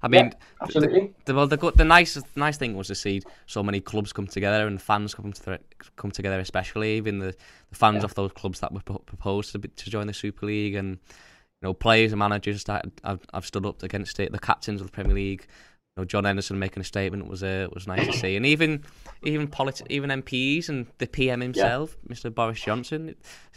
I 0.00 0.06
Yeah, 0.12 0.22
mean, 0.22 0.32
absolutely. 0.62 1.12
the, 1.24 1.34
well, 1.34 1.48
the, 1.48 1.56
the 1.74 1.84
nice 1.84 2.14
the 2.14 2.22
nice 2.36 2.56
thing 2.56 2.76
was 2.76 2.86
to 2.86 2.94
see 2.94 3.20
so 3.46 3.64
many 3.64 3.80
clubs 3.80 4.12
come 4.12 4.28
together 4.28 4.66
and 4.68 4.80
fans 4.80 5.12
come 5.14 5.32
to 5.32 5.58
come 5.96 6.12
together, 6.12 6.38
especially 6.38 6.96
even 6.96 7.18
the, 7.18 7.34
the 7.70 7.74
fans 7.76 7.96
Yeah. 7.98 8.04
of 8.04 8.14
those 8.14 8.30
clubs 8.32 8.60
that 8.60 8.72
were 8.72 8.80
pro- 8.84 8.98
proposed 8.98 9.50
to, 9.52 9.58
be, 9.58 9.68
to 9.68 9.90
join 9.90 10.06
the 10.06 10.14
Super 10.14 10.46
League, 10.46 10.76
and 10.76 10.90
you 11.60 11.62
know 11.62 11.74
players 11.74 12.12
and 12.12 12.20
managers 12.20 12.62
that 12.64 12.86
have, 13.02 13.20
have 13.34 13.44
stood 13.44 13.66
up 13.66 13.82
against 13.82 14.20
it. 14.20 14.30
The 14.30 14.38
captains 14.38 14.80
of 14.80 14.86
the 14.86 14.92
Premier 14.92 15.14
League, 15.16 15.48
know, 15.98 16.04
Jordan 16.04 16.26
Henderson 16.26 16.58
making 16.58 16.80
a 16.80 16.84
statement 16.84 17.28
was 17.28 17.42
uh, 17.42 17.68
was 17.72 17.86
nice 17.86 18.06
to 18.06 18.12
see, 18.12 18.36
and 18.36 18.46
even 18.46 18.84
even 19.22 19.48
politi- 19.48 19.86
even 19.90 20.10
MPs 20.10 20.68
and 20.68 20.86
the 20.98 21.06
PM 21.06 21.40
himself, 21.40 21.96
yeah. 22.08 22.14
Mr. 22.14 22.34
Boris 22.34 22.60
Johnson, 22.60 23.14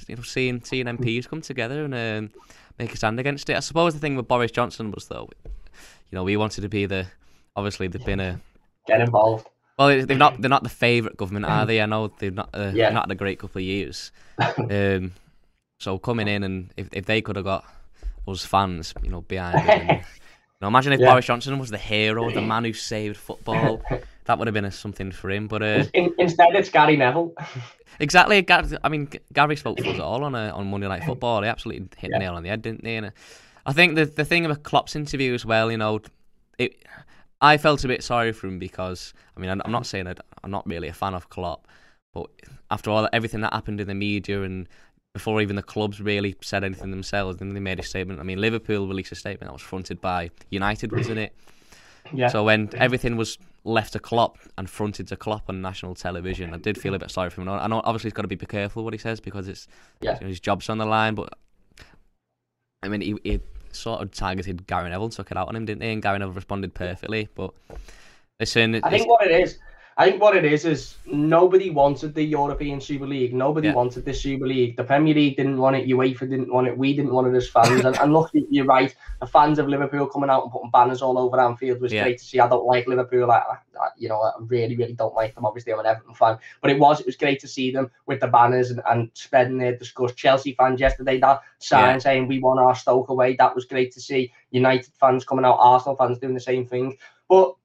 you 0.08 0.16
know, 0.16 0.24
seeing 0.24 0.64
seeing 0.64 0.86
MPs 0.86 1.28
come 1.28 1.42
together 1.42 1.86
and 1.86 1.94
um, 1.94 2.32
make 2.80 2.94
a 2.94 2.98
stand 2.98 3.20
against 3.20 3.50
it. 3.50 3.56
I 3.56 3.60
suppose 3.60 3.94
the 3.94 4.00
thing 4.00 4.16
with 4.16 4.28
Boris 4.28 4.52
Johnson 4.52 4.92
was 4.92 5.08
though, 5.08 5.30
you 5.46 6.16
know, 6.16 6.24
we 6.24 6.38
wanted 6.38 6.62
to 6.62 6.70
be 6.70 6.86
the 6.86 7.08
obviously 7.56 7.88
they've 7.88 8.06
been 8.06 8.20
a 8.20 8.40
get 8.88 9.02
involved. 9.02 9.48
Well, 9.78 10.06
they're 10.06 10.18
not 10.18 10.42
they're 10.42 10.50
not 10.50 10.64
the 10.64 10.70
favourite 10.70 11.18
government, 11.18 11.46
are 11.46 11.66
they? 11.66 11.82
I 11.82 11.86
know 11.86 12.08
they've 12.08 12.34
not 12.34 12.50
uh, 12.54 12.72
yeah. 12.74 12.90
not 12.90 13.06
had 13.06 13.12
a 13.12 13.16
great 13.16 13.40
couple 13.40 13.60
of 13.60 13.66
years. 13.66 14.12
um, 14.58 15.14
so 15.80 15.98
coming 15.98 16.28
in 16.28 16.44
and 16.44 16.74
if 16.78 16.90
if 16.92 17.06
they 17.06 17.22
could 17.22 17.36
have 17.36 17.46
got 17.46 17.66
us 18.28 18.46
fans, 18.46 18.94
you 19.02 19.10
know, 19.10 19.22
behind 19.22 19.68
them. 19.68 20.02
know, 20.62 20.68
imagine 20.68 20.94
if 20.94 21.00
yeah. 21.00 21.12
Boris 21.12 21.26
Johnson 21.26 21.58
was 21.60 21.70
the 21.70 21.78
hero, 21.78 22.30
the 22.32 22.42
man 22.42 22.64
who 22.64 22.74
saved 22.74 23.18
football. 23.18 23.82
that 24.26 24.38
would 24.38 24.48
have 24.48 24.54
been 24.54 24.66
a, 24.66 24.72
something 24.72 25.12
for 25.12 25.30
him. 25.30 25.48
But 25.48 25.64
uh, 25.64 25.84
In, 25.94 26.14
instead, 26.18 26.56
it's 26.56 26.70
Gary 26.70 26.96
Neville. 26.96 27.34
exactly. 28.00 28.46
I 28.84 28.90
mean, 28.90 29.10
Gary 29.34 29.56
spoke 29.56 29.80
for 29.80 29.90
us 29.90 30.00
all 30.00 30.24
on 30.24 30.36
uh, 30.36 30.52
on 30.54 30.70
Monday 30.70 30.88
Night 30.88 31.04
Football. 31.04 31.42
He 31.42 31.50
absolutely 31.50 31.90
hit 31.98 32.12
yeah. 32.12 32.18
the 32.18 32.20
nail 32.20 32.36
on 32.36 32.44
the 32.44 32.50
head, 32.50 32.62
didn't 32.62 32.86
he? 32.86 32.96
And, 32.96 33.08
uh, 33.08 33.12
I 33.66 33.74
think 33.74 33.96
the 33.96 34.06
the 34.06 34.26
thing 34.26 34.46
about 34.46 34.64
Klopp's 34.64 34.96
interview 34.96 35.34
as 35.34 35.46
well, 35.46 35.72
you 35.72 35.78
know, 35.78 36.02
it. 36.58 36.76
I 37.44 37.58
felt 37.58 37.84
a 37.84 37.88
bit 37.88 38.04
sorry 38.04 38.34
for 38.34 38.46
him 38.46 38.60
because 38.60 39.14
I 39.36 39.40
mean 39.40 39.50
I'm 39.50 39.72
not 39.72 39.88
saying 39.88 40.06
I'm 40.44 40.52
not 40.52 40.68
really 40.68 40.90
a 40.90 40.94
fan 40.94 41.16
of 41.16 41.30
Klopp, 41.30 41.68
but 42.14 42.30
after 42.70 42.92
all 42.92 43.10
everything 43.14 43.42
that 43.42 43.52
happened 43.52 43.82
in 43.82 43.88
the 43.88 43.96
media 43.96 44.44
and 44.44 44.70
before 45.14 45.42
even 45.42 45.56
the 45.56 45.64
clubs 45.64 46.00
really 46.00 46.36
said 46.42 46.64
anything 46.64 46.92
themselves. 46.92 47.38
Then 47.38 47.54
they 47.54 47.60
made 47.60 47.80
a 47.80 47.84
statement. 47.84 48.20
I 48.20 48.24
mean, 48.24 48.40
Liverpool 48.40 48.88
released 48.88 49.12
a 49.12 49.16
statement 49.16 49.50
that 49.50 49.54
was 49.54 49.62
fronted 49.62 50.00
by 50.00 50.32
United, 50.50 50.92
wasn't 50.92 51.20
it? 51.20 51.34
Yeah. 52.14 52.28
So 52.30 52.44
when 52.44 52.70
everything 52.74 53.18
was 53.18 53.38
left 53.64 53.94
to 53.94 54.00
Klopp 54.00 54.38
and 54.58 54.70
fronted 54.70 55.08
to 55.10 55.16
Klopp 55.16 55.50
on 55.50 55.62
national 55.62 55.96
television, 55.96 56.54
I 56.54 56.58
did 56.58 56.78
feel 56.78 56.94
a 56.94 57.00
bit 57.00 57.12
sorry 57.12 57.30
for 57.30 57.42
him. 57.42 57.50
I 57.50 57.68
know 57.68 57.82
obviously 57.84 58.10
he's 58.10 58.14
got 58.14 58.24
to 58.24 58.28
be 58.28 58.38
careful 58.38 58.84
what 58.84 58.94
he 58.94 58.98
says 58.98 59.20
because 59.20 59.48
it's 59.48 59.68
yeah. 60.02 60.16
you 60.16 60.22
know, 60.22 60.28
his 60.28 60.40
job's 60.40 60.70
on 60.70 60.78
the 60.78 60.86
line. 60.86 61.16
But 61.16 61.34
I 62.84 62.88
mean, 62.88 63.02
he, 63.02 63.16
he 63.24 63.40
sort 63.72 64.02
of 64.02 64.12
targeted 64.12 64.66
Gary 64.68 64.90
Neville, 64.90 65.06
and 65.06 65.14
took 65.14 65.32
it 65.32 65.38
out 65.38 65.48
on 65.48 65.56
him, 65.56 65.66
didn't 65.66 65.84
he? 65.84 65.92
And 65.92 66.02
Gary 66.02 66.20
Neville 66.20 66.34
responded 66.34 66.74
perfectly. 66.74 67.30
But 67.36 67.54
listen, 68.40 68.82
I 68.84 68.90
think 68.90 69.08
what 69.08 69.26
it 69.26 69.32
is 69.32 69.60
I 69.98 70.10
think 70.10 70.22
what 70.22 70.36
it 70.36 70.46
is 70.46 70.66
is 70.66 70.96
nobody 71.06 71.70
wanted 71.70 72.16
the 72.16 72.24
European 72.24 72.80
Super 72.80 73.06
League. 73.06 73.34
Nobody 73.34 73.68
yeah. 73.68 73.74
wanted 73.74 74.06
the 74.06 74.14
Super 74.14 74.48
League. 74.48 74.78
The 74.78 74.84
Premier 74.84 75.14
League 75.14 75.36
didn't 75.36 75.58
want 75.58 75.76
it. 75.76 75.88
UEFA 75.88 76.22
didn't 76.22 76.52
want 76.52 76.68
it. 76.68 76.78
We 76.78 76.96
didn't 76.96 77.14
want 77.14 77.28
it 77.28 77.36
as 77.36 77.50
fans. 77.50 77.84
and, 77.86 77.98
and 78.00 78.14
look, 78.14 78.32
you're 78.34 78.66
right. 78.66 78.96
The 79.20 79.28
fans 79.28 79.60
of 79.60 79.68
Liverpool 79.68 80.08
coming 80.08 80.30
out 80.30 80.44
and 80.44 80.52
putting 80.52 80.72
banners 80.72 81.02
all 81.02 81.18
over 81.18 81.40
Anfield 81.40 81.82
was 81.82 81.92
yeah. 81.92 82.04
great 82.04 82.20
to 82.20 82.24
see. 82.24 82.40
I 82.40 82.48
don't 82.48 82.66
like 82.66 82.88
Liverpool. 82.88 83.30
I, 83.32 83.40
I, 83.80 83.88
you 83.98 84.08
know, 84.08 84.22
I 84.22 84.32
really, 84.40 84.78
really 84.78 84.94
don't 84.94 85.14
like 85.14 85.36
them. 85.36 85.46
Obviously, 85.46 85.74
I'm 85.74 85.80
an 85.80 85.86
Everton 85.86 86.14
fan, 86.14 86.38
but 86.62 86.72
it 86.72 86.80
was 86.80 87.00
it 87.00 87.06
was 87.06 87.18
great 87.18 87.40
to 87.42 87.48
see 87.48 87.72
them 87.72 87.92
with 88.06 88.22
the 88.22 88.28
banners 88.28 88.72
and, 88.72 88.82
and 88.90 89.12
spreading 89.14 89.58
their 89.58 89.76
disgust. 89.76 90.16
Chelsea 90.16 90.54
fans 90.54 90.80
yesterday 90.80 91.20
that 91.20 91.42
sign 91.60 91.96
yeah. 91.96 92.00
saying 92.00 92.28
we 92.28 92.40
want 92.40 92.60
our 92.60 92.76
Stoke 92.76 93.10
away. 93.10 93.36
That 93.36 93.56
was 93.56 93.66
great 93.66 93.92
to 93.94 94.02
see. 94.02 94.32
United 94.52 94.94
fans 95.00 95.26
coming 95.26 95.46
out. 95.46 95.58
Arsenal 95.60 95.98
fans 95.98 96.18
doing 96.18 96.34
the 96.34 96.40
same 96.40 96.66
thing. 96.66 96.98
But 97.28 97.56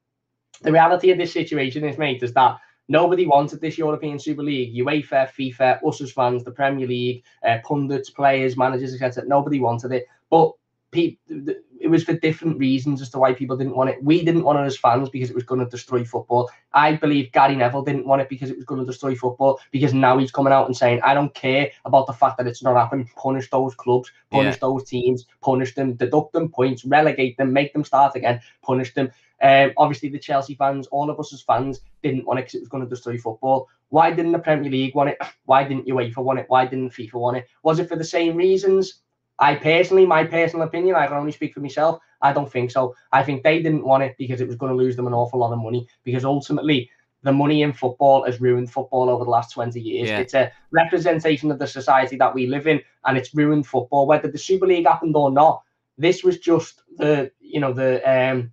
the 0.63 0.73
reality 0.73 1.11
of 1.11 1.19
this 1.19 1.33
situation 1.33 1.85
is, 1.85 1.99
mate, 1.99 2.23
is 2.23 2.33
that 2.35 2.59
nobody 2.89 3.27
wanted 3.27 3.61
this 3.61 3.79
European 3.79 4.19
Super 4.19 4.43
League. 4.43 4.75
UEFA, 4.75 5.29
FIFA, 5.31 5.87
us 5.87 6.01
as 6.01 6.13
fans, 6.13 6.45
the 6.45 6.51
Premier 6.51 6.87
League, 6.87 7.25
uh, 7.47 7.59
pundits, 7.65 8.11
players, 8.11 8.57
managers, 8.57 8.95
etc. 8.95 9.25
Nobody 9.27 9.61
wanted 9.61 9.93
it. 9.93 10.07
But 10.31 10.53
it 10.93 11.89
was 11.89 12.05
for 12.05 12.15
different 12.15 12.59
reasons 12.59 13.03
as 13.03 13.11
to 13.11 13.19
why 13.19 13.35
people 13.35 13.57
didn't 13.57 13.77
want 13.77 13.91
it. 13.91 14.03
We 14.03 14.25
didn't 14.25 14.45
want 14.45 14.59
it 14.59 14.67
as 14.67 14.77
fans 14.77 15.09
because 15.11 15.31
it 15.31 15.35
was 15.35 15.45
going 15.45 15.61
to 15.61 15.71
destroy 15.71 16.05
football. 16.05 16.51
I 16.73 16.95
believe 16.95 17.33
Gary 17.33 17.55
Neville 17.55 17.83
didn't 17.83 18.07
want 18.07 18.23
it 18.23 18.29
because 18.29 18.51
it 18.51 18.57
was 18.57 18.65
going 18.65 18.81
to 18.81 18.87
destroy 18.87 19.15
football. 19.15 19.61
Because 19.73 19.93
now 19.93 20.19
he's 20.19 20.33
coming 20.33 20.53
out 20.53 20.67
and 20.67 20.77
saying, 20.77 21.01
"I 21.03 21.15
don't 21.15 21.35
care 21.35 21.71
about 21.85 22.07
the 22.07 22.13
fact 22.13 22.39
that 22.39 22.47
it's 22.47 22.63
not 22.63 22.77
happening. 22.77 23.11
Punish 23.17 23.51
those 23.51 23.75
clubs, 23.75 24.11
punish 24.31 24.55
yeah. 24.55 24.61
those 24.61 24.85
teams, 24.85 25.27
punish 25.43 25.75
them, 25.75 25.95
deduct 25.95 26.33
them 26.33 26.49
points, 26.49 26.85
relegate 26.85 27.37
them, 27.37 27.53
make 27.53 27.73
them 27.73 27.85
start 27.85 28.17
again, 28.17 28.41
punish 28.63 28.95
them." 28.95 29.11
Um, 29.43 29.73
obviously, 29.77 30.09
the 30.09 30.19
Chelsea 30.19 30.55
fans, 30.55 30.87
all 30.89 31.11
of 31.11 31.21
us 31.21 31.33
as 31.33 31.43
fans, 31.43 31.81
didn't 32.03 32.27
want 32.27 32.39
it 32.39 32.43
because 32.43 32.55
it 32.55 32.61
was 32.61 32.69
going 32.69 32.83
to 32.83 32.89
destroy 32.89 33.19
football. 33.19 33.69
Why 33.91 34.11
didn't 34.11 34.33
the 34.33 34.39
Premier 34.39 34.71
League 34.71 34.95
want 34.95 35.11
it? 35.11 35.19
Why 35.45 35.65
didn't 35.65 35.87
UEFA 35.87 36.19
want 36.19 36.39
it? 36.39 36.47
Why 36.49 36.67
didn't 36.67 36.91
FIFA 36.91 37.15
want 37.15 37.37
it? 37.39 37.47
Was 37.63 37.79
it 37.79 37.89
for 37.89 37.97
the 37.97 38.05
same 38.05 38.37
reasons? 38.37 39.01
I 39.39 39.55
personally, 39.55 40.07
my 40.07 40.25
personal 40.25 40.67
opinion, 40.67 40.97
I 40.97 41.07
can 41.07 41.17
only 41.17 41.33
speak 41.33 41.53
for 41.53 41.61
myself. 41.61 42.01
I 42.23 42.33
don't 42.33 42.51
think 42.51 42.71
so. 42.71 42.95
I 43.13 43.23
think 43.23 43.43
they 43.43 43.63
didn't 43.63 43.85
want 43.85 44.03
it 44.03 44.17
because 44.17 44.41
it 44.41 44.47
was 44.47 44.57
going 44.57 44.71
to 44.71 44.77
lose 44.77 44.97
them 44.97 45.07
an 45.07 45.13
awful 45.13 45.39
lot 45.39 45.53
of 45.53 45.59
money. 45.59 45.87
Because 46.05 46.25
ultimately, 46.25 46.91
the 47.23 47.33
money 47.33 47.63
in 47.63 47.73
football 47.73 48.25
has 48.25 48.41
ruined 48.41 48.71
football 48.71 49.11
over 49.11 49.25
the 49.25 49.31
last 49.31 49.53
20 49.53 49.79
years. 49.81 50.09
Yeah. 50.09 50.21
It's 50.21 50.33
a 50.35 50.51
representation 50.71 51.51
of 51.51 51.59
the 51.59 51.67
society 51.67 52.17
that 52.17 52.35
we 52.35 52.47
live 52.47 52.67
in, 52.67 52.81
and 53.05 53.19
it's 53.19 53.35
ruined 53.35 53.67
football. 53.67 54.07
Whether 54.07 54.31
the 54.31 54.39
Super 54.39 54.67
League 54.67 54.87
happened 54.87 55.17
or 55.17 55.31
not, 55.31 55.63
this 55.99 56.23
was 56.23 56.39
just 56.39 56.83
the 56.97 57.31
you 57.41 57.61
know 57.61 57.73
the 57.73 58.01
um 58.09 58.53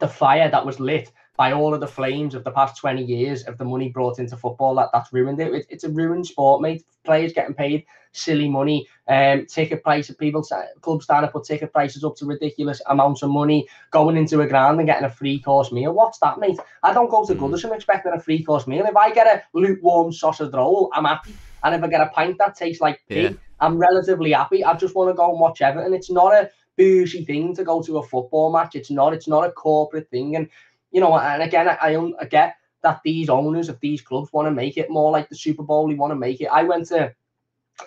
the 0.00 0.08
fire 0.08 0.50
that 0.50 0.66
was 0.66 0.80
lit 0.80 1.12
by 1.36 1.52
all 1.52 1.72
of 1.72 1.80
the 1.80 1.86
flames 1.86 2.34
of 2.34 2.44
the 2.44 2.50
past 2.50 2.76
20 2.76 3.02
years 3.02 3.44
of 3.44 3.56
the 3.56 3.64
money 3.64 3.88
brought 3.88 4.18
into 4.18 4.36
football 4.36 4.74
that 4.74 4.90
that's 4.92 5.12
ruined 5.12 5.40
it. 5.40 5.66
It's 5.70 5.84
a 5.84 5.88
ruined 5.88 6.26
sport, 6.26 6.60
mate. 6.60 6.84
Players 7.04 7.32
getting 7.32 7.54
paid 7.54 7.86
silly 8.12 8.48
money, 8.48 8.86
um, 9.08 9.46
ticket 9.46 9.82
prices, 9.82 10.16
people, 10.16 10.44
clubs 10.80 11.04
starting 11.04 11.28
to 11.28 11.32
put 11.32 11.44
ticket 11.44 11.72
prices 11.72 12.04
up 12.04 12.16
to 12.16 12.26
ridiculous 12.26 12.82
amounts 12.86 13.22
of 13.22 13.30
money, 13.30 13.66
going 13.90 14.16
into 14.16 14.40
a 14.40 14.46
ground 14.46 14.80
and 14.80 14.86
getting 14.86 15.04
a 15.04 15.10
free 15.10 15.38
course 15.38 15.72
meal. 15.72 15.92
What's 15.92 16.18
that, 16.18 16.38
mate? 16.38 16.58
I 16.82 16.92
don't 16.92 17.10
go 17.10 17.24
to 17.24 17.34
mm. 17.34 17.38
Goodison 17.38 17.74
expecting 17.74 18.12
a 18.12 18.20
free 18.20 18.42
course 18.42 18.66
meal. 18.66 18.84
If 18.84 18.96
I 18.96 19.10
get 19.12 19.26
a 19.26 19.42
lukewarm 19.56 20.12
sausage 20.12 20.52
roll, 20.52 20.90
I'm 20.92 21.04
happy. 21.04 21.34
And 21.62 21.74
if 21.74 21.82
I 21.82 21.88
get 21.88 22.00
a 22.00 22.06
pint 22.06 22.38
that 22.38 22.56
tastes 22.56 22.80
like 22.80 23.00
pee, 23.08 23.22
yeah. 23.22 23.30
I'm 23.60 23.78
relatively 23.78 24.32
happy. 24.32 24.64
I 24.64 24.74
just 24.74 24.94
want 24.94 25.10
to 25.10 25.14
go 25.14 25.30
and 25.30 25.38
watch 25.38 25.60
Everton. 25.60 25.92
It's 25.92 26.10
not 26.10 26.34
a 26.34 26.50
bougie 26.76 27.24
thing 27.24 27.54
to 27.54 27.64
go 27.64 27.82
to 27.82 27.98
a 27.98 28.02
football 28.02 28.52
match. 28.52 28.74
It's 28.74 28.90
not. 28.90 29.12
It's 29.12 29.28
not 29.28 29.46
a 29.46 29.52
corporate 29.52 30.10
thing. 30.10 30.36
And 30.36 30.48
you 30.90 31.00
know, 31.00 31.16
and 31.18 31.42
again, 31.42 31.68
I, 31.68 31.96
I 32.20 32.24
get 32.24 32.56
that 32.82 33.00
these 33.04 33.28
owners 33.28 33.68
of 33.68 33.78
these 33.80 34.00
clubs 34.00 34.32
want 34.32 34.46
to 34.46 34.52
make 34.52 34.76
it 34.76 34.90
more 34.90 35.10
like 35.10 35.28
the 35.28 35.36
Super 35.36 35.62
Bowl. 35.62 35.88
They 35.88 35.94
want 35.94 36.10
to 36.12 36.16
make 36.16 36.40
it. 36.40 36.46
I 36.46 36.64
went 36.64 36.86
to 36.88 37.14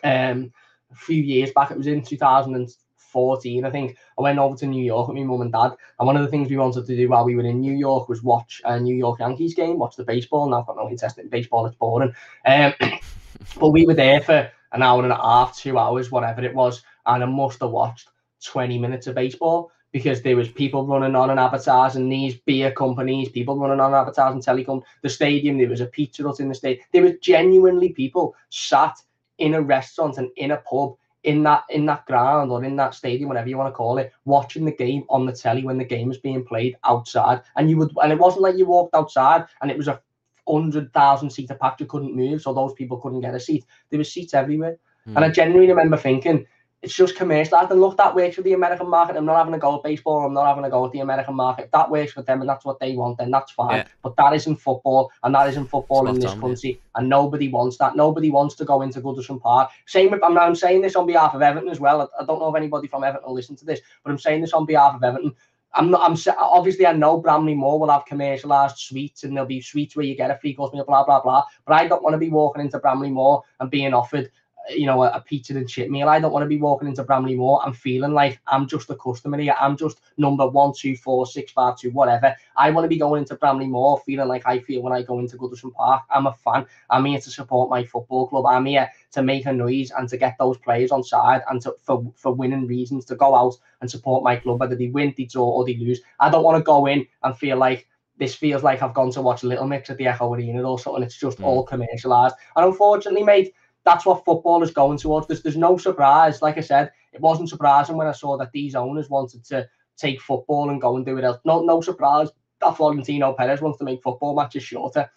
um, 0.04 0.54
a 0.92 0.96
few 0.96 1.22
years 1.22 1.52
back. 1.52 1.72
It 1.72 1.78
was 1.78 1.88
in 1.88 2.04
2014, 2.04 3.66
I 3.66 3.70
think. 3.70 3.98
I 4.18 4.22
went 4.22 4.40
over 4.40 4.56
to 4.58 4.68
New 4.68 4.84
York 4.84 5.08
with 5.08 5.18
my 5.18 5.24
mum 5.24 5.42
and 5.42 5.52
dad, 5.52 5.72
and 6.00 6.08
one 6.08 6.16
of 6.16 6.24
the 6.24 6.30
things 6.30 6.50
we 6.50 6.58
wanted 6.58 6.86
to 6.86 6.96
do 6.96 7.10
while 7.10 7.26
we 7.26 7.36
were 7.36 7.46
in 7.46 7.60
New 7.60 7.74
York 7.74 8.10
was 8.10 8.24
watch 8.24 8.62
a 8.66 8.80
New 8.80 8.96
York 8.96 9.20
Yankees 9.20 9.56
game, 9.56 9.80
watch 9.80 9.96
the 9.96 10.04
baseball. 10.04 10.50
Now 10.50 10.62
I've 10.62 10.68
got 10.68 10.78
no 10.78 10.90
interest 10.90 11.18
in 11.18 11.28
baseball; 11.30 11.66
it's 11.66 11.76
boring. 11.76 12.14
Um, 12.46 12.74
but 13.60 13.70
we 13.70 13.86
were 13.86 13.96
there 13.96 14.22
for 14.22 14.50
an 14.72 14.82
hour 14.82 15.04
and 15.04 15.12
a 15.12 15.18
half, 15.18 15.58
two 15.58 15.78
hours, 15.78 16.12
whatever 16.12 16.44
it 16.44 16.54
was, 16.54 16.84
and 17.06 17.24
I 17.24 17.28
must 17.28 17.60
have 17.62 17.72
watched 17.72 18.10
20 18.46 18.78
minutes 18.78 19.08
of 19.08 19.16
baseball 19.16 19.72
because 19.92 20.22
there 20.22 20.36
was 20.36 20.50
people 20.50 20.86
running 20.88 21.16
on 21.16 21.30
and 21.30 21.40
advertising 21.40 22.10
these 22.10 22.36
beer 22.36 22.72
companies, 22.72 23.30
people 23.30 23.58
running 23.58 23.80
on 23.80 23.94
advertising 23.94 24.42
telecom, 24.42 24.82
the 25.04 25.10
stadium, 25.10 25.58
there 25.58 25.70
was 25.70 25.82
a 25.82 25.86
pizza 25.86 26.24
hut 26.24 26.40
in 26.40 26.50
the 26.50 26.56
state. 26.56 26.82
There 26.92 27.04
was 27.04 27.14
genuinely 27.22 27.90
people 27.90 28.36
sat 28.50 28.96
in 29.38 29.54
a 29.54 29.62
restaurant 29.62 30.18
and 30.18 30.30
in 30.36 30.52
a 30.52 30.58
pub 30.58 30.96
in 31.24 31.42
that 31.44 31.64
in 31.70 31.86
that 31.86 32.06
ground 32.06 32.52
or 32.52 32.64
in 32.64 32.76
that 32.76 32.94
stadium, 32.94 33.30
whatever 33.30 33.48
you 33.48 33.58
want 33.58 33.72
to 33.72 33.78
call 33.78 33.98
it, 33.98 34.12
watching 34.26 34.66
the 34.66 34.72
game 34.72 35.04
on 35.10 35.26
the 35.26 35.32
telly 35.32 35.64
when 35.64 35.78
the 35.78 35.86
game 35.86 36.10
was 36.10 36.18
being 36.18 36.44
played 36.44 36.76
outside. 36.84 37.42
And 37.56 37.70
you 37.70 37.78
would 37.78 37.92
and 38.02 38.12
it 38.12 38.20
wasn't 38.20 38.44
like 38.44 38.58
you 38.58 38.66
walked 38.66 38.96
outside 38.96 39.46
and 39.62 39.72
it 39.72 39.78
was 39.78 39.88
a 39.88 40.02
hundred 40.48 40.92
thousand 40.94 41.30
seater 41.30 41.56
packed, 41.56 41.80
you 41.80 41.88
couldn't 41.88 42.16
move, 42.16 42.42
so 42.42 42.54
those 42.54 42.74
people 42.74 42.98
couldn't 42.98 43.22
get 43.22 43.36
a 43.36 43.40
seat. 43.40 43.66
There 43.90 44.00
were 44.00 44.04
seats 44.04 44.34
everywhere. 44.34 44.78
Mm. 45.08 45.16
And 45.16 45.26
I 45.26 45.30
genuinely 45.30 45.70
remember 45.70 45.98
thinking, 45.98 46.46
it's 46.84 46.94
just 46.94 47.16
commercialized. 47.16 47.72
And 47.72 47.80
look, 47.80 47.98
that 47.98 48.14
works 48.14 48.36
for 48.36 48.42
the 48.42 48.54
American 48.54 48.90
market. 48.90 49.16
I'm 49.16 49.26
not 49.26 49.38
having 49.38 49.54
a 49.54 49.58
go 49.58 49.78
at 49.78 49.84
baseball. 49.84 50.26
I'm 50.26 50.34
not 50.34 50.46
having 50.46 50.66
a 50.66 50.70
go 50.70 50.86
at 50.86 50.92
the 50.92 51.00
American 51.00 51.34
market. 51.34 51.70
That 51.72 51.90
works 51.90 52.12
for 52.12 52.22
them, 52.22 52.42
and 52.42 52.50
that's 52.50 52.66
what 52.66 52.80
they 52.80 52.96
want. 52.96 53.18
Then 53.18 53.32
that's 53.32 53.54
fine. 53.54 53.78
Yeah. 53.78 53.88
But 54.04 54.18
that 54.18 54.34
isn't 54.34 54.58
football, 54.58 55.12
and 55.24 55.34
that 55.34 55.48
isn't 55.50 55.68
football 55.68 56.08
in 56.10 56.20
this 56.20 56.34
country. 56.34 56.72
Yeah. 56.72 57.00
And 57.00 57.10
nobody 57.10 57.48
wants 57.48 57.78
that. 57.78 57.96
Nobody 57.96 58.30
wants 58.30 58.56
to 58.56 58.66
go 58.66 58.82
into 58.82 59.02
Goodison 59.02 59.42
Park. 59.42 59.72
Same 59.86 60.12
with, 60.12 60.24
I'm, 60.24 60.38
I'm 60.38 60.56
saying 60.56 60.82
this 60.82 60.96
on 60.96 61.08
behalf 61.08 61.34
of 61.34 61.42
Everton 61.42 61.70
as 61.70 61.80
well. 61.80 62.02
I, 62.02 62.24
I 62.24 62.26
don't 62.26 62.40
know 62.40 62.50
if 62.50 62.56
anybody 62.56 62.88
from 62.88 63.04
Everton 63.04 63.28
will 63.28 63.34
listen 63.34 63.56
to 63.56 63.66
this, 63.66 63.80
but 64.04 64.12
I'm 64.12 64.20
saying 64.20 64.42
this 64.42 64.54
on 64.54 64.66
behalf 64.66 64.96
of 64.96 65.04
Everton. 65.04 65.34
I'm 65.76 65.90
not. 65.90 66.02
I'm 66.08 66.16
obviously 66.38 66.86
I 66.86 66.94
know 66.94 67.18
Bramley 67.18 67.56
Moore 67.56 67.80
will 67.80 67.90
have 67.90 68.06
commercialized 68.06 68.78
suites 68.78 69.24
and 69.24 69.36
there'll 69.36 69.48
be 69.48 69.60
suites 69.60 69.96
where 69.96 70.06
you 70.06 70.16
get 70.16 70.30
a 70.30 70.38
free 70.38 70.54
course 70.54 70.72
meal, 70.72 70.86
blah 70.86 71.04
blah 71.04 71.22
blah. 71.22 71.46
But 71.66 71.74
I 71.74 71.88
don't 71.88 72.04
want 72.04 72.14
to 72.14 72.20
be 72.20 72.30
walking 72.30 72.62
into 72.62 72.78
Bramley 72.78 73.10
Moore 73.10 73.42
and 73.60 73.72
being 73.72 73.92
offered 73.94 74.30
you 74.70 74.86
know, 74.86 75.04
a, 75.04 75.10
a 75.12 75.22
pizza 75.22 75.54
and 75.54 75.68
chip 75.68 75.90
meal. 75.90 76.10
I 76.10 76.20
don't 76.20 76.32
want 76.32 76.44
to 76.44 76.50
be 76.50 76.58
walking 76.58 76.88
into 76.88 77.04
Bramley 77.04 77.36
Moore 77.36 77.62
and 77.66 77.76
feeling 77.76 78.14
like 78.14 78.40
I'm 78.48 78.68
just 78.68 78.90
a 78.90 78.96
customer 78.96 79.38
here. 79.38 79.56
I'm 79.60 79.76
just 79.76 80.00
number 80.18 80.48
one, 80.48 80.74
two, 80.78 80.96
four, 80.96 81.26
six, 81.26 81.52
five, 81.52 81.78
two, 81.78 81.92
whatever. 81.92 82.36
I 82.56 82.72
want 82.72 82.86
to 82.86 82.90
be 82.90 82.98
going 82.98 83.22
into 83.22 83.36
Bramley 83.36 83.68
Moore 83.68 84.02
feeling 84.06 84.28
like 84.28 84.44
I 84.46 84.60
feel 84.60 84.82
when 84.82 84.94
I 84.94 85.02
go 85.02 85.20
into 85.20 85.38
Goodison 85.38 85.74
Park. 85.74 86.04
I'm 86.10 86.28
a 86.28 86.34
fan. 86.34 86.66
I'm 86.90 87.06
here 87.06 87.20
to 87.20 87.30
support 87.30 87.70
my 87.70 87.84
football 87.84 88.28
club. 88.28 88.46
I'm 88.46 88.66
here 88.66 88.90
to 89.12 89.24
make 89.24 89.46
a 89.46 89.54
noise 89.54 89.92
and 89.92 90.08
to 90.10 90.18
get 90.18 90.36
those 90.40 90.58
players 90.58 90.92
on 90.92 91.04
side 91.04 91.42
and 91.50 91.62
to 91.62 91.76
for, 91.84 92.12
for 92.16 92.34
winning 92.34 92.68
reasons 92.68 93.06
to 93.06 93.16
go 93.16 93.36
out 93.36 93.56
and 93.82 93.92
support 93.92 94.24
my 94.24 94.36
club, 94.36 94.60
whether 94.60 94.76
they 94.76 94.88
win, 94.88 95.14
they 95.18 95.26
draw, 95.26 95.48
or 95.48 95.66
they 95.66 95.76
lose. 95.76 96.02
I 96.20 96.30
don't 96.30 96.44
want 96.44 96.58
to 96.58 96.64
go 96.64 96.86
in 96.86 97.06
and 97.24 97.38
feel 97.38 97.58
like 97.58 97.88
this 98.18 98.36
feels 98.36 98.64
like 98.64 98.82
I've 98.82 98.94
gone 98.94 99.12
to 99.12 99.22
watch 99.22 99.44
Little 99.44 99.68
Mix 99.68 99.90
at 99.90 99.98
the 99.98 100.08
Echo 100.08 100.34
Arena 100.34 100.64
or 100.64 100.80
something. 100.80 101.04
It's 101.04 101.18
just 101.18 101.40
mm. 101.40 101.46
all 101.46 101.66
commercialised. 101.66 102.34
And 102.56 102.66
unfortunately, 102.66 103.24
mate, 103.24 103.54
that's 103.86 104.06
what 104.06 104.26
football 104.26 104.64
is 104.64 104.72
going 104.72 104.98
towards. 104.98 105.28
There's, 105.28 105.44
there's 105.44 105.58
no 105.58 105.78
surprise. 105.78 106.42
Like 106.42 106.58
I 106.58 106.62
said, 106.62 106.92
it 107.12 107.22
wasn't 107.22 107.50
surprising 107.50 107.98
when 107.98 108.08
I 108.08 108.12
saw 108.14 108.38
that 108.38 108.52
these 108.52 108.76
owners 108.76 109.10
wanted 109.10 109.44
to 109.46 109.68
take 109.98 110.22
football 110.22 110.70
and 110.70 110.82
go 110.82 110.96
and 110.96 111.06
do 111.06 111.18
it 111.18 111.24
else. 111.24 111.40
No, 111.46 111.62
no 111.64 111.82
surprise 111.82 112.30
that 112.62 112.78
Florentino 112.78 113.34
Perez 113.34 113.62
wants 113.62 113.78
to 113.80 113.84
make 113.84 114.02
football 114.02 114.36
matches 114.36 114.64
shorter. 114.64 115.10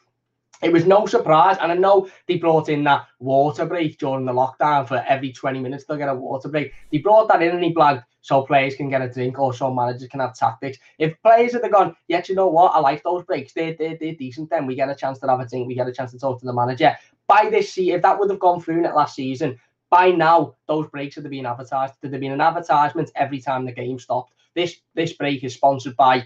It 0.62 0.72
was 0.72 0.86
no 0.86 1.06
surprise, 1.06 1.58
and 1.60 1.70
I 1.70 1.74
know 1.74 2.08
they 2.26 2.38
brought 2.38 2.68
in 2.68 2.82
that 2.84 3.06
water 3.18 3.66
break 3.66 3.98
during 3.98 4.24
the 4.24 4.32
lockdown 4.32 4.88
for 4.88 5.04
every 5.06 5.32
20 5.32 5.60
minutes 5.60 5.84
they'll 5.84 5.98
get 5.98 6.08
a 6.08 6.14
water 6.14 6.48
break. 6.48 6.72
They 6.90 6.98
brought 6.98 7.28
that 7.28 7.42
in 7.42 7.54
and 7.54 7.62
he 7.62 7.74
blagged 7.74 8.04
so 8.22 8.42
players 8.42 8.74
can 8.74 8.88
get 8.88 9.02
a 9.02 9.08
drink 9.08 9.38
or 9.38 9.54
so 9.54 9.72
managers 9.72 10.08
can 10.08 10.20
have 10.20 10.34
tactics. 10.34 10.78
If 10.98 11.20
players 11.22 11.52
had 11.52 11.70
gone, 11.70 11.94
yeah, 12.08 12.22
you 12.26 12.34
know 12.34 12.48
what, 12.48 12.72
I 12.74 12.80
like 12.80 13.02
those 13.02 13.24
breaks, 13.24 13.52
they're, 13.52 13.76
they're, 13.78 13.96
they're 14.00 14.14
decent, 14.14 14.50
then 14.50 14.66
we 14.66 14.74
get 14.74 14.88
a 14.88 14.94
chance 14.94 15.18
to 15.20 15.28
have 15.28 15.40
a 15.40 15.46
drink, 15.46 15.68
we 15.68 15.74
get 15.74 15.86
a 15.86 15.92
chance 15.92 16.10
to 16.12 16.18
talk 16.18 16.40
to 16.40 16.46
the 16.46 16.52
manager 16.52 16.96
by 17.26 17.48
this 17.50 17.72
season, 17.72 17.96
if 17.96 18.02
that 18.02 18.18
would 18.18 18.30
have 18.30 18.38
gone 18.38 18.60
through 18.60 18.78
in 18.78 18.84
it 18.84 18.94
last 18.94 19.14
season, 19.14 19.58
by 19.90 20.10
now 20.10 20.54
those 20.66 20.88
breaks 20.88 21.16
would 21.16 21.24
have 21.24 21.30
been 21.30 21.46
advertised. 21.46 21.94
There'd 22.00 22.12
have 22.12 22.20
been 22.20 22.32
an 22.32 22.40
advertisement 22.40 23.10
every 23.14 23.40
time 23.40 23.64
the 23.64 23.72
game 23.72 23.98
stopped. 23.98 24.32
This 24.54 24.76
this 24.94 25.12
break 25.12 25.44
is 25.44 25.54
sponsored 25.54 25.96
by, 25.96 26.24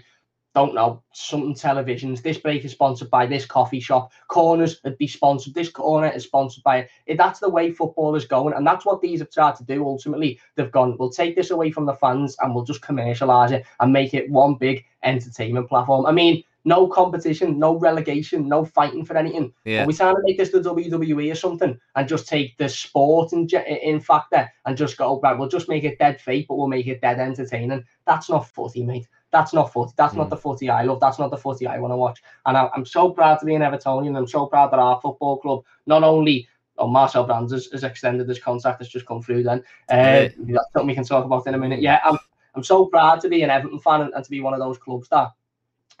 don't 0.53 0.75
know, 0.75 1.01
something 1.13 1.53
televisions. 1.53 2.21
This 2.21 2.37
break 2.37 2.65
is 2.65 2.71
sponsored 2.71 3.09
by 3.09 3.25
this 3.25 3.45
coffee 3.45 3.79
shop. 3.79 4.11
Corners 4.27 4.81
would 4.83 4.97
be 4.97 5.07
sponsored. 5.07 5.53
This 5.53 5.69
corner 5.69 6.09
is 6.09 6.23
sponsored 6.23 6.63
by 6.63 6.87
it. 7.05 7.17
That's 7.17 7.39
the 7.39 7.49
way 7.49 7.71
football 7.71 8.15
is 8.15 8.25
going, 8.25 8.53
and 8.55 8.65
that's 8.65 8.85
what 8.85 9.01
these 9.01 9.19
have 9.19 9.31
tried 9.31 9.55
to 9.57 9.63
do. 9.63 9.85
Ultimately, 9.85 10.39
they've 10.55 10.71
gone. 10.71 10.97
We'll 10.97 11.09
take 11.09 11.35
this 11.35 11.51
away 11.51 11.71
from 11.71 11.85
the 11.85 11.93
fans 11.93 12.35
and 12.41 12.53
we'll 12.53 12.65
just 12.65 12.81
commercialize 12.81 13.51
it 13.51 13.65
and 13.79 13.93
make 13.93 14.13
it 14.13 14.29
one 14.29 14.55
big 14.55 14.85
entertainment 15.03 15.69
platform. 15.69 16.05
I 16.05 16.11
mean 16.11 16.43
no 16.65 16.87
competition, 16.87 17.57
no 17.57 17.77
relegation, 17.77 18.47
no 18.47 18.65
fighting 18.65 19.05
for 19.05 19.17
anything. 19.17 19.53
Yeah. 19.65 19.83
Are 19.83 19.87
we 19.87 19.93
trying 19.93 20.15
to 20.15 20.21
make 20.23 20.37
this 20.37 20.49
the 20.49 20.59
WWE 20.59 21.31
or 21.31 21.35
something 21.35 21.79
and 21.95 22.07
just 22.07 22.27
take 22.27 22.57
the 22.57 22.69
sport 22.69 23.33
in, 23.33 23.47
in 23.49 23.99
factor 23.99 24.49
and 24.65 24.77
just 24.77 24.97
go, 24.97 25.19
right, 25.21 25.37
we'll 25.37 25.49
just 25.49 25.69
make 25.69 25.83
it 25.83 25.97
dead 25.97 26.21
fake, 26.21 26.45
but 26.47 26.55
we'll 26.55 26.67
make 26.67 26.87
it 26.87 27.01
dead 27.01 27.19
entertaining. 27.19 27.83
That's 28.05 28.29
not 28.29 28.49
footy, 28.49 28.83
mate. 28.83 29.07
That's 29.31 29.53
not 29.53 29.71
footy. 29.71 29.93
That's 29.97 30.13
mm. 30.13 30.17
not 30.17 30.29
the 30.29 30.37
footy 30.37 30.69
I 30.69 30.83
love. 30.83 30.99
That's 30.99 31.19
not 31.19 31.31
the 31.31 31.37
footy 31.37 31.67
I 31.67 31.79
want 31.79 31.91
to 31.91 31.97
watch. 31.97 32.21
And 32.45 32.57
I, 32.57 32.69
am 32.75 32.85
so 32.85 33.09
proud 33.11 33.39
to 33.39 33.45
be 33.45 33.55
an 33.55 33.61
Evertonian. 33.61 34.17
I'm 34.17 34.27
so 34.27 34.45
proud 34.45 34.71
that 34.71 34.79
our 34.79 34.99
football 35.01 35.37
club 35.37 35.63
not 35.85 36.03
only 36.03 36.47
oh, 36.77 36.87
Marcel 36.87 37.25
Brands 37.25 37.53
has, 37.53 37.67
has 37.71 37.83
extended 37.83 38.27
his 38.27 38.39
contract, 38.39 38.79
has 38.79 38.89
just 38.89 39.05
come 39.05 39.21
through 39.21 39.43
then. 39.43 39.59
Uh, 39.89 39.93
yeah. 39.93 40.29
That's 40.47 40.73
something 40.73 40.87
we 40.87 40.95
can 40.95 41.05
talk 41.05 41.25
about 41.25 41.47
in 41.47 41.53
a 41.53 41.57
minute. 41.57 41.81
Yeah, 41.81 41.99
I'm, 42.03 42.17
I'm 42.55 42.63
so 42.63 42.85
proud 42.85 43.21
to 43.21 43.29
be 43.29 43.43
an 43.43 43.49
Everton 43.49 43.79
fan 43.79 44.01
and, 44.01 44.13
and 44.13 44.23
to 44.23 44.29
be 44.29 44.41
one 44.41 44.53
of 44.53 44.59
those 44.59 44.77
clubs 44.77 45.07
that 45.09 45.29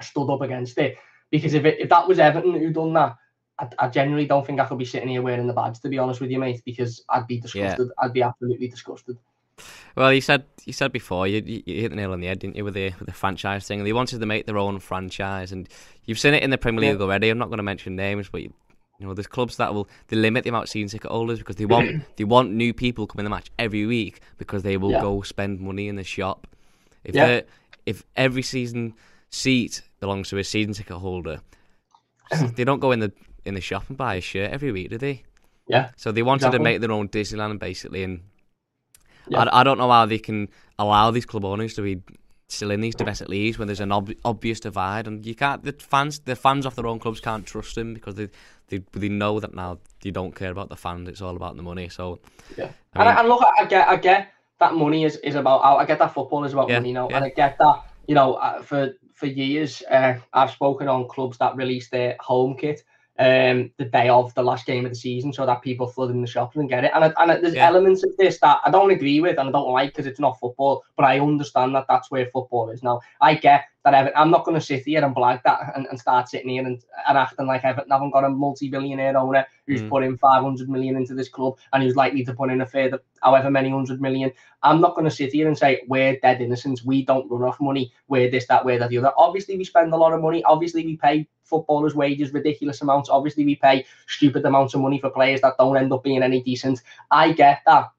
stood 0.01 0.29
up 0.29 0.41
against 0.41 0.77
it. 0.77 0.97
Because 1.29 1.53
if 1.53 1.63
it, 1.63 1.79
if 1.79 1.89
that 1.89 2.07
was 2.07 2.19
Everton 2.19 2.53
who 2.53 2.73
done 2.73 2.93
that, 2.93 3.15
I, 3.59 3.67
I 3.79 3.87
genuinely 3.87 4.27
don't 4.27 4.45
think 4.45 4.59
I 4.59 4.65
could 4.65 4.77
be 4.77 4.85
sitting 4.85 5.07
here 5.07 5.21
wearing 5.21 5.47
the 5.47 5.53
badge. 5.53 5.79
To 5.79 5.89
be 5.89 5.97
honest 5.97 6.19
with 6.19 6.31
you, 6.31 6.39
mate, 6.39 6.61
because 6.65 7.05
I'd 7.07 7.27
be 7.27 7.39
disgusted. 7.39 7.87
Yeah. 7.87 8.03
I'd 8.03 8.13
be 8.13 8.23
absolutely 8.23 8.67
disgusted. 8.67 9.17
Well, 9.95 10.13
you 10.13 10.21
said 10.21 10.45
you 10.65 10.73
said 10.73 10.91
before 10.91 11.27
you, 11.27 11.41
you 11.45 11.81
hit 11.81 11.89
the 11.89 11.95
nail 11.95 12.13
on 12.13 12.21
the 12.21 12.27
head, 12.27 12.39
didn't 12.39 12.55
you, 12.55 12.63
with 12.63 12.73
the 12.73 12.91
with 12.99 13.07
the 13.07 13.13
franchise 13.13 13.67
thing? 13.67 13.83
They 13.83 13.93
wanted 13.93 14.19
to 14.19 14.25
make 14.25 14.45
their 14.45 14.57
own 14.57 14.79
franchise, 14.79 15.51
and 15.51 15.67
you've 16.05 16.19
seen 16.19 16.33
it 16.33 16.43
in 16.43 16.49
the 16.49 16.57
Premier 16.57 16.81
League 16.81 16.99
yeah. 16.99 17.05
already. 17.05 17.29
I'm 17.29 17.37
not 17.37 17.49
going 17.49 17.57
to 17.57 17.63
mention 17.63 17.95
names, 17.95 18.29
but 18.29 18.41
you, 18.41 18.53
you 18.99 19.07
know, 19.07 19.13
there's 19.13 19.27
clubs 19.27 19.57
that 19.57 19.73
will 19.73 19.87
they 20.07 20.15
limit 20.15 20.43
the 20.43 20.49
amount 20.49 20.63
of 20.63 20.69
season 20.69 20.89
ticket 20.89 21.11
holders 21.11 21.39
because 21.39 21.55
they 21.57 21.65
want 21.65 22.03
they 22.17 22.23
want 22.23 22.51
new 22.51 22.73
people 22.73 23.07
coming 23.07 23.23
to 23.23 23.29
the 23.29 23.35
match 23.35 23.51
every 23.59 23.85
week 23.85 24.21
because 24.37 24.63
they 24.63 24.77
will 24.77 24.91
yeah. 24.91 25.01
go 25.01 25.21
spend 25.21 25.59
money 25.59 25.87
in 25.87 25.95
the 25.95 26.03
shop. 26.03 26.47
If 27.03 27.15
yeah. 27.15 27.41
if 27.85 28.03
every 28.15 28.43
season 28.43 28.93
seat 29.31 29.81
belongs 29.99 30.29
to 30.29 30.37
a 30.37 30.43
season 30.43 30.73
ticket 30.73 30.97
holder. 30.97 31.41
they 32.55 32.63
don't 32.63 32.79
go 32.79 32.91
in 32.91 32.99
the 32.99 33.11
in 33.45 33.55
the 33.55 33.61
shop 33.61 33.85
and 33.89 33.97
buy 33.97 34.15
a 34.15 34.21
shirt 34.21 34.51
every 34.51 34.71
week, 34.71 34.89
do 34.89 34.97
they? 34.97 35.23
Yeah. 35.67 35.89
So 35.95 36.11
they 36.11 36.21
wanted 36.21 36.47
exactly. 36.47 36.59
to 36.59 36.63
make 36.63 36.81
their 36.81 36.91
own 36.91 37.07
Disneyland 37.09 37.59
basically, 37.59 38.03
and 38.03 38.21
yeah. 39.27 39.43
I, 39.43 39.61
I 39.61 39.63
don't 39.63 39.77
know 39.77 39.89
how 39.89 40.05
they 40.05 40.19
can 40.19 40.49
allow 40.77 41.11
these 41.11 41.25
club 41.25 41.45
owners 41.45 41.73
to 41.75 41.81
be 41.81 42.01
still 42.51 42.71
in 42.71 42.81
these 42.81 42.95
domestic 42.95 43.29
leagues 43.29 43.57
when 43.57 43.67
there's 43.67 43.79
an 43.79 43.91
ob- 43.91 44.13
obvious 44.25 44.59
divide, 44.59 45.07
and 45.07 45.25
you 45.25 45.35
can't. 45.35 45.63
The 45.63 45.73
fans, 45.73 46.19
the 46.19 46.35
fans 46.35 46.65
of 46.65 46.75
their 46.75 46.87
own 46.87 46.99
clubs 46.99 47.19
can't 47.19 47.45
trust 47.45 47.75
them 47.75 47.93
because 47.93 48.15
they 48.15 48.29
they 48.67 48.83
they 48.93 49.09
know 49.09 49.39
that 49.39 49.53
now 49.53 49.79
you 50.03 50.11
don't 50.11 50.35
care 50.35 50.51
about 50.51 50.69
the 50.69 50.75
fans; 50.75 51.07
it's 51.09 51.21
all 51.21 51.35
about 51.35 51.55
the 51.55 51.63
money. 51.63 51.89
So 51.89 52.19
yeah, 52.57 52.71
I 52.93 52.99
mean, 52.99 53.07
and, 53.07 53.19
and 53.19 53.29
look, 53.29 53.43
I 53.59 53.65
get, 53.65 53.87
I 53.87 53.95
get 53.95 54.33
that 54.59 54.73
money 54.73 55.05
is 55.05 55.15
is 55.17 55.35
about. 55.35 55.63
I 55.63 55.85
get 55.85 55.99
that 55.99 56.13
football 56.13 56.43
is 56.43 56.53
about 56.53 56.69
yeah, 56.69 56.79
money, 56.79 56.89
you 56.89 56.93
know, 56.93 57.09
yeah. 57.09 57.17
and 57.17 57.25
I 57.25 57.29
get 57.29 57.57
that 57.59 57.85
you 58.07 58.15
know 58.15 58.33
uh, 58.33 58.61
for 58.61 58.93
for 59.13 59.27
years. 59.27 59.81
Uh, 59.89 60.15
I've 60.33 60.51
spoken 60.51 60.87
on 60.87 61.07
clubs 61.07 61.37
that 61.37 61.55
release 61.55 61.89
their 61.89 62.15
home 62.19 62.57
kit 62.57 62.83
um, 63.21 63.71
the 63.77 63.85
day 63.85 64.09
of 64.09 64.33
the 64.33 64.41
last 64.41 64.65
game 64.65 64.85
of 64.85 64.91
the 64.91 64.95
season 64.95 65.31
so 65.31 65.45
that 65.45 65.61
people 65.61 65.87
flood 65.87 66.09
in 66.09 66.21
the 66.21 66.27
shops 66.27 66.55
and 66.55 66.67
get 66.67 66.83
it. 66.83 66.91
And, 66.95 67.13
and 67.17 67.43
there's 67.43 67.53
yeah. 67.53 67.67
elements 67.67 68.03
of 68.03 68.17
this 68.17 68.39
that 68.39 68.59
I 68.65 68.71
don't 68.71 68.89
agree 68.89 69.21
with 69.21 69.37
and 69.37 69.47
I 69.47 69.51
don't 69.51 69.71
like 69.71 69.91
because 69.91 70.07
it's 70.07 70.19
not 70.19 70.39
football, 70.39 70.83
but 70.97 71.05
I 71.05 71.19
understand 71.19 71.75
that 71.75 71.85
that's 71.87 72.09
where 72.09 72.25
football 72.33 72.71
is. 72.71 72.81
Now, 72.81 72.99
I 73.21 73.35
get 73.35 73.65
that 73.83 73.93
Everton, 73.93 74.17
I'm 74.19 74.29
not 74.29 74.45
going 74.45 74.59
to 74.59 74.65
sit 74.65 74.83
here 74.85 75.03
and 75.03 75.15
blag 75.15 75.41
that 75.43 75.73
and, 75.75 75.87
and 75.87 75.99
start 75.99 76.29
sitting 76.29 76.49
here 76.49 76.65
and, 76.65 76.83
and 77.07 77.17
acting 77.17 77.47
like 77.47 77.63
Everton 77.63 77.91
haven't 77.91 78.11
got 78.11 78.23
a 78.23 78.29
multi-billionaire 78.29 79.17
owner 79.17 79.45
who's 79.65 79.81
mm. 79.81 79.89
put 79.89 80.03
in 80.03 80.17
500 80.17 80.69
million 80.69 80.95
into 80.95 81.15
this 81.15 81.29
club 81.29 81.57
and 81.73 81.81
who's 81.81 81.95
likely 81.95 82.23
to 82.25 82.33
put 82.33 82.51
in 82.51 82.61
a 82.61 82.65
further 82.65 82.99
however 83.21 83.49
many 83.49 83.69
hundred 83.69 84.01
million. 84.01 84.31
I'm 84.63 84.81
not 84.81 84.95
going 84.95 85.05
to 85.05 85.15
sit 85.15 85.33
here 85.33 85.47
and 85.47 85.57
say 85.57 85.81
we're 85.87 86.19
dead 86.19 86.41
innocents. 86.41 86.83
We 86.83 87.03
don't 87.03 87.29
run 87.29 87.47
off 87.47 87.59
money. 87.59 87.91
We're 88.07 88.29
this, 88.29 88.45
that, 88.47 88.63
we're 88.63 88.79
that, 88.79 88.89
the 88.89 88.99
other. 88.99 89.11
Obviously, 89.17 89.57
we 89.57 89.63
spend 89.63 89.93
a 89.93 89.97
lot 89.97 90.13
of 90.13 90.21
money. 90.21 90.43
Obviously, 90.43 90.85
we 90.85 90.97
pay 90.97 91.27
footballers' 91.43 91.95
wages 91.95 92.33
ridiculous 92.33 92.81
amounts. 92.81 93.09
Obviously, 93.09 93.45
we 93.45 93.55
pay 93.55 93.85
stupid 94.07 94.45
amounts 94.45 94.73
of 94.73 94.81
money 94.81 94.99
for 94.99 95.09
players 95.09 95.41
that 95.41 95.57
don't 95.57 95.77
end 95.77 95.91
up 95.91 96.03
being 96.03 96.23
any 96.23 96.43
decent. 96.43 96.81
I 97.09 97.31
get 97.31 97.61
that 97.65 97.91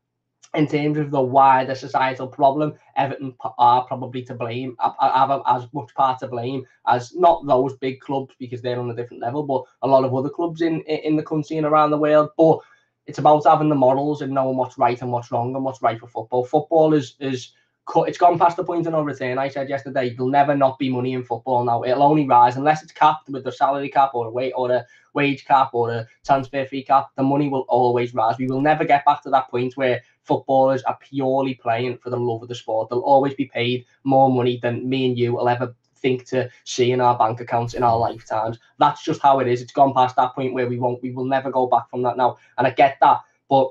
in 0.54 0.66
terms 0.66 0.98
of 0.98 1.10
the 1.10 1.20
wider 1.20 1.74
societal 1.74 2.28
problem, 2.28 2.74
Everton 2.96 3.34
are 3.58 3.84
probably 3.84 4.22
to 4.24 4.34
blame, 4.34 4.76
have 5.00 5.42
as 5.46 5.66
much 5.72 5.94
part 5.94 6.18
to 6.18 6.28
blame 6.28 6.64
as 6.86 7.14
not 7.14 7.46
those 7.46 7.74
big 7.74 8.00
clubs 8.00 8.34
because 8.38 8.60
they're 8.60 8.78
on 8.78 8.90
a 8.90 8.94
different 8.94 9.22
level, 9.22 9.42
but 9.42 9.62
a 9.82 9.88
lot 9.88 10.04
of 10.04 10.14
other 10.14 10.28
clubs 10.28 10.60
in 10.60 10.82
in 10.82 11.16
the 11.16 11.22
country 11.22 11.56
and 11.56 11.66
around 11.66 11.90
the 11.90 11.98
world. 11.98 12.30
But 12.36 12.58
it's 13.06 13.18
about 13.18 13.44
having 13.46 13.68
the 13.70 13.74
models 13.74 14.20
and 14.20 14.32
knowing 14.32 14.56
what's 14.56 14.78
right 14.78 15.00
and 15.00 15.10
what's 15.10 15.32
wrong 15.32 15.54
and 15.54 15.64
what's 15.64 15.82
right 15.82 15.98
for 15.98 16.06
football. 16.06 16.44
Football 16.44 16.92
is 16.92 17.14
is 17.18 17.52
it's 17.96 18.18
gone 18.18 18.38
past 18.38 18.56
the 18.56 18.64
point 18.64 18.86
of 18.86 18.92
no 18.92 19.02
return. 19.02 19.38
I 19.38 19.48
said 19.48 19.68
yesterday, 19.68 20.10
there'll 20.10 20.30
never 20.30 20.54
not 20.54 20.78
be 20.78 20.88
money 20.88 21.14
in 21.14 21.24
football 21.24 21.64
now. 21.64 21.82
It'll 21.82 22.04
only 22.04 22.26
rise 22.26 22.56
unless 22.56 22.82
it's 22.82 22.92
capped 22.92 23.28
with 23.28 23.42
the 23.42 23.50
salary 23.52 23.88
cap 23.88 24.10
or 24.14 24.26
a 24.28 24.30
wage 24.30 24.52
or 24.54 24.70
a 24.70 24.84
wage 25.14 25.44
cap 25.44 25.70
or 25.72 25.90
a 25.90 26.06
transfer 26.24 26.64
fee 26.64 26.84
cap. 26.84 27.08
The 27.16 27.24
money 27.24 27.48
will 27.48 27.64
always 27.68 28.14
rise. 28.14 28.36
We 28.38 28.46
will 28.46 28.60
never 28.60 28.84
get 28.84 29.04
back 29.04 29.22
to 29.22 29.30
that 29.30 29.50
point 29.50 29.76
where 29.76 30.00
footballers 30.22 30.82
are 30.82 30.98
purely 31.00 31.54
playing 31.54 31.98
for 31.98 32.10
the 32.10 32.16
love 32.16 32.42
of 32.42 32.48
the 32.48 32.54
sport. 32.54 32.88
They'll 32.88 33.00
always 33.00 33.34
be 33.34 33.46
paid 33.46 33.84
more 34.04 34.30
money 34.30 34.58
than 34.62 34.88
me 34.88 35.06
and 35.06 35.18
you 35.18 35.32
will 35.32 35.48
ever 35.48 35.74
think 35.96 36.24
to 36.26 36.48
see 36.64 36.92
in 36.92 37.00
our 37.00 37.16
bank 37.16 37.40
accounts 37.40 37.74
in 37.74 37.82
our 37.82 37.96
lifetimes. 37.96 38.58
That's 38.78 39.04
just 39.04 39.22
how 39.22 39.38
it 39.38 39.48
is. 39.48 39.62
It's 39.62 39.72
gone 39.72 39.94
past 39.94 40.16
that 40.16 40.34
point 40.34 40.54
where 40.54 40.68
we 40.68 40.78
won't, 40.78 41.02
we 41.02 41.12
will 41.12 41.24
never 41.24 41.50
go 41.50 41.66
back 41.66 41.88
from 41.88 42.02
that 42.02 42.16
now. 42.16 42.36
And 42.58 42.66
I 42.66 42.70
get 42.70 42.98
that, 43.00 43.20
but 43.48 43.70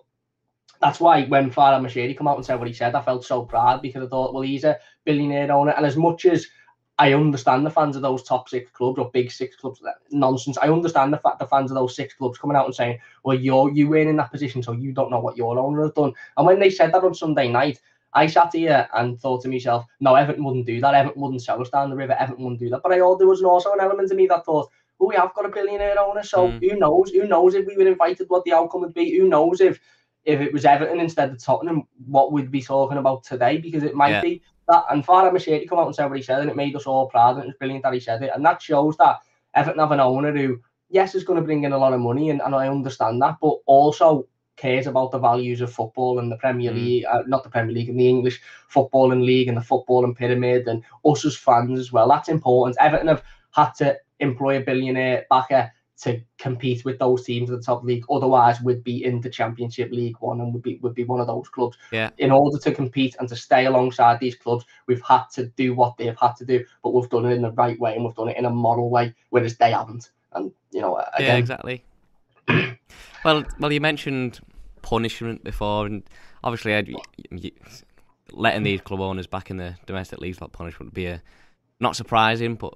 that's 0.81 0.99
why 0.99 1.25
when 1.25 1.51
Farhad 1.51 1.81
Moshiri 1.81 2.17
come 2.17 2.27
out 2.27 2.37
and 2.37 2.45
said 2.45 2.57
what 2.57 2.67
he 2.67 2.73
said, 2.73 2.95
I 2.95 3.01
felt 3.01 3.23
so 3.23 3.43
proud 3.43 3.81
because 3.83 4.03
I 4.03 4.07
thought, 4.07 4.33
well, 4.33 4.41
he's 4.41 4.63
a 4.63 4.79
billionaire 5.05 5.51
owner, 5.51 5.73
and 5.73 5.85
as 5.85 5.95
much 5.95 6.25
as 6.25 6.47
I 7.01 7.13
understand 7.13 7.65
the 7.65 7.71
fans 7.71 7.95
of 7.95 8.03
those 8.03 8.21
top 8.21 8.47
six 8.47 8.69
clubs 8.69 8.99
or 8.99 9.09
big 9.09 9.31
six 9.31 9.55
clubs. 9.55 9.81
Nonsense. 10.11 10.59
I 10.59 10.67
understand 10.67 11.11
the 11.11 11.17
fact 11.17 11.39
the 11.39 11.47
fans 11.47 11.71
of 11.71 11.75
those 11.75 11.95
six 11.95 12.13
clubs 12.13 12.37
coming 12.37 12.55
out 12.55 12.67
and 12.67 12.75
saying, 12.75 12.99
"Well, 13.23 13.35
you're 13.35 13.71
you 13.71 13.89
weren't 13.89 14.11
in 14.11 14.17
that 14.17 14.31
position, 14.31 14.61
so 14.61 14.73
you 14.73 14.91
don't 14.91 15.09
know 15.09 15.19
what 15.19 15.35
your 15.35 15.57
owner 15.57 15.81
has 15.81 15.93
done." 15.93 16.13
And 16.37 16.45
when 16.45 16.59
they 16.59 16.69
said 16.69 16.93
that 16.93 17.03
on 17.03 17.15
Sunday 17.15 17.47
night, 17.47 17.81
I 18.13 18.27
sat 18.27 18.53
here 18.53 18.87
and 18.93 19.19
thought 19.19 19.41
to 19.41 19.49
myself, 19.49 19.87
"No, 19.99 20.13
Everton 20.13 20.43
wouldn't 20.43 20.67
do 20.67 20.79
that. 20.79 20.93
Everton 20.93 21.19
wouldn't 21.23 21.41
sell 21.41 21.59
us 21.59 21.71
down 21.71 21.89
the 21.89 21.95
river. 21.95 22.15
Everton 22.19 22.43
wouldn't 22.43 22.59
do 22.59 22.69
that." 22.69 22.83
But 22.83 22.91
I 22.91 22.97
there 22.97 23.27
was 23.27 23.41
also 23.41 23.73
an 23.73 23.81
element 23.81 24.11
of 24.11 24.17
me 24.17 24.27
that 24.27 24.45
thought, 24.45 24.69
"Well, 24.99 25.09
we 25.09 25.15
have 25.15 25.33
got 25.33 25.47
a 25.47 25.49
billionaire 25.49 25.99
owner, 25.99 26.21
so 26.21 26.49
mm. 26.49 26.59
who 26.59 26.77
knows? 26.77 27.09
Who 27.09 27.25
knows 27.25 27.55
if 27.55 27.65
we 27.65 27.77
were 27.77 27.87
invited, 27.87 28.29
what 28.29 28.43
the 28.43 28.53
outcome 28.53 28.81
would 28.81 28.93
be? 28.93 29.17
Who 29.17 29.27
knows 29.27 29.59
if." 29.59 29.79
If 30.23 30.39
it 30.39 30.53
was 30.53 30.65
Everton 30.65 30.99
instead 30.99 31.31
of 31.31 31.43
Tottenham, 31.43 31.87
what 32.05 32.31
we'd 32.31 32.51
be 32.51 32.61
talking 32.61 32.99
about 32.99 33.23
today? 33.23 33.57
Because 33.57 33.81
it 33.81 33.95
might 33.95 34.11
yeah. 34.11 34.21
be 34.21 34.43
that 34.71 34.85
and 34.89 35.05
Farhad 35.05 35.31
Moshiri 35.33 35.67
come 35.67 35.79
out 35.79 35.87
and 35.87 35.95
said 35.95 36.07
what 36.07 36.17
he 36.17 36.23
said, 36.23 36.41
and 36.41 36.49
it 36.49 36.55
made 36.55 36.75
us 36.75 36.87
all 36.87 37.07
proud, 37.07 37.35
and 37.35 37.43
it 37.43 37.47
was 37.47 37.55
brilliant 37.57 37.83
that 37.83 37.93
he 37.93 37.99
said 37.99 38.23
it. 38.23 38.31
And 38.33 38.45
that 38.45 38.61
shows 38.61 38.97
that 38.97 39.17
Everton 39.53 39.79
have 39.79 39.91
an 39.91 39.99
owner 39.99 40.31
who, 40.35 40.59
yes, 40.89 41.15
is 41.15 41.23
going 41.23 41.39
to 41.39 41.45
bring 41.45 41.63
in 41.63 41.73
a 41.73 41.77
lot 41.77 41.93
of 41.93 41.99
money, 41.99 42.29
and, 42.29 42.41
and 42.41 42.55
I 42.55 42.67
understand 42.67 43.21
that, 43.21 43.37
but 43.41 43.57
also 43.65 44.27
cares 44.57 44.87
about 44.87 45.11
the 45.11 45.17
values 45.19 45.61
of 45.61 45.73
football 45.73 46.19
and 46.19 46.31
the 46.31 46.37
Premier 46.37 46.71
Mm. 46.71 46.75
League, 46.75 47.05
uh, 47.05 47.23
not 47.27 47.43
the 47.43 47.49
Premier 47.49 47.73
League, 47.73 47.89
and 47.89 47.99
the 47.99 48.07
English 48.07 48.41
footballing 48.71 49.25
league 49.25 49.47
and 49.47 49.57
the 49.57 49.61
footballing 49.61 50.15
pyramid 50.15 50.67
and 50.67 50.83
us 51.03 51.25
as 51.25 51.35
fans 51.35 51.79
as 51.79 51.91
well. 51.91 52.07
That's 52.07 52.29
important. 52.29 52.77
Everton 52.79 53.07
have 53.07 53.23
had 53.51 53.71
to 53.75 53.97
employ 54.19 54.57
a 54.57 54.61
billionaire 54.61 55.25
backer 55.29 55.71
to 56.01 56.19
compete 56.39 56.83
with 56.83 56.97
those 56.97 57.23
teams 57.23 57.49
at 57.51 57.57
the 57.57 57.63
top 57.63 57.83
league. 57.83 58.05
Otherwise, 58.09 58.59
we'd 58.61 58.83
be 58.83 59.05
in 59.05 59.21
the 59.21 59.29
Championship 59.29 59.91
League 59.91 60.15
One 60.19 60.41
and 60.41 60.53
would 60.53 60.63
be 60.63 60.77
would 60.77 60.95
be 60.95 61.03
one 61.03 61.19
of 61.19 61.27
those 61.27 61.47
clubs. 61.49 61.77
Yeah. 61.91 62.09
In 62.17 62.31
order 62.31 62.57
to 62.57 62.71
compete 62.73 63.15
and 63.19 63.29
to 63.29 63.35
stay 63.35 63.65
alongside 63.65 64.19
these 64.19 64.35
clubs, 64.35 64.65
we've 64.87 65.03
had 65.03 65.25
to 65.33 65.47
do 65.47 65.73
what 65.75 65.97
they've 65.97 66.17
had 66.17 66.33
to 66.37 66.45
do, 66.45 66.65
but 66.83 66.93
we've 66.93 67.09
done 67.09 67.25
it 67.25 67.33
in 67.33 67.41
the 67.41 67.51
right 67.51 67.79
way 67.79 67.95
and 67.95 68.03
we've 68.03 68.15
done 68.15 68.29
it 68.29 68.37
in 68.37 68.45
a 68.45 68.49
moral 68.49 68.89
way, 68.89 69.13
whereas 69.29 69.57
they 69.57 69.71
haven't. 69.71 70.11
And 70.33 70.51
you 70.71 70.81
know, 70.81 70.97
Yeah, 70.97 71.09
again, 71.15 71.37
exactly. 71.37 71.83
well, 73.23 73.43
well, 73.59 73.71
you 73.71 73.81
mentioned 73.81 74.39
punishment 74.81 75.43
before, 75.43 75.85
and 75.85 76.03
obviously, 76.43 76.73
I'd, 76.73 76.91
y- 76.91 76.99
y- 77.31 77.51
letting 78.31 78.63
these 78.63 78.81
club 78.81 79.01
owners 79.01 79.27
back 79.27 79.51
in 79.51 79.57
the 79.57 79.75
domestic 79.85 80.19
leagues 80.19 80.41
like 80.41 80.51
punishment 80.51 80.87
would 80.87 80.95
be 80.95 81.05
a 81.05 81.21
not 81.79 81.95
surprising, 81.95 82.55
but 82.55 82.73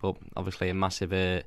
but 0.00 0.16
obviously 0.36 0.68
a 0.68 0.74
massive 0.74 1.12
uh, 1.12 1.42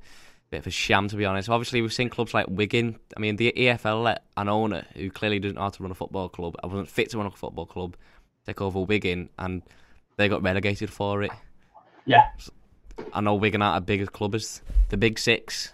bit 0.52 0.60
of 0.60 0.68
a 0.68 0.72
sham 0.72 1.08
to 1.10 1.16
be 1.16 1.26
honest. 1.26 1.50
Obviously, 1.50 1.82
we've 1.82 1.94
seen 1.94 2.10
clubs 2.10 2.34
like 2.34 2.46
Wigan. 2.50 2.98
I 3.16 3.20
mean, 3.20 3.36
the 3.36 3.54
EFL 3.56 4.04
let 4.04 4.24
an 4.38 4.48
owner 4.50 4.86
who 4.96 5.10
clearly 5.10 5.40
doesn't 5.40 5.56
know 5.56 5.62
how 5.62 5.70
to 5.70 5.84
run 5.84 5.92
a 5.92 5.96
football 5.96 6.30
club, 6.30 6.56
I 6.64 6.68
wasn't 6.68 6.90
fit 6.90 7.10
to 7.12 7.18
run 7.18 7.26
a 7.28 7.32
football 7.32 7.66
club, 7.66 7.96
take 8.46 8.62
over 8.62 8.82
Wigan, 8.82 9.30
and 9.40 9.62
they 10.18 10.30
got 10.30 10.42
relegated 10.44 10.90
for 10.90 11.24
it. 11.24 11.32
yeah, 12.06 12.30
I 13.14 13.22
know 13.22 13.36
Wigan 13.36 13.62
aren't 13.62 13.84
a 13.84 13.86
big 13.86 14.12
club 14.12 14.36
as 14.36 14.62
the 14.90 14.98
Big 14.98 15.20
Six. 15.20 15.74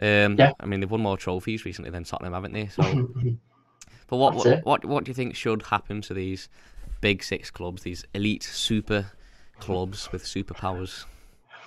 Um, 0.00 0.36
Yeah. 0.36 0.52
I 0.60 0.66
mean 0.66 0.80
they've 0.80 0.90
won 0.90 1.00
more 1.02 1.16
trophies 1.16 1.64
recently 1.64 1.90
than 1.90 2.04
Tottenham, 2.04 2.34
haven't 2.34 2.52
they? 2.52 2.66
So, 2.68 2.82
but 4.08 4.16
what 4.16 4.34
what, 4.34 4.64
what 4.64 4.84
what 4.84 5.04
do 5.04 5.10
you 5.10 5.14
think 5.14 5.34
should 5.34 5.62
happen 5.62 6.00
to 6.02 6.14
these 6.14 6.48
Big 7.00 7.22
Six 7.22 7.50
clubs, 7.50 7.82
these 7.82 8.04
elite 8.14 8.42
super 8.42 9.10
clubs 9.58 10.10
with 10.12 10.24
superpowers? 10.24 11.04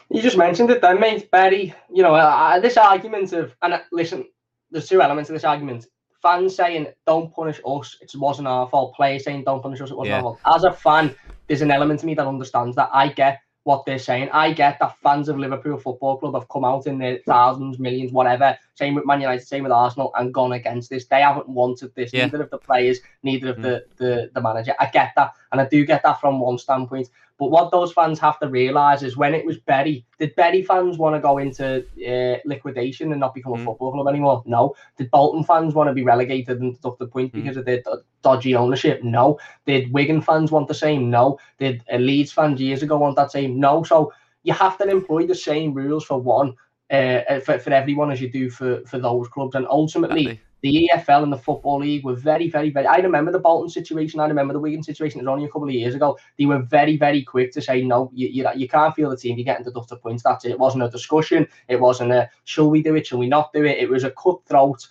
You 0.09 0.21
just 0.21 0.37
mentioned 0.37 0.71
it 0.71 0.81
then, 0.81 0.99
mate. 0.99 1.29
Barry, 1.29 1.73
you 1.93 2.01
know, 2.01 2.15
uh, 2.15 2.59
this 2.59 2.77
argument 2.77 3.31
of, 3.33 3.55
and 3.61 3.73
uh, 3.73 3.79
listen, 3.91 4.25
there's 4.71 4.87
two 4.89 5.01
elements 5.01 5.29
of 5.29 5.35
this 5.35 5.43
argument. 5.43 5.85
Fans 6.21 6.55
saying, 6.55 6.87
don't 7.05 7.33
punish 7.33 7.61
us, 7.65 7.97
it 8.01 8.11
wasn't 8.15 8.47
our 8.47 8.67
fault. 8.69 8.95
Players 8.95 9.23
saying, 9.23 9.43
don't 9.45 9.61
punish 9.61 9.79
us, 9.81 9.91
it 9.91 9.95
wasn't 9.97 10.09
Yeah. 10.11 10.17
our 10.17 10.21
fault. 10.23 10.39
As 10.45 10.63
a 10.63 10.73
fan, 10.73 11.15
there's 11.47 11.61
an 11.61 11.71
element 11.71 11.99
to 12.01 12.05
me 12.05 12.15
that 12.15 12.27
understands 12.27 12.75
that. 12.75 12.89
I 12.91 13.09
get 13.09 13.39
what 13.63 13.85
they're 13.85 13.99
saying. 13.99 14.29
I 14.33 14.51
get 14.51 14.79
that 14.79 14.97
fans 14.97 15.29
of 15.29 15.37
Liverpool 15.37 15.77
Football 15.77 16.17
Club 16.17 16.33
have 16.33 16.49
come 16.49 16.65
out 16.65 16.87
in 16.87 16.97
their 16.97 17.19
thousands, 17.27 17.77
millions, 17.77 18.11
whatever. 18.11 18.57
Same 18.73 18.95
with 18.95 19.05
Man 19.05 19.21
United, 19.21 19.45
same 19.45 19.63
with 19.63 19.71
Arsenal, 19.71 20.11
and 20.17 20.33
gone 20.33 20.53
against 20.53 20.89
this. 20.89 21.05
They 21.05 21.21
haven't 21.21 21.47
wanted 21.47 21.93
this. 21.93 22.11
Yeah. 22.11 22.25
Neither 22.25 22.41
of 22.43 22.49
the 22.49 22.57
players, 22.57 22.99
neither 23.21 23.49
of 23.51 23.57
Mm. 23.57 23.61
the, 23.61 23.85
the 23.97 24.31
the 24.33 24.41
manager. 24.41 24.73
I 24.79 24.87
get 24.87 25.11
that, 25.17 25.33
and 25.51 25.59
I 25.61 25.65
do 25.65 25.85
get 25.85 26.03
that 26.03 26.19
from 26.21 26.39
one 26.39 26.57
standpoint. 26.57 27.09
But 27.37 27.51
what 27.51 27.71
those 27.71 27.93
fans 27.93 28.19
have 28.19 28.37
to 28.39 28.49
realise 28.49 29.01
is 29.01 29.15
when 29.15 29.33
it 29.33 29.45
was 29.45 29.57
Bury, 29.59 30.05
did 30.19 30.35
Bury 30.35 30.61
fans 30.61 30.97
want 30.97 31.15
to 31.15 31.21
go 31.21 31.37
into 31.37 31.85
uh, 32.05 32.37
liquidation 32.45 33.11
and 33.11 33.19
not 33.21 33.33
become 33.33 33.53
a 33.53 33.55
Mm. 33.57 33.65
football 33.65 33.93
club 33.93 34.07
anymore? 34.09 34.43
No. 34.45 34.75
Did 34.97 35.09
Bolton 35.09 35.45
fans 35.45 35.73
want 35.73 35.89
to 35.89 35.93
be 35.93 36.03
relegated 36.03 36.59
and 36.59 36.75
deduct 36.75 36.99
the 36.99 37.07
point 37.07 37.31
Mm. 37.31 37.35
because 37.35 37.55
of 37.55 37.63
their 37.65 37.81
do- 37.81 38.01
dodgy 38.23 38.55
ownership? 38.55 39.03
No. 39.03 39.39
Did 39.65 39.93
Wigan 39.93 40.21
fans 40.21 40.51
want 40.51 40.67
the 40.67 40.73
same? 40.73 41.09
No. 41.09 41.39
Did 41.59 41.81
uh, 41.91 41.95
Leeds 41.97 42.33
fans 42.33 42.59
years 42.59 42.83
ago 42.83 42.97
want 42.97 43.15
that 43.15 43.31
same? 43.31 43.57
No. 43.57 43.83
So 43.83 44.11
you 44.43 44.53
have 44.53 44.77
to 44.77 44.89
employ 44.89 45.25
the 45.25 45.35
same 45.35 45.73
rules 45.73 46.03
for 46.03 46.19
one, 46.19 46.55
uh, 46.91 47.39
for, 47.39 47.57
for 47.57 47.71
everyone 47.71 48.11
as 48.11 48.19
you 48.21 48.29
do 48.29 48.49
for, 48.49 48.81
for 48.85 48.99
those 48.99 49.29
clubs. 49.29 49.55
And 49.55 49.65
ultimately. 49.69 50.41
The 50.61 50.89
EFL 50.93 51.23
and 51.23 51.31
the 51.31 51.37
Football 51.37 51.79
League 51.79 52.03
were 52.03 52.15
very, 52.15 52.49
very, 52.49 52.69
very. 52.69 52.85
I 52.85 52.97
remember 52.97 53.31
the 53.31 53.39
Bolton 53.39 53.69
situation. 53.69 54.19
I 54.19 54.27
remember 54.27 54.53
the 54.53 54.59
Wigan 54.59 54.83
situation. 54.83 55.19
It 55.19 55.23
was 55.23 55.31
only 55.31 55.45
a 55.45 55.49
couple 55.49 55.67
of 55.67 55.73
years 55.73 55.95
ago. 55.95 56.17
They 56.37 56.45
were 56.45 56.59
very, 56.59 56.97
very 56.97 57.23
quick 57.23 57.51
to 57.53 57.61
say, 57.61 57.81
no, 57.81 58.11
you, 58.13 58.27
you, 58.27 58.47
you 58.55 58.67
can't 58.67 58.95
feel 58.95 59.09
the 59.09 59.17
team. 59.17 59.37
You're 59.37 59.45
getting 59.45 59.65
deducted 59.65 60.01
points. 60.01 60.23
That's 60.23 60.45
it. 60.45 60.51
It 60.51 60.59
wasn't 60.59 60.83
a 60.83 60.89
discussion. 60.89 61.47
It 61.67 61.79
wasn't 61.79 62.11
a, 62.11 62.29
shall 62.43 62.69
we 62.69 62.83
do 62.83 62.95
it? 62.95 63.07
Shall 63.07 63.19
we 63.19 63.27
not 63.27 63.53
do 63.53 63.63
it? 63.63 63.77
It 63.77 63.89
was 63.89 64.03
a 64.03 64.11
cutthroat. 64.11 64.87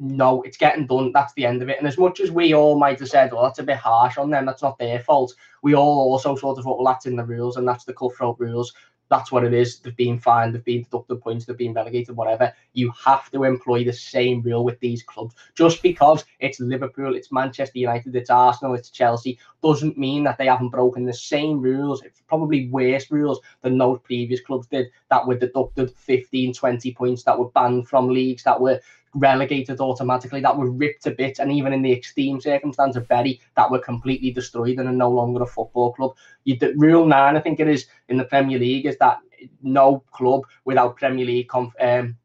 No, 0.00 0.42
it's 0.42 0.56
getting 0.56 0.86
done. 0.86 1.12
That's 1.12 1.32
the 1.34 1.46
end 1.46 1.62
of 1.62 1.68
it. 1.68 1.78
And 1.78 1.86
as 1.86 1.98
much 1.98 2.18
as 2.18 2.32
we 2.32 2.54
all 2.54 2.78
might 2.78 2.98
have 2.98 3.08
said, 3.08 3.32
well, 3.32 3.44
that's 3.44 3.60
a 3.60 3.64
bit 3.64 3.76
harsh 3.76 4.18
on 4.18 4.30
them. 4.30 4.44
That's 4.44 4.62
not 4.62 4.78
their 4.78 4.98
fault. 4.98 5.34
We 5.62 5.74
all 5.74 6.10
also 6.10 6.34
sort 6.34 6.58
of 6.58 6.64
thought, 6.64 6.78
well, 6.78 6.92
that's 6.92 7.06
in 7.06 7.16
the 7.16 7.24
rules 7.24 7.56
and 7.56 7.66
that's 7.66 7.84
the 7.84 7.94
cutthroat 7.94 8.36
rules. 8.40 8.72
That's 9.08 9.30
what 9.30 9.44
it 9.44 9.54
is. 9.54 9.78
They've 9.78 9.96
been 9.96 10.18
fined, 10.18 10.54
they've 10.54 10.64
been 10.64 10.82
deducted 10.82 11.20
points, 11.20 11.44
they've 11.44 11.56
been 11.56 11.74
relegated, 11.74 12.16
whatever. 12.16 12.52
You 12.72 12.92
have 13.04 13.30
to 13.30 13.44
employ 13.44 13.84
the 13.84 13.92
same 13.92 14.42
rule 14.42 14.64
with 14.64 14.80
these 14.80 15.02
clubs. 15.02 15.34
Just 15.54 15.82
because 15.82 16.24
it's 16.40 16.60
Liverpool, 16.60 17.14
it's 17.14 17.30
Manchester 17.30 17.78
United, 17.78 18.16
it's 18.16 18.30
Arsenal, 18.30 18.74
it's 18.74 18.90
Chelsea, 18.90 19.38
doesn't 19.62 19.96
mean 19.96 20.24
that 20.24 20.38
they 20.38 20.46
haven't 20.46 20.70
broken 20.70 21.04
the 21.04 21.12
same 21.12 21.60
rules, 21.60 22.02
it's 22.02 22.20
probably 22.26 22.68
worse 22.68 23.10
rules 23.10 23.40
than 23.62 23.78
those 23.78 24.00
previous 24.02 24.40
clubs 24.40 24.66
did 24.66 24.86
that 25.10 25.26
were 25.26 25.36
deducted 25.36 25.90
15, 25.90 26.54
20 26.54 26.94
points, 26.94 27.22
that 27.22 27.38
were 27.38 27.50
banned 27.50 27.88
from 27.88 28.08
leagues, 28.08 28.42
that 28.42 28.60
were 28.60 28.80
relegated 29.16 29.80
automatically, 29.80 30.40
that 30.40 30.56
were 30.56 30.70
ripped 30.70 31.02
to 31.04 31.10
bits, 31.10 31.40
and 31.40 31.50
even 31.52 31.72
in 31.72 31.82
the 31.82 31.92
extreme 31.92 32.40
circumstance 32.40 32.96
of 32.96 33.08
Bury, 33.08 33.40
that 33.56 33.70
were 33.70 33.78
completely 33.78 34.30
destroyed 34.30 34.78
and 34.78 34.88
are 34.88 34.92
no 34.92 35.10
longer 35.10 35.42
a 35.42 35.46
football 35.46 35.92
club. 35.92 36.12
You, 36.44 36.58
the, 36.58 36.74
rule 36.76 37.06
nine, 37.06 37.36
I 37.36 37.40
think 37.40 37.60
it 37.60 37.68
is 37.68 37.86
in 38.08 38.16
the 38.16 38.24
Premier 38.24 38.58
League, 38.58 38.86
is 38.86 38.96
that 38.98 39.18
no 39.62 40.02
club 40.12 40.42
without 40.64 40.96
Premier 40.96 41.26
League 41.26 41.48
conf, 41.48 41.72
um, 41.80 42.16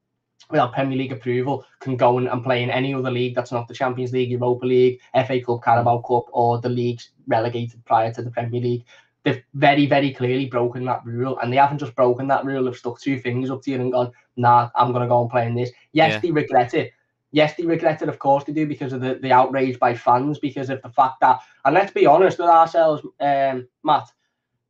without 0.50 0.74
Premier 0.74 0.98
League 0.98 1.12
approval 1.12 1.66
can 1.80 1.96
go 1.96 2.18
and 2.18 2.44
play 2.44 2.62
in 2.64 2.70
any 2.70 2.94
other 2.94 3.12
league 3.12 3.36
that's 3.36 3.52
not 3.52 3.68
the 3.68 3.74
Champions 3.74 4.12
League, 4.12 4.32
Europa 4.32 4.66
League, 4.66 5.00
FA 5.26 5.42
Cup, 5.42 5.64
Carabao 5.64 6.00
Cup, 6.00 6.26
or 6.32 6.60
the 6.60 6.70
leagues 6.70 7.12
relegated 7.28 7.84
prior 7.86 8.12
to 8.14 8.22
the 8.22 8.32
Premier 8.32 8.62
League. 8.62 8.86
They've 9.24 9.44
very, 9.54 9.86
very 9.86 10.12
clearly 10.12 10.48
broken 10.48 10.84
that 10.86 11.06
rule, 11.06 11.38
and 11.40 11.52
they 11.52 11.58
haven't 11.58 11.78
just 11.78 11.96
broken 11.96 12.28
that 12.28 12.44
rule. 12.44 12.64
They've 12.66 12.76
stuck 12.76 13.00
two 13.00 13.20
fingers 13.20 13.52
up 13.52 13.62
to 13.64 13.72
you 13.72 13.80
and 13.80 13.92
gone, 13.92 14.12
"Nah, 14.36 14.70
I'm 14.76 14.92
going 14.92 15.04
to 15.04 15.08
go 15.08 15.22
and 15.22 15.30
play 15.30 15.46
in 15.46 15.56
this." 15.56 15.72
Yes, 15.94 16.14
Yeah. 16.14 16.20
they 16.20 16.32
regret 16.32 16.74
it. 16.74 16.92
Yes, 17.32 17.54
they 17.56 17.66
regret 17.66 18.02
it. 18.02 18.10
Of 18.10 18.20
course, 18.20 18.44
they 18.44 18.52
do 18.54 18.66
because 18.66 18.94
of 18.94 19.02
the, 19.02 19.16
the 19.16 19.32
outrage 19.32 19.80
by 19.80 19.96
fans, 19.96 20.40
because 20.40 20.70
of 20.70 20.82
the 20.82 20.90
fact 20.90 21.20
that, 21.22 21.40
and 21.66 21.74
let's 21.74 21.94
be 21.94 22.06
honest 22.06 22.40
with 22.40 22.50
ourselves, 22.50 23.04
um, 23.20 23.68
Matt. 23.84 24.12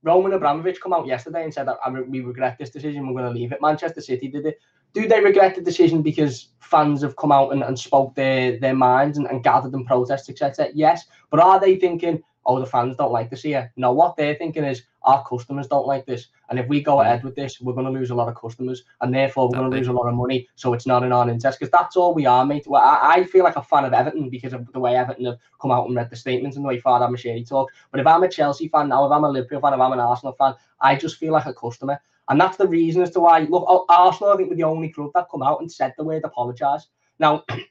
Roman 0.03 0.33
Abramovich 0.33 0.81
come 0.81 0.93
out 0.93 1.05
yesterday 1.05 1.43
and 1.43 1.53
said 1.53 1.67
that 1.67 1.77
we 2.09 2.21
regret 2.21 2.57
this 2.57 2.71
decision. 2.71 3.05
We're 3.05 3.21
going 3.21 3.31
to 3.31 3.39
leave 3.39 3.51
it. 3.51 3.61
Manchester 3.61 4.01
City 4.01 4.27
did 4.27 4.47
it. 4.47 4.59
Do 4.93 5.07
they 5.07 5.21
regret 5.21 5.53
the 5.55 5.61
decision 5.61 6.01
because 6.01 6.49
fans 6.59 7.03
have 7.03 7.15
come 7.17 7.31
out 7.31 7.53
and, 7.53 7.61
and 7.63 7.77
spoke 7.79 8.15
their, 8.15 8.59
their 8.59 8.73
minds 8.73 9.19
and, 9.19 9.27
and 9.27 9.43
gathered 9.43 9.75
in 9.75 9.85
protests, 9.85 10.27
etc.? 10.27 10.69
Yes. 10.73 11.05
But 11.29 11.39
are 11.39 11.59
they 11.59 11.75
thinking, 11.75 12.23
oh, 12.45 12.59
the 12.59 12.65
fans 12.65 12.95
don't 12.97 13.11
like 13.11 13.29
this 13.29 13.43
here? 13.43 13.71
No, 13.75 13.91
what 13.91 14.15
they're 14.15 14.35
thinking 14.35 14.63
is 14.63 14.83
our 15.03 15.23
customers 15.25 15.67
don't 15.67 15.87
like 15.87 16.05
this. 16.05 16.27
And 16.49 16.59
if 16.59 16.67
we 16.67 16.81
go 16.81 16.97
Mm. 16.97 17.05
ahead 17.05 17.23
with 17.23 17.35
this, 17.35 17.59
we're 17.61 17.73
going 17.73 17.85
to 17.85 17.91
lose 17.91 18.09
a 18.11 18.15
lot 18.15 18.27
of 18.27 18.35
customers 18.35 18.83
and 19.01 19.13
therefore 19.13 19.47
we're 19.47 19.57
going 19.57 19.71
to 19.71 19.77
lose 19.77 19.87
a 19.87 19.93
lot 19.93 20.07
of 20.07 20.15
money. 20.15 20.47
So 20.55 20.73
it's 20.73 20.85
not 20.85 21.03
in 21.03 21.11
our 21.11 21.29
interest 21.29 21.59
because 21.59 21.71
that's 21.71 21.95
all 21.95 22.13
we 22.13 22.25
are, 22.25 22.45
mate. 22.45 22.67
Well, 22.67 22.81
I, 22.83 23.15
I 23.15 23.23
feel 23.23 23.43
like 23.43 23.55
a 23.55 23.63
fan 23.63 23.85
of 23.85 23.93
Everton 23.93 24.29
because 24.29 24.53
of 24.53 24.71
the 24.73 24.79
way 24.79 24.95
Everton 24.95 25.25
have 25.25 25.37
come 25.61 25.71
out 25.71 25.87
and 25.87 25.95
read 25.95 26.09
the 26.09 26.15
statements 26.15 26.57
and 26.57 26.65
the 26.65 26.69
way 26.69 26.79
Farhad 26.79 27.09
Moshiri 27.09 27.47
talks. 27.47 27.73
But 27.91 27.99
if 27.99 28.07
I'm 28.07 28.23
a 28.23 28.29
Chelsea 28.29 28.67
fan 28.67 28.89
now, 28.89 29.05
if 29.05 29.11
I'm 29.11 29.23
a 29.23 29.29
Liverpool 29.29 29.61
fan, 29.61 29.73
if 29.73 29.79
I'm 29.79 29.93
an 29.93 29.99
Arsenal 29.99 30.33
fan, 30.33 30.53
I 30.79 30.95
just 30.95 31.17
feel 31.17 31.33
like 31.33 31.45
a 31.45 31.53
customer. 31.53 31.99
And 32.29 32.39
that's 32.39 32.57
the 32.57 32.67
reason 32.67 33.01
as 33.01 33.11
to 33.11 33.19
why, 33.19 33.39
look, 33.39 33.65
Ar- 33.67 33.85
Arsenal, 33.89 34.33
I 34.33 34.37
think, 34.37 34.49
were 34.49 34.55
the 34.55 34.63
only 34.63 34.89
club 34.89 35.11
that 35.15 35.27
come 35.29 35.43
out 35.43 35.59
and 35.61 35.71
said 35.71 35.93
the 35.97 36.03
word 36.03 36.23
apologise. 36.23 36.87
Now, 37.19 37.43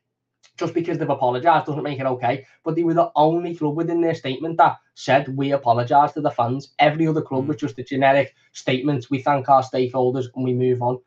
just 0.61 0.75
because 0.75 0.99
they've 0.99 1.11
apologised 1.11 1.67
doesn't 1.67 1.83
make 1.83 2.01
it 2.01 2.07
okay, 2.07 2.47
but 2.65 2.77
they 2.77 2.85
were 2.85 2.95
the 2.95 3.11
only 3.17 3.57
club 3.57 3.77
within 3.77 4.03
their 4.03 4.15
statement 4.15 4.59
that 4.59 4.79
said, 4.95 5.37
we 5.37 5.53
apologise 5.53 6.13
to 6.13 6.21
the 6.21 6.31
fans. 6.31 6.75
Every 6.79 7.09
other 7.09 7.23
club 7.23 7.47
Mm. 7.47 7.49
was 7.49 7.57
just 7.57 7.79
a 7.81 7.85
generic 7.85 8.35
statement, 8.53 9.11
we 9.11 9.21
thank 9.23 9.49
our 9.49 9.63
stakeholders 9.63 10.27
and 10.37 10.45
we 10.45 10.55
move 10.55 10.83
on. 10.83 10.99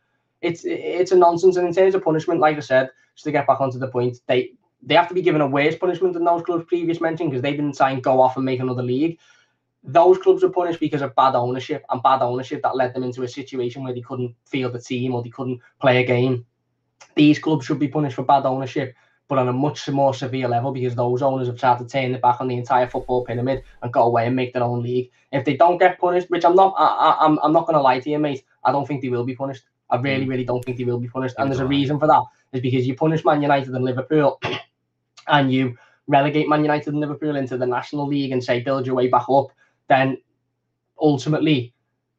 It's 0.42 0.66
it's 0.66 1.14
a 1.14 1.18
nonsense. 1.18 1.58
And 1.58 1.68
in 1.68 1.74
terms 1.74 1.96
of 1.96 2.04
punishment, 2.04 2.42
like 2.42 2.58
I 2.58 2.62
said, 2.62 2.90
just 3.16 3.26
to 3.26 3.32
get 3.32 3.48
back 3.48 3.62
onto 3.62 3.80
the 3.80 3.88
point, 3.88 4.20
they 4.28 4.52
they 4.82 4.96
have 4.96 5.08
to 5.10 5.14
be 5.14 5.22
given 5.22 5.42
a 5.42 5.48
worse 5.48 5.78
punishment 5.78 6.14
than 6.14 6.26
those 6.26 6.44
clubs 6.44 6.66
previous 6.68 7.00
mentioned 7.00 7.32
because 7.32 7.44
they 7.44 7.52
didn't 7.56 7.78
sign 7.78 8.02
go 8.02 8.22
off 8.22 8.36
and 8.38 8.46
make 8.46 8.60
another 8.60 8.84
league 8.84 9.20
those 9.84 10.18
clubs 10.18 10.44
were 10.44 10.50
punished 10.50 10.80
because 10.80 11.02
of 11.02 11.16
bad 11.16 11.36
ownership 11.36 11.84
and 11.90 12.04
bad 12.04 12.22
ownership 12.22 12.62
that 12.64 12.76
led 12.76 12.94
them 12.94 13.04
into 13.04 13.24
a 13.24 13.28
situation 13.28 13.84
where 13.84 13.94
they 13.94 14.02
couldn't 14.02 14.36
field 14.46 14.74
the 14.74 14.80
team 14.82 15.14
or 15.14 15.24
they 15.24 15.30
couldn't 15.30 15.60
play 15.80 16.02
a 16.02 16.06
game. 16.06 16.46
These 17.16 17.40
clubs 17.40 17.66
should 17.66 17.80
be 17.80 17.88
punished 17.88 18.16
for 18.16 18.24
bad 18.24 18.46
ownership, 18.46 18.96
but 19.34 19.40
on 19.40 19.48
a 19.48 19.54
much 19.54 19.90
more 19.90 20.14
severe 20.14 20.48
level 20.48 20.72
because 20.72 20.94
those 20.94 21.24
owners 21.24 21.48
have 21.48 21.58
tried 21.58 21.80
to 21.80 21.88
turn 21.88 22.12
their 22.12 22.22
back 22.22 22.40
on 22.40 22.48
the 22.48 22.56
entire 22.56 22.88
football 22.88 23.26
pyramid 23.26 23.64
and 23.82 23.92
go 23.92 24.04
away 24.04 24.28
and 24.28 24.36
make 24.36 24.54
their 24.54 24.62
own 24.62 24.84
league. 24.84 25.10
If 25.32 25.44
they 25.44 25.58
don't 25.58 25.80
get 25.80 25.98
punished, 26.00 26.30
which 26.30 26.46
I'm 26.46 26.54
not, 26.56 26.76
I, 26.78 26.86
I, 26.86 27.26
I'm, 27.26 27.40
I'm 27.42 27.52
not 27.52 27.66
going 27.66 27.74
to 27.74 27.82
lie 27.82 28.00
to 28.00 28.10
you, 28.12 28.20
mate. 28.20 28.44
I 28.64 28.72
don't 28.72 28.88
think 28.88 29.02
they 29.02 29.10
will 29.10 29.24
be 29.26 29.36
punished. 29.36 29.64
I 29.90 29.98
really, 29.98 30.26
Mm. 30.26 30.30
really 30.30 30.44
don't 30.44 30.64
think 30.64 30.78
they 30.78 30.84
will 30.84 31.00
be 31.00 31.08
punished. 31.08 31.34
And 31.40 31.50
there's 31.50 31.60
a 31.62 31.66
reason 31.66 31.98
for 32.00 32.06
that. 32.06 32.22
Is 32.52 32.62
because 32.62 32.86
you 32.86 32.94
punish 32.96 33.26
Man 33.26 33.42
United 33.42 33.74
and 33.74 33.84
Liverpool, 33.84 34.40
and 35.28 35.52
you 35.52 35.76
relegate 36.06 36.48
Man 36.48 36.62
United 36.62 36.90
and 36.90 37.00
Liverpool 37.00 37.36
into 37.36 37.58
the 37.58 37.66
National 37.66 38.06
League 38.06 38.34
and 38.34 38.44
say 38.44 38.60
build 38.60 38.86
your 38.86 38.96
way 38.96 39.08
back 39.08 39.26
up. 39.30 39.48
Then 39.88 40.20
ultimately 41.00 41.73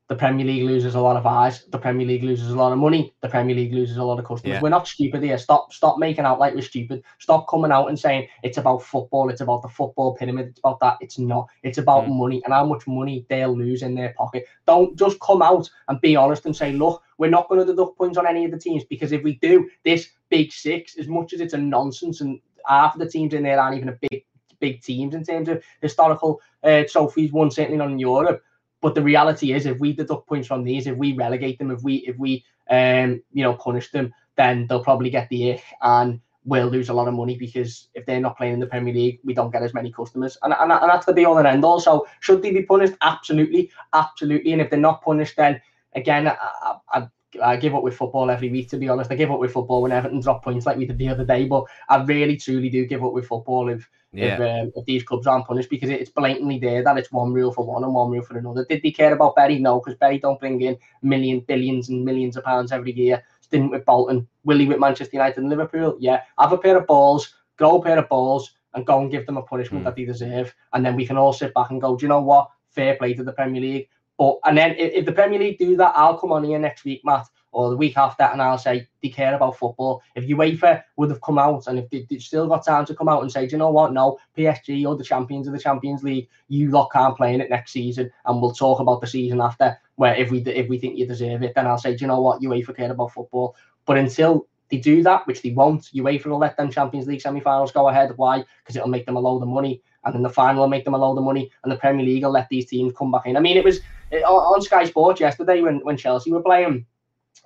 the 0.09 0.15
Premier 0.15 0.45
League 0.45 0.65
loses 0.65 0.95
a 0.97 1.01
lot 1.01 1.17
of 1.17 1.25
eyes. 1.25 1.65
The 1.67 1.79
Premier 1.79 2.07
League 2.07 2.23
loses 2.25 2.51
a 2.51 2.57
lot 2.57 2.73
of 2.73 2.79
money. 2.79 3.15
The 3.23 3.29
Premier 3.29 3.57
League 3.57 3.73
loses 3.73 3.97
a 3.97 4.05
lot 4.05 4.19
of 4.19 4.27
customers. 4.27 4.57
Yeah. 4.57 4.61
We're 4.61 4.69
not 4.69 4.87
stupid 4.87 5.23
here. 5.23 5.39
Stop, 5.39 5.73
stop 5.73 5.99
making 5.99 6.27
out 6.27 6.39
like 6.39 6.55
we're 6.55 6.61
stupid. 6.61 7.03
Stop 7.21 7.49
coming 7.49 7.73
out 7.73 7.87
and 7.89 7.99
saying 7.99 8.29
it's 8.43 8.59
about 8.59 8.83
football. 8.83 9.31
It's 9.31 9.41
about 9.41 9.63
the 9.63 9.69
football 9.69 10.15
pyramid. 10.15 10.49
It's 10.49 10.59
about 10.59 10.79
that. 10.81 10.99
It's 11.01 11.19
not. 11.19 11.49
It's 11.63 11.79
about 11.79 12.05
Mm. 12.05 12.19
money 12.19 12.43
and 12.45 12.53
how 12.53 12.67
much 12.67 12.87
money 12.87 13.25
they'll 13.31 13.57
lose 13.57 13.83
in 13.83 13.95
their 13.95 14.13
pocket. 14.19 14.45
Don't 14.67 14.95
just 14.99 15.19
come 15.21 15.41
out 15.41 15.71
and 15.89 15.99
be 16.03 16.17
honest 16.17 16.45
and 16.45 16.55
say, 16.55 16.73
look, 16.73 17.03
we're 17.17 17.31
not 17.31 17.49
going 17.49 17.61
to 17.61 17.67
deduct 17.67 17.97
points 17.97 18.19
on 18.19 18.27
any 18.27 18.45
of 18.45 18.51
the 18.51 18.59
teams 18.59 18.85
because 18.85 19.13
if 19.13 19.23
we 19.23 19.37
do, 19.37 19.71
this 19.85 20.11
big 20.29 20.53
six, 20.53 20.99
as 20.99 21.09
much 21.09 21.33
as 21.33 21.41
it's 21.41 21.55
a 21.55 21.59
nonsense 21.59 22.21
and 22.21 22.41
half 22.67 22.95
of 22.95 23.01
the 23.01 23.09
teams 23.09 23.33
in 23.33 23.43
there 23.43 23.59
aren't 23.59 23.77
even 23.77 23.89
a 23.89 23.99
big, 24.11 24.25
big 24.61 24.83
teams 24.83 25.15
in 25.15 25.25
terms 25.25 25.49
of 25.49 25.63
historical 25.81 26.41
uh, 26.63 26.83
trophies 26.91 27.33
won, 27.33 27.51
certainly 27.51 27.79
not 27.79 27.91
in 27.91 27.99
Europe. 27.99 28.43
But 28.85 28.95
the 28.95 29.03
reality 29.03 29.55
is, 29.55 29.65
if 29.65 29.79
we 29.81 29.95
deduct 29.95 30.29
points 30.29 30.47
from 30.47 30.63
these, 30.63 30.87
if 30.87 30.95
we 30.95 31.15
relegate 31.15 31.59
them, 31.59 31.71
if 31.71 31.83
we 31.83 32.05
if 32.07 32.19
we 32.19 32.45
um 32.69 33.23
you 33.33 33.43
know 33.43 33.55
punish 33.55 33.91
them, 33.91 34.13
then 34.37 34.67
they'll 34.67 34.85
probably 34.85 35.09
get 35.09 35.27
the 35.31 35.53
ick 35.53 35.65
and 35.81 36.21
we'll 36.45 36.67
lose 36.67 36.91
a 36.91 36.93
lot 36.93 37.09
of 37.09 37.15
money 37.15 37.35
because 37.35 37.89
if 37.95 38.05
they're 38.05 38.21
not 38.21 38.37
playing 38.37 38.53
in 38.53 38.61
the 38.61 38.67
Premier 38.67 38.93
League, 38.93 39.21
we 39.25 39.33
don't 39.33 39.51
get 39.51 39.63
as 39.63 39.73
many 39.73 39.91
customers, 39.91 40.37
and 40.43 40.53
and, 40.53 40.71
and 40.71 40.91
that's 40.91 41.07
the 41.07 41.15
be 41.15 41.25
all 41.25 41.39
and 41.39 41.47
end 41.47 41.65
all. 41.65 41.81
So 41.81 42.07
should 42.21 42.43
they 42.43 42.51
be 42.51 42.63
punished? 42.63 42.93
Absolutely, 43.01 43.71
absolutely. 43.95 44.53
And 44.53 44.61
if 44.61 44.69
they're 44.69 44.79
not 44.79 45.03
punished, 45.03 45.39
then 45.39 45.63
again, 45.95 46.29
I, 46.29 46.37
I, 46.37 46.77
I 46.93 47.09
I 47.43 47.57
give 47.57 47.75
up 47.75 47.83
with 47.83 47.97
football 47.97 48.31
every 48.31 48.51
week, 48.51 48.69
to 48.69 48.77
be 48.77 48.91
honest. 48.91 49.11
I 49.11 49.15
give 49.15 49.31
up 49.31 49.41
with 49.41 49.53
football 49.53 49.81
when 49.81 49.93
Everton 49.93 50.21
drop 50.21 50.45
points 50.45 50.67
like 50.67 50.77
we 50.77 50.85
did 50.85 50.99
the 50.99 51.09
other 51.09 51.25
day, 51.25 51.47
but 51.47 51.65
I 51.89 52.03
really, 52.03 52.37
truly 52.37 52.69
do 52.69 52.85
give 52.85 53.03
up 53.03 53.15
with 53.15 53.27
football 53.27 53.71
if 53.71 53.89
Yeah. 54.15 54.35
if, 54.35 54.41
um, 54.41 54.73
if 54.77 54.85
these 54.85 55.03
clubs 55.03 55.27
aren't 55.27 55.47
punished 55.47 55.71
because 55.71 55.91
it's 55.91 56.11
blatantly 56.11 56.59
there 56.59 56.83
that 56.85 56.97
it's 56.99 57.13
one 57.13 57.33
rule 57.33 57.53
for 57.53 57.65
one 57.65 57.85
and 57.85 57.93
one 57.95 58.11
rule 58.11 58.23
for 58.23 58.39
another. 58.39 58.65
Did 58.65 58.83
they 58.83 58.91
care 58.91 59.13
about 59.13 59.37
Bury? 59.37 59.59
No, 59.59 59.81
because 59.81 59.99
Bury 59.99 60.19
don't 60.19 60.39
bring 60.41 60.61
in 60.61 60.77
million, 61.03 61.41
billions 61.41 61.89
and 61.89 62.05
millions 62.05 62.37
of 62.37 62.45
pounds 62.45 62.73
every 62.73 62.93
year. 62.93 63.23
Didn't 63.51 63.71
with 63.71 63.85
Bolton. 63.85 64.27
Willie 64.45 64.67
with 64.67 64.79
Manchester 64.81 65.17
United 65.17 65.39
and 65.39 65.51
Liverpool? 65.51 65.97
Yeah. 66.01 66.23
Have 66.39 66.53
a 66.53 66.59
pair 66.59 66.77
of 66.77 66.87
balls, 66.87 67.35
grow 67.57 67.77
a 67.77 67.83
pair 67.83 67.99
of 67.99 68.09
balls, 68.09 68.53
and 68.75 68.85
go 68.87 69.01
and 69.01 69.11
give 69.11 69.27
them 69.27 69.37
a 69.37 69.43
punishment 69.43 69.83
Mm. 69.83 69.87
that 69.87 69.97
they 69.97 70.05
deserve. 70.05 70.53
And 70.73 70.85
then 70.85 70.97
we 70.97 71.07
can 71.07 71.17
all 71.17 71.33
sit 71.33 71.55
back 71.55 71.71
and 71.71 71.81
go, 71.81 71.97
do 71.97 72.05
you 72.05 72.09
know 72.09 72.21
what? 72.23 72.49
Fair 72.71 72.97
play 72.97 73.15
to 73.15 73.23
the 73.23 73.33
Premier 73.33 73.61
League. 73.61 73.89
But 74.19 74.39
and 74.45 74.57
then 74.59 74.73
if, 74.73 74.93
if 74.93 75.05
the 75.07 75.13
Premier 75.13 75.39
League 75.39 75.59
do 75.59 75.77
that, 75.77 75.93
I'll 75.95 76.19
come 76.19 76.33
on 76.33 76.45
here 76.45 76.59
next 76.59 76.85
week, 76.85 77.03
Matt, 77.05 77.27
or 77.55 77.71
the 77.71 77.77
week 77.77 77.97
after, 77.97 78.25
and 78.25 78.43
I'll 78.43 78.59
say 78.59 78.89
they 79.03 79.09
care 79.09 79.35
about 79.35 79.57
football. 79.57 80.03
If 80.15 80.27
UEFA 80.27 80.83
would 80.97 81.11
have 81.11 81.21
come 81.21 81.39
out 81.39 81.67
and 81.67 81.79
if 81.79 81.89
they, 81.89 82.07
they 82.11 82.19
still 82.19 82.49
got 82.49 82.65
time 82.65 82.85
to 82.87 82.95
come 82.95 83.09
out 83.09 83.23
and 83.23 83.31
say, 83.31 83.47
do 83.47 83.53
you 83.53 83.59
know 83.59 83.71
what? 83.71 83.93
No, 83.93 84.19
PSG 84.37 84.87
or 84.87 84.97
the 84.97 85.05
champions 85.05 85.47
of 85.47 85.53
the 85.53 85.59
Champions 85.59 86.03
League, 86.03 86.29
you 86.49 86.71
lot 86.71 86.91
can't 86.93 87.17
play 87.17 87.33
in 87.33 87.41
it 87.41 87.51
next 87.51 87.73
season, 87.73 88.11
and 88.27 88.43
we'll 88.43 88.53
talk 88.53 88.81
about 88.81 89.01
the 89.01 89.07
season 89.07 89.41
after. 89.41 89.79
Where 89.97 90.15
if 90.15 90.31
we 90.31 90.41
if 90.41 90.69
we 90.69 90.79
think 90.79 90.99
you 90.99 91.07
deserve 91.07 91.43
it, 91.43 91.55
then 91.55 91.67
I'll 91.67 91.79
say, 91.79 91.95
do 91.95 92.05
you 92.05 92.09
know 92.09 92.21
what? 92.21 92.43
UEFA 92.43 92.77
care 92.77 92.91
about 92.91 93.13
football. 93.13 93.57
But 93.87 93.99
until 93.99 94.49
they 94.71 94.79
do 94.79 95.03
that, 95.05 95.27
which 95.27 95.43
they 95.43 95.51
won't, 95.51 95.91
UEFA 95.95 96.27
will 96.27 96.39
let 96.39 96.57
them 96.57 96.71
Champions 96.71 97.07
League 97.07 97.21
semi-finals 97.21 97.71
go 97.71 97.89
ahead. 97.89 98.13
Why? 98.17 98.45
Because 98.59 98.77
it'll 98.77 98.89
make 98.89 99.07
them 99.07 99.17
a 99.17 99.21
load 99.21 99.43
of 99.43 99.49
money, 99.49 99.81
and 100.05 100.15
then 100.15 100.23
the 100.23 100.31
final 100.31 100.63
will 100.63 100.69
make 100.69 100.85
them 100.85 100.95
a 100.95 100.99
load 100.99 101.17
of 101.17 101.25
money, 101.25 101.51
and 101.63 101.71
the 101.71 101.77
Premier 101.77 102.05
League 102.05 102.25
will 102.25 102.33
let 102.33 102.49
these 102.49 102.67
teams 102.67 102.93
come 102.97 103.13
back 103.13 103.27
in. 103.27 103.37
I 103.37 103.41
mean, 103.41 103.57
it 103.57 103.65
was 103.65 103.81
on 104.13 104.61
Sky 104.63 104.85
Sports 104.85 105.21
yesterday 105.21 105.61
when 105.61 105.79
when 105.81 105.97
Chelsea 105.97 106.33
were 106.33 106.43
playing. 106.43 106.87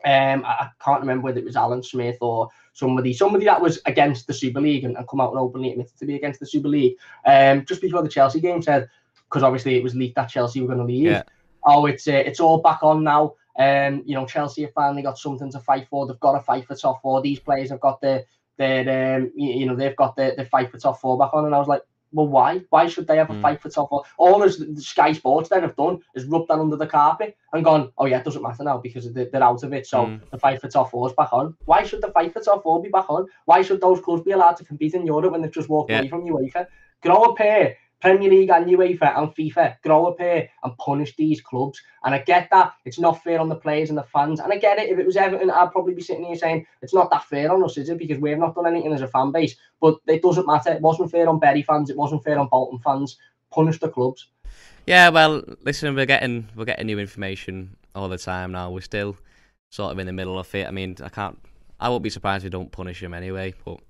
Um, 0.05 0.45
I, 0.45 0.51
I 0.51 0.71
can't 0.83 1.01
remember 1.01 1.25
whether 1.25 1.41
it 1.41 1.45
was 1.45 1.57
Alan 1.57 1.83
Smith 1.83 2.19
or 2.21 2.49
somebody, 2.73 3.13
somebody 3.13 3.45
that 3.47 3.61
was 3.61 3.81
against 3.87 4.27
the 4.27 4.35
Super 4.35 4.61
League 4.61 4.85
and, 4.85 4.97
and 4.97 5.09
come 5.09 5.21
out 5.21 5.31
and 5.31 5.39
openly 5.39 5.73
admitted 5.73 5.99
to 5.99 6.07
be 6.07 6.15
against 6.15 6.41
the 6.41 6.47
Super 6.47 6.69
League. 6.69 6.95
Um, 7.27 7.65
just 7.65 7.81
before 7.81 8.03
the 8.03 8.09
Chelsea 8.09 8.41
game 8.41 8.63
said, 8.63 8.89
because 9.29 9.43
obviously 9.43 9.77
it 9.77 9.83
was 9.83 9.95
leaked 9.95 10.17
that 10.17 10.29
Chelsea 10.29 10.61
were 10.61 10.69
going 10.69 10.79
to 10.79 10.85
leave. 10.85 11.07
Yeah. 11.07 11.23
Oh, 11.65 11.87
it's 11.87 12.07
uh, 12.07 12.13
it's 12.13 12.41
all 12.41 12.63
back 12.63 12.83
on 12.83 13.05
now. 13.05 13.35
Um, 13.59 14.03
you 14.07 14.15
know, 14.15 14.25
Chelsea 14.25 14.63
have 14.63 14.73
finally 14.73 15.03
got 15.03 15.19
something 15.19 15.51
to 15.51 15.59
fight 15.59 15.89
for. 15.89 16.07
They've 16.07 16.21
got 16.21 16.33
to 16.33 16.41
fight 16.41 16.67
for 16.67 16.77
top 16.77 17.03
four. 17.03 17.21
These 17.21 17.41
players 17.41 17.71
have 17.71 17.81
got 17.81 18.01
their 18.01 18.25
their 18.57 19.17
um, 19.17 19.33
you, 19.35 19.51
you 19.61 19.67
know, 19.67 19.75
they've 19.75 19.97
got 19.97 20.17
their, 20.17 20.35
their 20.37 20.47
fight 20.47 20.71
for 20.71 20.79
top 20.79 21.01
four 21.01 21.19
back 21.19 21.35
on. 21.35 21.45
And 21.45 21.55
I 21.55 21.59
was 21.59 21.69
like, 21.69 21.83
well, 22.13 22.29
why? 22.29 22.63
Why 22.71 22.87
should 22.87 23.07
they 23.07 23.17
have 23.17 23.31
a 23.31 23.35
Mm. 23.35 23.43
fight 23.43 23.61
for 23.61 23.69
top 23.69 23.91
four? 23.91 24.03
All 24.17 24.43
as 24.43 24.59
the 24.59 24.81
Sky 24.81 25.13
Sports 25.13 25.49
then 25.49 25.63
have 25.63 25.77
done 25.77 26.01
is 26.15 26.25
rubbed 26.25 26.49
that 26.49 26.59
under 26.59 26.77
the 26.77 26.87
carpet 26.87 27.37
and 27.53 27.65
gone, 27.65 27.93
oh 27.99 28.07
yeah, 28.07 28.19
it 28.19 28.25
doesn't 28.25 28.43
matter 28.43 28.65
now 28.65 28.79
because 28.79 29.13
they're, 29.13 29.29
they're 29.31 29.43
out 29.43 29.63
of 29.63 29.73
it. 29.73 29.87
So 29.87 30.07
Mm. 30.07 30.31
the 30.31 30.39
fight 30.39 30.61
for 30.61 30.69
top 30.69 30.91
four 30.91 31.09
is 31.09 31.15
back 31.15 31.33
on. 31.33 31.55
Why 31.67 31.83
should 31.85 32.03
the 32.03 32.11
fight 32.13 32.33
for 32.33 32.41
top 32.41 32.63
four 32.63 32.83
be 32.83 32.89
back 32.89 33.11
on? 33.11 33.27
Why 33.45 33.63
should 33.63 33.81
those 33.81 34.01
clubs 34.01 34.23
be 34.23 34.33
allowed 34.33 34.57
to 34.59 34.65
compete 34.65 34.95
in 34.95 35.07
Europe 35.07 35.33
when 35.33 35.43
they've 35.43 35.51
just 35.53 35.69
walked 35.69 35.91
Yeah. 35.91 35.99
away 36.01 36.09
from 36.09 36.25
UEFA? 36.25 36.67
Grow 37.03 37.23
a 37.25 37.35
pair. 37.37 37.77
Premier 38.01 38.31
League 38.31 38.51
and 38.51 38.67
UEFA 38.67 39.19
and 39.19 39.35
FIFA 39.35 39.77
grow 39.83 40.07
up 40.07 40.21
here 40.21 40.49
and 40.63 40.77
punish 40.79 41.17
these 41.17 41.41
clubs. 41.41 41.81
And 42.05 42.15
I 42.15 42.19
get 42.19 42.49
that 42.51 42.75
it's 42.85 42.99
not 42.99 43.23
fair 43.23 43.41
on 43.41 43.49
the 43.49 43.57
players 43.57 43.89
and 43.89 43.99
the 43.99 44.05
fans. 44.05 44.41
And 44.41 44.53
I 44.53 44.59
get 44.59 44.79
it. 44.79 44.91
If 44.91 44.99
it 44.99 45.07
was 45.07 45.17
Everton, 45.17 45.51
I'd 45.51 45.73
probably 45.73 45.95
be 45.95 46.03
sitting 46.03 46.25
here 46.25 46.37
saying 46.37 46.67
it's 46.81 46.95
not 46.95 47.11
that 47.11 47.25
fair 47.25 47.53
on 47.53 47.65
us, 47.65 47.77
is 47.77 47.89
it? 47.89 47.99
Because 47.99 48.19
we've 48.19 48.39
not 48.39 48.55
done 48.55 48.67
anything 48.67 48.93
as 48.93 49.01
a 49.01 49.09
fan 49.09 49.33
base. 49.33 49.57
But 49.81 49.97
it 50.07 50.23
doesn't 50.23 50.47
matter. 50.47 50.71
It 50.71 50.81
wasn't 50.81 51.11
fair 51.11 51.29
on 51.29 51.41
Bury 51.41 51.63
fans. 51.63 51.91
It 51.91 51.97
wasn't 51.97 52.23
fair 52.23 52.39
on 52.39 52.49
Bolton 52.49 52.79
fans. 52.79 53.17
Punish 53.51 53.81
the 53.81 53.89
clubs. 53.89 54.29
Yeah, 54.87 55.09
well, 55.11 55.43
listen, 55.65 55.95
we're 55.95 56.07
getting 56.07 56.49
we're 56.55 56.65
getting 56.65 56.87
new 56.87 56.99
information 56.99 57.77
all 57.95 58.09
the 58.09 58.17
time 58.17 58.53
now. 58.53 58.71
We're 58.71 58.81
still 58.81 59.17
sort 59.71 59.93
of 59.93 59.99
in 59.99 60.07
the 60.07 60.13
middle 60.13 60.39
of 60.39 60.55
it. 60.55 60.67
I 60.67 60.71
mean, 60.71 60.97
I 61.03 61.09
can't. 61.09 61.39
I 61.81 61.89
won't 61.89 62.03
be 62.03 62.11
surprised 62.11 62.45
if 62.45 62.47
we 62.47 62.51
don't 62.51 62.73
punish 62.73 63.01
them 63.01 63.15
anyway. 63.15 63.55
But 63.65 63.81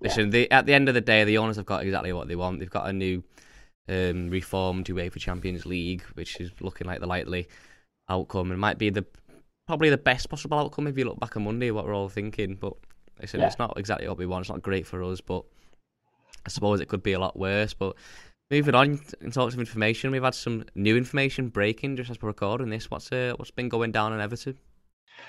listen, 0.00 0.30
the, 0.30 0.50
at 0.50 0.66
the 0.66 0.74
end 0.74 0.88
of 0.88 0.94
the 0.94 1.00
day, 1.00 1.24
the 1.24 1.38
owners 1.38 1.56
have 1.56 1.66
got 1.66 1.82
exactly 1.84 2.12
what 2.12 2.28
they 2.28 2.36
want. 2.36 2.58
They've 2.58 2.68
got 2.68 2.88
a 2.88 2.92
new 2.92 3.22
um, 3.88 4.30
reformed 4.30 4.86
UEFA 4.86 5.18
Champions 5.18 5.66
League, 5.66 6.02
which 6.14 6.40
is 6.40 6.50
looking 6.60 6.86
like 6.86 7.00
the 7.00 7.06
likely 7.06 7.48
outcome, 8.08 8.50
and 8.50 8.60
might 8.60 8.78
be 8.78 8.90
the 8.90 9.04
probably 9.66 9.90
the 9.90 9.98
best 9.98 10.30
possible 10.30 10.58
outcome 10.58 10.86
if 10.86 10.96
you 10.96 11.04
look 11.04 11.20
back 11.20 11.36
on 11.36 11.44
Monday 11.44 11.70
what 11.70 11.84
we're 11.84 11.94
all 11.94 12.08
thinking. 12.08 12.54
But 12.54 12.74
listen, 13.20 13.40
Yeah. 13.40 13.46
it's 13.46 13.58
not 13.58 13.78
exactly 13.78 14.08
what 14.08 14.18
we 14.18 14.26
want. 14.26 14.42
It's 14.42 14.50
not 14.50 14.62
great 14.62 14.86
for 14.86 15.02
us, 15.02 15.20
but 15.20 15.44
I 16.46 16.48
suppose 16.48 16.80
it 16.80 16.88
could 16.88 17.02
be 17.02 17.12
a 17.12 17.18
lot 17.18 17.38
worse. 17.38 17.74
But 17.74 17.96
moving 18.50 18.74
on 18.74 19.00
in 19.20 19.30
terms 19.30 19.54
of 19.54 19.60
information, 19.60 20.10
we've 20.10 20.22
had 20.22 20.34
some 20.34 20.64
new 20.74 20.96
information 20.96 21.48
breaking 21.48 21.96
just 21.96 22.10
as 22.10 22.20
we're 22.22 22.28
recording 22.28 22.70
this. 22.70 22.90
What's 22.90 23.12
uh, 23.12 23.34
what's 23.36 23.50
been 23.50 23.68
going 23.68 23.92
down 23.92 24.12
in 24.12 24.20
Everton? 24.20 24.58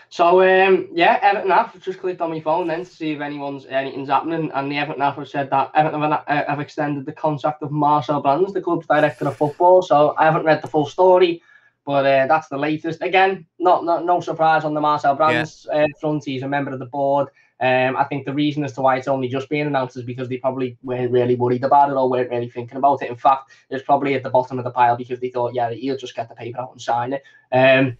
So 0.10 0.42
um, 0.42 0.90
yeah, 0.92 1.20
Everton 1.22 1.52
have 1.52 1.80
just 1.82 2.00
clicked 2.00 2.22
on 2.22 2.32
my 2.32 2.40
phone 2.40 2.68
then 2.68 2.84
to 2.84 2.90
see 2.90 3.12
if 3.12 3.22
anyone's 3.22 3.66
anything's 3.68 4.10
happening, 4.10 4.52
and 4.54 4.72
the 4.72 4.78
Everton 4.78 5.02
have 5.02 5.28
said 5.28 5.50
that 5.52 5.72
Everton 5.76 6.02
have, 6.02 6.24
uh, 6.28 6.44
have 6.48 6.60
extended 6.60 7.06
the 7.06 7.12
contract 7.12 7.62
of 7.62 7.72
Marcel 7.72 8.22
Brands, 8.22 8.54
the 8.54 8.62
club's 8.62 8.88
director 8.88 9.28
of 9.28 9.38
football. 9.38 9.82
So 9.82 10.16
I 10.18 10.26
haven't 10.26 10.46
read 10.46 10.64
the 10.64 10.68
full 10.68 10.88
story, 10.88 11.44
but 11.86 12.06
uh, 12.06 12.26
that's 12.28 12.48
the 12.48 12.58
latest. 12.58 13.04
Again, 13.04 13.46
not 13.60 13.86
not 13.86 14.04
no 14.04 14.20
surprise 14.20 14.66
on 14.66 14.74
the 14.74 14.82
Marcel 14.82 15.16
Brands 15.16 15.68
uh, 15.72 15.86
front. 16.02 16.26
He's 16.26 16.44
a 16.44 16.48
member 16.48 16.72
of 16.72 16.80
the 16.80 16.86
board. 16.88 17.28
Um, 17.62 17.98
I 17.98 18.06
think 18.06 18.26
the 18.26 18.34
reason 18.34 18.64
as 18.64 18.72
to 18.74 18.82
why 18.82 18.96
it's 18.98 19.10
only 19.10 19.28
just 19.28 19.50
being 19.50 19.68
announced 19.68 19.98
is 19.98 20.04
because 20.04 20.30
they 20.30 20.38
probably 20.38 20.78
weren't 20.82 21.12
really 21.12 21.36
worried 21.36 21.66
about 21.66 21.90
it 21.90 21.96
or 21.96 22.10
weren't 22.10 22.30
really 22.30 22.50
thinking 22.50 22.78
about 22.78 23.02
it. 23.02 23.10
In 23.10 23.18
fact, 23.18 23.52
it's 23.70 23.84
probably 23.84 24.16
at 24.16 24.24
the 24.24 24.30
bottom 24.30 24.58
of 24.58 24.64
the 24.64 24.72
pile 24.72 24.96
because 24.96 25.20
they 25.20 25.30
thought, 25.30 25.54
yeah, 25.54 25.70
he'll 25.72 25.98
just 25.98 26.16
get 26.16 26.30
the 26.30 26.36
paper 26.36 26.62
out 26.62 26.72
and 26.72 26.82
sign 26.82 27.14
it. 27.14 27.24
Um, 27.52 27.98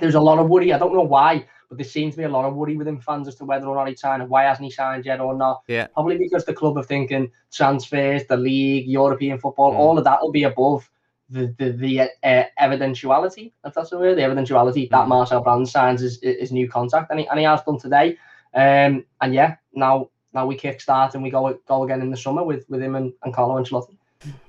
there's 0.00 0.14
a 0.14 0.20
lot 0.20 0.38
of 0.38 0.48
worry. 0.48 0.72
I 0.72 0.78
don't 0.78 0.94
know 0.94 1.02
why, 1.02 1.46
but 1.68 1.78
there 1.78 1.84
seems 1.84 2.14
to 2.14 2.18
be 2.18 2.24
a 2.24 2.28
lot 2.28 2.44
of 2.44 2.54
worry 2.54 2.76
within 2.76 3.00
fans 3.00 3.28
as 3.28 3.34
to 3.36 3.44
whether 3.44 3.66
or 3.66 3.74
not 3.74 3.88
he's 3.88 4.00
signed. 4.00 4.28
Why 4.28 4.44
hasn't 4.44 4.64
he 4.64 4.70
signed 4.70 5.04
yet 5.04 5.20
or 5.20 5.34
not? 5.34 5.62
Yeah. 5.68 5.86
Probably 5.94 6.18
because 6.18 6.44
the 6.44 6.54
club 6.54 6.76
are 6.76 6.82
thinking 6.82 7.30
transfers, 7.52 8.24
the 8.26 8.36
league, 8.36 8.86
European 8.86 9.38
football, 9.38 9.72
Mm. 9.72 9.76
all 9.76 9.98
of 9.98 10.04
that 10.04 10.20
will 10.22 10.32
be 10.32 10.44
above 10.44 10.88
the 11.30 11.54
the, 11.58 11.70
the 11.72 12.00
uh, 12.00 12.44
evidentiality, 12.60 13.52
if 13.64 13.74
that's 13.74 13.90
the 13.90 13.98
word, 13.98 14.16
the 14.16 14.22
evidentiality 14.22 14.90
that 14.90 15.04
Mm. 15.04 15.08
Marcel 15.08 15.42
Brand 15.42 15.68
signs 15.68 16.00
his, 16.00 16.18
his 16.22 16.52
new 16.52 16.68
contract, 16.68 17.10
and 17.10 17.20
he, 17.20 17.28
and 17.28 17.38
he 17.38 17.44
has 17.44 17.62
done 17.62 17.78
today. 17.78 18.16
Um, 18.54 19.04
and 19.20 19.32
yeah, 19.34 19.56
now 19.72 20.08
now 20.34 20.46
we 20.46 20.56
kick 20.56 20.80
start 20.80 21.14
and 21.14 21.22
we 21.22 21.30
go 21.30 21.58
go 21.66 21.84
again 21.84 22.00
in 22.02 22.10
the 22.10 22.16
summer 22.16 22.42
with, 22.44 22.68
with 22.68 22.82
him 22.82 22.94
and, 22.96 23.12
Carlo 23.34 23.56
and 23.56 23.66
Carlo 23.66 23.86
Ancelotti. 23.86 23.96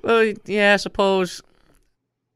Well, 0.02 0.34
yeah, 0.46 0.74
I 0.74 0.78
suppose. 0.78 1.42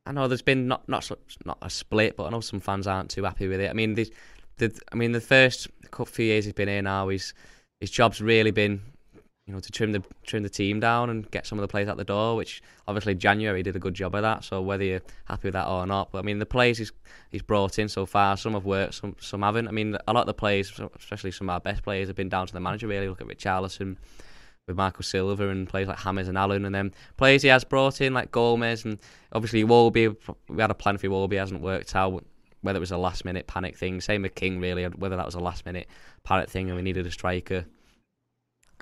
I 0.07 0.11
know 0.13 0.27
there's 0.27 0.41
been 0.41 0.67
not 0.67 0.87
not 0.87 1.09
not 1.45 1.57
a 1.61 1.69
split, 1.69 2.15
but 2.15 2.25
I 2.25 2.29
know 2.29 2.39
some 2.39 2.59
fans 2.59 2.87
aren't 2.87 3.09
too 3.09 3.23
happy 3.23 3.47
with 3.47 3.59
it. 3.59 3.69
I 3.69 3.73
mean, 3.73 3.95
the, 3.95 4.11
the 4.57 4.77
I 4.91 4.95
mean 4.95 5.11
the 5.11 5.21
first 5.21 5.67
few 6.05 6.25
years 6.25 6.45
he's 6.45 6.53
been 6.53 6.69
here 6.69 6.81
now, 6.81 7.09
his 7.09 7.33
his 7.81 7.91
job's 7.91 8.21
really 8.21 8.51
been, 8.51 8.81
you 9.45 9.53
know, 9.53 9.59
to 9.59 9.71
trim 9.71 9.91
the 9.91 10.03
trim 10.25 10.43
the 10.43 10.49
team 10.49 10.79
down 10.79 11.09
and 11.09 11.29
get 11.29 11.45
some 11.45 11.57
of 11.59 11.61
the 11.61 11.67
players 11.67 11.89
out 11.89 11.97
the 11.97 12.05
door. 12.05 12.37
Which 12.37 12.61
obviously 12.87 13.15
January 13.15 13.63
did 13.63 13.75
a 13.75 13.79
good 13.79 13.93
job 13.93 14.15
of 14.15 14.21
that. 14.21 14.45
So 14.45 14.61
whether 14.61 14.83
you're 14.83 15.01
happy 15.25 15.47
with 15.47 15.53
that 15.53 15.67
or 15.67 15.85
not, 15.85 16.11
but 16.11 16.19
I 16.19 16.21
mean 16.21 16.39
the 16.39 16.45
players 16.45 16.77
he's 16.77 16.93
he's 17.29 17.41
brought 17.41 17.77
in 17.77 17.89
so 17.89 18.05
far, 18.05 18.37
some 18.37 18.53
have 18.53 18.65
worked, 18.65 18.95
some 18.95 19.15
some 19.19 19.41
haven't. 19.41 19.67
I 19.67 19.71
mean 19.71 19.97
a 20.07 20.13
lot 20.13 20.21
of 20.21 20.27
the 20.27 20.33
players, 20.33 20.71
especially 20.97 21.31
some 21.31 21.49
of 21.49 21.53
our 21.53 21.59
best 21.59 21.83
players, 21.83 22.07
have 22.07 22.15
been 22.15 22.29
down 22.29 22.47
to 22.47 22.53
the 22.53 22.61
manager. 22.61 22.87
Really, 22.87 23.09
look 23.09 23.21
at 23.21 23.27
Richarlison 23.27 23.97
with 24.67 24.75
Michael 24.77 25.03
Silva 25.03 25.49
and 25.49 25.67
players 25.67 25.87
like 25.87 25.97
Hammers 25.97 26.27
and 26.27 26.37
Allen, 26.37 26.65
and 26.65 26.75
then 26.75 26.93
players 27.15 27.41
he 27.41 27.47
has 27.47 27.63
brought 27.63 28.01
in 28.01 28.13
like 28.13 28.31
Gomes 28.31 28.85
and 28.85 28.99
obviously 29.31 29.63
Iwobi. 29.63 30.15
We 30.49 30.61
had 30.61 30.71
a 30.71 30.75
plan 30.75 30.97
for 30.97 31.07
Iwobi, 31.07 31.37
hasn't 31.37 31.61
worked 31.61 31.95
out. 31.95 32.23
Whether 32.61 32.77
it 32.77 32.81
was 32.81 32.91
a 32.91 32.97
last 32.97 33.23
minute 33.23 33.47
panic 33.47 33.77
thing, 33.77 34.01
same 34.01 34.23
with 34.23 34.35
Kean 34.35 34.59
really. 34.59 34.83
Whether 34.85 35.15
that 35.15 35.25
was 35.25 35.35
a 35.35 35.39
last 35.39 35.65
minute 35.65 35.87
panic 36.23 36.49
thing 36.49 36.67
and 36.67 36.75
we 36.75 36.81
needed 36.81 37.05
a 37.05 37.11
striker, 37.11 37.65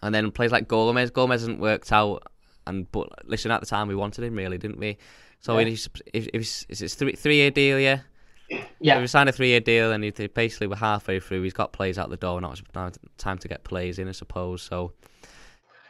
and 0.01 0.13
then 0.15 0.31
players 0.31 0.51
like 0.51 0.67
Gomes. 0.67 1.11
Gomes 1.11 1.31
hasn't 1.41 1.59
worked 1.59 1.91
out, 1.91 2.23
and 2.65 2.91
but 2.91 3.09
listen, 3.27 3.51
at 3.51 3.59
the 3.59 3.67
time 3.67 3.87
we 3.87 3.95
wanted 3.95 4.23
him 4.23 4.35
really, 4.35 4.57
didn't 4.57 4.79
we? 4.79 4.97
So 5.39 5.59
Yeah. 5.59 5.67
if, 5.67 5.87
if, 6.13 6.27
if 6.33 6.41
it's, 6.41 6.65
it's 6.81 6.95
three 6.95 7.13
three 7.13 7.35
year 7.35 7.51
deal, 7.51 7.79
yeah. 7.79 7.99
Yeah. 8.79 8.95
So 8.95 9.01
we 9.01 9.07
signed 9.07 9.27
a 9.29 9.31
three-year 9.31 9.59
deal, 9.59 9.91
and 9.91 10.03
he, 10.03 10.11
basically 10.11 10.67
we're 10.67 10.75
halfway 10.75 11.19
through. 11.19 11.41
He's 11.41 11.53
got 11.53 11.73
plays 11.73 11.97
out 11.97 12.11
the 12.11 12.17
door. 12.17 12.39
Now 12.41 12.51
it's 12.51 12.61
time 13.17 13.39
to 13.39 13.47
get 13.47 13.63
plays 13.63 13.97
in, 13.97 14.07
I 14.07 14.11
suppose. 14.11 14.61
So 14.61 14.93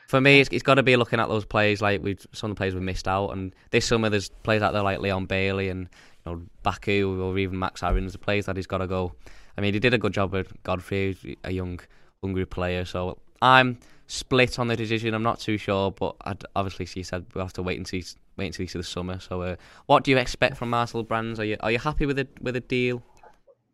for 0.07 0.21
me, 0.21 0.39
it's, 0.39 0.49
it's 0.51 0.63
got 0.63 0.75
to 0.75 0.83
be 0.83 0.95
looking 0.95 1.19
at 1.19 1.29
those 1.29 1.45
plays 1.45 1.81
like 1.81 2.03
we 2.03 2.17
some 2.31 2.51
of 2.51 2.55
the 2.55 2.59
plays 2.59 2.75
we 2.75 2.81
missed 2.81 3.07
out. 3.07 3.29
And 3.29 3.53
this 3.71 3.85
summer, 3.85 4.09
there's 4.09 4.29
plays 4.43 4.61
out 4.61 4.73
there 4.73 4.83
like 4.83 4.99
Leon 4.99 5.25
Bailey 5.25 5.69
and 5.69 5.89
you 6.25 6.31
know 6.31 6.41
Baku 6.63 7.21
or 7.21 7.37
even 7.37 7.57
Max 7.57 7.83
Aarons. 7.83 8.11
The 8.11 8.19
plays 8.19 8.45
that 8.45 8.55
he's 8.55 8.67
got 8.67 8.79
to 8.79 8.87
go. 8.87 9.13
I 9.57 9.61
mean, 9.61 9.73
he 9.73 9.79
did 9.79 9.93
a 9.93 9.97
good 9.97 10.13
job 10.13 10.33
with 10.33 10.51
Godfrey, 10.63 11.37
a 11.43 11.51
young, 11.51 11.79
hungry 12.21 12.45
player. 12.45 12.85
So 12.85 13.19
I'm 13.41 13.79
split 14.07 14.59
on 14.59 14.67
the 14.67 14.75
decision. 14.75 15.13
I'm 15.13 15.23
not 15.23 15.39
too 15.39 15.57
sure, 15.57 15.91
but 15.91 16.15
I'd, 16.21 16.43
obviously, 16.55 16.85
she 16.85 17.03
said 17.03 17.25
we'll 17.33 17.45
have 17.45 17.53
to 17.53 17.63
wait 17.63 17.77
and 17.77 17.87
see, 17.87 18.03
wait 18.37 18.47
until 18.47 18.67
see 18.67 18.77
the 18.77 18.83
summer. 18.83 19.19
So, 19.19 19.41
uh, 19.41 19.55
what 19.87 20.03
do 20.03 20.11
you 20.11 20.17
expect 20.17 20.57
from 20.57 20.69
Marcel 20.69 21.03
Brands? 21.03 21.39
Are 21.39 21.45
you 21.45 21.57
are 21.61 21.71
you 21.71 21.79
happy 21.79 22.05
with 22.05 22.19
it 22.19 22.29
with 22.41 22.55
a 22.55 22.61
deal? 22.61 23.01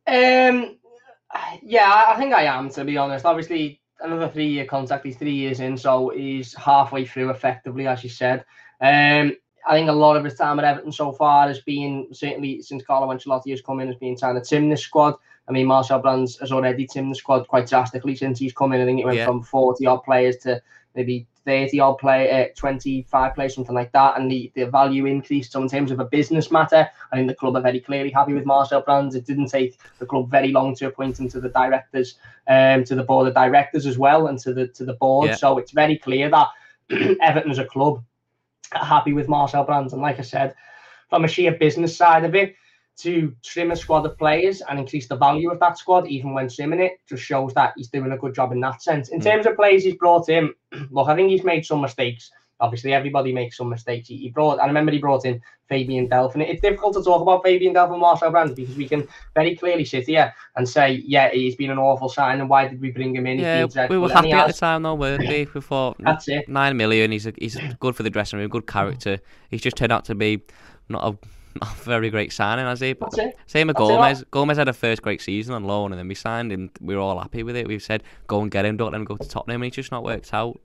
Um, 0.08 0.78
yeah, 1.62 2.06
I 2.08 2.16
think 2.18 2.34
I 2.34 2.44
am 2.44 2.70
to 2.72 2.86
be 2.86 2.98
honest. 2.98 3.26
Obviously, 3.26 3.81
another 4.04 4.28
three 4.30 4.48
year 4.48 4.66
contract. 4.66 5.06
He's 5.06 5.18
three 5.18 5.34
years 5.34 5.60
in, 5.60 5.78
so 5.78 6.10
he's 6.10 6.54
halfway 6.56 7.06
through 7.06 7.30
effectively, 7.30 7.88
as 7.88 8.04
you 8.04 8.10
said. 8.10 8.46
Um, 8.80 9.36
I 9.68 9.74
think 9.74 9.90
a 9.90 9.94
lot 9.94 10.18
of 10.18 10.24
his 10.24 10.36
time 10.36 10.60
at 10.60 10.66
Everton 10.66 10.92
so 10.92 11.12
far 11.12 11.48
has 11.48 11.60
been 11.60 12.08
certainly 12.12 12.62
since 12.62 12.84
Carlo 12.84 13.14
Ancelotti 13.14 13.52
has 13.52 13.62
come 13.62 13.80
in 13.80 13.88
has 13.88 13.98
been 13.98 14.18
trying 14.18 14.36
to 14.36 14.48
trim 14.48 14.70
this 14.70 14.84
squad. 14.84 15.16
I 15.48 15.52
mean, 15.52 15.68
Marcel 15.68 16.00
Brands 16.00 16.40
has 16.40 16.52
already 16.52 16.88
trimmed 16.88 17.12
the 17.12 17.16
squad 17.16 17.48
quite 17.48 17.68
drastically 17.68 18.16
since 18.16 18.40
he's 18.40 18.54
come 18.54 18.74
in. 18.74 18.82
I 18.82 18.86
think 18.86 19.00
it 19.00 19.06
went 19.06 19.18
yeah. 19.18 19.26
from 19.26 19.44
40 19.44 19.86
odd 19.86 20.04
players 20.04 20.38
to 20.38 20.62
maybe 20.96 21.28
30 21.46 21.80
odd 21.80 21.98
play, 21.98 22.46
uh, 22.46 22.48
25 22.56 23.36
players, 23.36 23.56
something 23.56 23.76
like 23.76 23.92
that. 23.92 24.18
And 24.18 24.30
the, 24.30 24.52
the 24.56 24.66
value 24.66 25.06
increased. 25.06 25.52
So, 25.52 25.62
in 25.62 25.70
terms 25.70 25.92
of 25.92 26.00
a 26.00 26.06
business 26.06 26.52
matter, 26.52 26.90
I 27.12 27.16
think 27.16 27.28
the 27.28 27.36
club 27.36 27.56
are 27.56 27.62
very 27.62 27.80
clearly 27.80 28.12
happy 28.12 28.34
with 28.34 28.46
Marcel 28.46 28.82
Brands. 28.82 29.16
It 29.16 29.26
didn't 29.26 29.48
take 29.48 29.80
the 30.00 30.06
club 30.06 30.30
very 30.30 30.50
long 30.50 30.76
to 30.76 30.88
appoint 30.88 31.20
him 31.20 31.30
to 31.30 31.40
the 31.40 31.50
directors, 31.50 32.16
um, 32.48 32.84
to 32.86 32.96
the 32.96 33.04
board 33.04 33.28
of 33.28 33.34
directors 33.34 33.86
as 33.86 33.98
well, 33.98 34.28
and 34.28 34.38
to 34.40 34.54
the 34.54 34.68
to 34.68 34.86
the 34.86 34.94
board. 34.94 35.30
Yeah. 35.30 35.36
So, 35.36 35.58
it's 35.58 35.72
very 35.72 35.98
clear 35.98 36.30
that 36.30 36.48
Everton 37.22 37.52
as 37.52 37.60
a 37.60 37.66
club 37.66 38.04
are 38.74 38.86
happy 38.86 39.14
with 39.14 39.28
Marcel 39.28 39.64
Brands. 39.64 39.94
And 39.94 40.02
like 40.02 40.20
I 40.20 40.24
said, 40.24 40.56
from 41.10 41.26
a 41.26 41.28
sheer 41.28 41.54
business 41.54 41.96
side 41.96 42.24
of 42.24 42.36
it, 42.36 42.56
to 43.02 43.36
trim 43.44 43.72
a 43.72 43.76
squad 43.76 44.06
of 44.06 44.18
players 44.18 44.62
and 44.62 44.80
increase 44.80 45.08
the 45.08 45.16
value 45.16 45.52
of 45.52 45.60
that 45.60 45.78
squad, 45.78 46.08
even 46.08 46.34
when 46.34 46.50
trimming 46.50 46.80
it, 46.80 47.00
just 47.08 47.24
shows 47.24 47.54
that 47.54 47.74
he's 47.76 47.90
doing 47.90 48.12
a 48.12 48.18
good 48.18 48.36
job 48.36 48.52
in 48.52 48.60
that 48.62 48.82
sense. 48.82 49.10
In 49.10 49.20
mm. 49.20 49.24
terms 49.24 49.46
of 49.46 49.56
players 49.56 49.84
he's 49.84 49.96
brought 49.96 50.30
in, 50.30 50.54
look, 50.92 51.08
I 51.08 51.16
think 51.16 51.30
he's 51.30 51.44
made 51.44 51.66
some 51.66 51.82
mistakes. 51.82 52.32
Obviously, 52.60 52.94
everybody 52.94 53.34
makes 53.34 53.58
some 53.58 53.70
mistakes. 53.70 54.08
He, 54.08 54.18
he 54.18 54.30
brought, 54.30 54.60
I 54.60 54.68
remember 54.68 54.92
he 54.92 55.00
brought 55.00 55.26
in 55.26 55.42
Fabian 55.68 56.08
Delph, 56.08 56.36
and 56.36 56.44
it's 56.44 56.62
difficult 56.62 56.94
to 56.94 57.02
talk 57.02 57.24
about 57.24 57.44
Fabian 57.44 57.74
Delph 57.74 57.92
and 57.92 58.00
Marcel 58.00 58.30
Brands 58.30 58.54
because 58.54 58.76
we 58.76 58.88
can 58.88 59.08
very 59.34 59.56
clearly 59.56 59.84
sit 59.84 60.06
here 60.06 60.32
and 60.56 60.70
say, 60.70 61.02
yeah, 61.04 61.32
he's 61.32 61.56
been 61.56 61.72
an 61.72 61.80
awful 61.80 62.08
sign, 62.08 62.40
and 62.40 62.48
why 62.48 62.68
did 62.68 62.80
we 62.80 62.92
bring 62.92 63.16
him 63.16 63.26
in? 63.26 63.40
Yeah, 63.40 63.66
we 63.90 63.98
were 63.98 64.10
happy 64.10 64.32
at 64.32 64.46
the 64.46 64.54
time, 64.54 64.84
though, 64.84 64.94
weren't 64.94 65.28
we? 65.28 65.48
We 65.56 65.62
thought 65.62 65.98
that's 66.00 66.28
it. 66.28 66.48
Nine 66.48 66.78
million. 66.78 67.12
He's 67.12 67.26
a, 67.26 67.34
he's 67.36 67.58
good 67.80 67.96
for 67.96 68.04
the 68.04 68.12
dressing 68.12 68.38
room, 68.38 68.50
good 68.50 68.68
character. 68.68 69.18
He's 69.50 69.62
just 69.62 69.76
turned 69.76 69.92
out 69.92 70.06
to 70.06 70.14
be 70.14 70.44
not 70.88 71.04
a 71.04 71.18
not 71.62 71.72
a 71.72 71.82
very 71.82 72.10
great 72.10 72.32
signing, 72.32 72.66
has 72.66 72.80
he? 72.80 72.94
But 72.94 73.14
same 73.48 73.68
with 73.68 73.76
Gomes. 73.76 74.24
Gomes 74.32 74.58
had 74.58 74.68
a 74.68 74.74
first 74.74 75.02
great 75.02 75.22
season 75.22 75.54
on 75.54 75.66
loan, 75.66 75.92
and 75.92 76.00
then 76.00 76.08
we 76.08 76.16
signed 76.16 76.52
him. 76.52 76.70
We 76.80 76.96
were 76.96 77.02
all 77.02 77.20
happy 77.20 77.44
with 77.44 77.56
it. 77.56 77.68
We've 77.68 77.84
said 77.84 78.04
go 78.28 78.42
and 78.42 78.52
get 78.52 78.66
him, 78.66 78.78
don't 78.78 78.92
let 78.92 79.00
him 79.00 79.06
go 79.06 79.18
to 79.18 79.28
Tottenham, 79.28 79.62
and 79.62 79.66
he's 79.66 79.76
just 79.76 79.92
not 79.92 80.04
worked 80.04 80.34
out. 80.34 80.60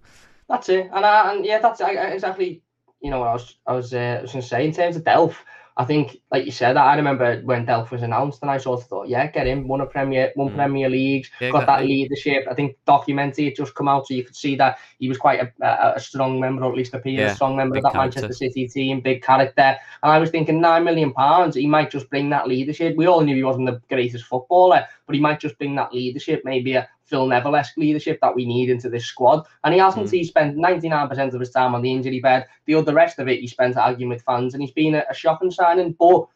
That's 0.49 0.68
it, 0.68 0.89
and 0.93 1.05
I, 1.05 1.32
and 1.32 1.45
yeah, 1.45 1.59
that's 1.59 1.80
exactly 1.80 2.62
you 3.01 3.11
know 3.11 3.18
what 3.18 3.28
I 3.28 3.32
was 3.32 3.57
I 3.66 3.72
was, 3.72 3.93
uh, 3.93 4.18
was 4.22 4.32
going 4.32 4.43
to 4.43 4.49
say 4.49 4.66
in 4.66 4.72
terms 4.72 4.97
of 4.97 5.05
Delph. 5.05 5.37
I 5.79 5.85
think, 5.85 6.18
like 6.31 6.47
you 6.47 6.53
said, 6.53 6.79
I 6.79 6.97
remember 6.97 7.43
when 7.43 7.66
Delph 7.66 7.91
was 7.91 8.03
announced, 8.03 8.41
and 8.41 8.51
I 8.51 8.57
sort 8.57 8.81
of 8.81 8.87
thought, 8.89 9.09
yeah, 9.09 9.27
get 9.27 9.47
him, 9.47 9.68
won 9.68 9.83
a 9.83 9.87
Premier, 9.87 10.33
won 10.35 10.51
mm. 10.51 10.55
Premier 10.55 10.89
Leagues, 10.89 11.31
yeah, 11.39 11.51
got 11.51 11.66
that 11.66 11.85
leadership. 11.85 12.47
I 12.51 12.55
think 12.55 12.79
documentary 12.87 13.45
had 13.47 13.57
just 13.57 13.74
come 13.74 13.87
out, 13.87 14.07
so 14.07 14.14
you 14.14 14.24
could 14.24 14.37
see 14.37 14.57
that 14.57 14.79
he 14.99 15.09
was 15.09 15.18
quite 15.18 15.41
a, 15.41 15.53
a, 15.61 15.97
a 15.97 16.01
strong 16.01 16.41
member, 16.41 16.64
or 16.64 16.70
at 16.70 16.79
least 16.79 16.95
appeared 16.95 17.20
yeah, 17.20 17.33
a 17.33 17.35
strong 17.35 17.57
member 17.57 17.77
of 17.77 17.83
that 17.83 17.93
character. 17.93 18.22
Manchester 18.22 18.47
City 18.47 18.66
team, 18.66 19.01
big 19.01 19.22
character. 19.22 19.77
And 20.03 20.12
I 20.12 20.18
was 20.18 20.31
thinking, 20.31 20.62
nine 20.62 20.85
million 20.85 21.12
pounds, 21.12 21.57
he 21.57 21.66
might 21.66 21.91
just 21.91 22.09
bring 22.09 22.31
that 22.31 22.49
leadership. 22.49 22.97
We 22.97 23.07
all 23.07 23.20
knew 23.20 23.37
he 23.37 23.45
wasn't 23.45 23.66
the 23.66 23.83
greatest 23.91 24.24
footballer, 24.24 24.87
but 25.07 25.14
he 25.14 25.20
might 25.20 25.41
just 25.41 25.59
bring 25.59 25.74
that 25.74 25.93
leadership, 25.93 26.43
maybe 26.45 26.74
a 26.74 26.89
Phil 27.07 27.27
Neville-esque 27.27 27.77
leadership 27.77 28.19
that 28.21 28.35
we 28.35 28.45
need 28.45 28.69
into 28.69 28.89
this 28.89 29.07
squad. 29.07 29.47
And 29.65 29.73
he 29.73 29.81
hasn't. 29.81 30.07
Mm. 30.07 30.13
He 30.13 30.25
spent 30.25 30.57
99% 30.57 31.35
of 31.35 31.41
his 31.41 31.51
time 31.51 31.75
on 31.75 31.83
the 31.83 31.93
injury 31.93 32.21
bed. 32.21 32.47
The 32.67 32.75
other 32.75 32.95
rest 32.95 33.19
of 33.19 33.29
it, 33.29 33.41
he 33.41 33.47
spent 33.47 33.77
arguing 33.77 34.11
with 34.11 34.23
fans, 34.23 34.55
and 34.55 34.63
he's 34.63 34.73
been 34.73 34.97
a, 34.97 35.05
a 35.09 35.15
shocking 35.15 35.51
signing. 35.51 35.93
But 35.99 36.27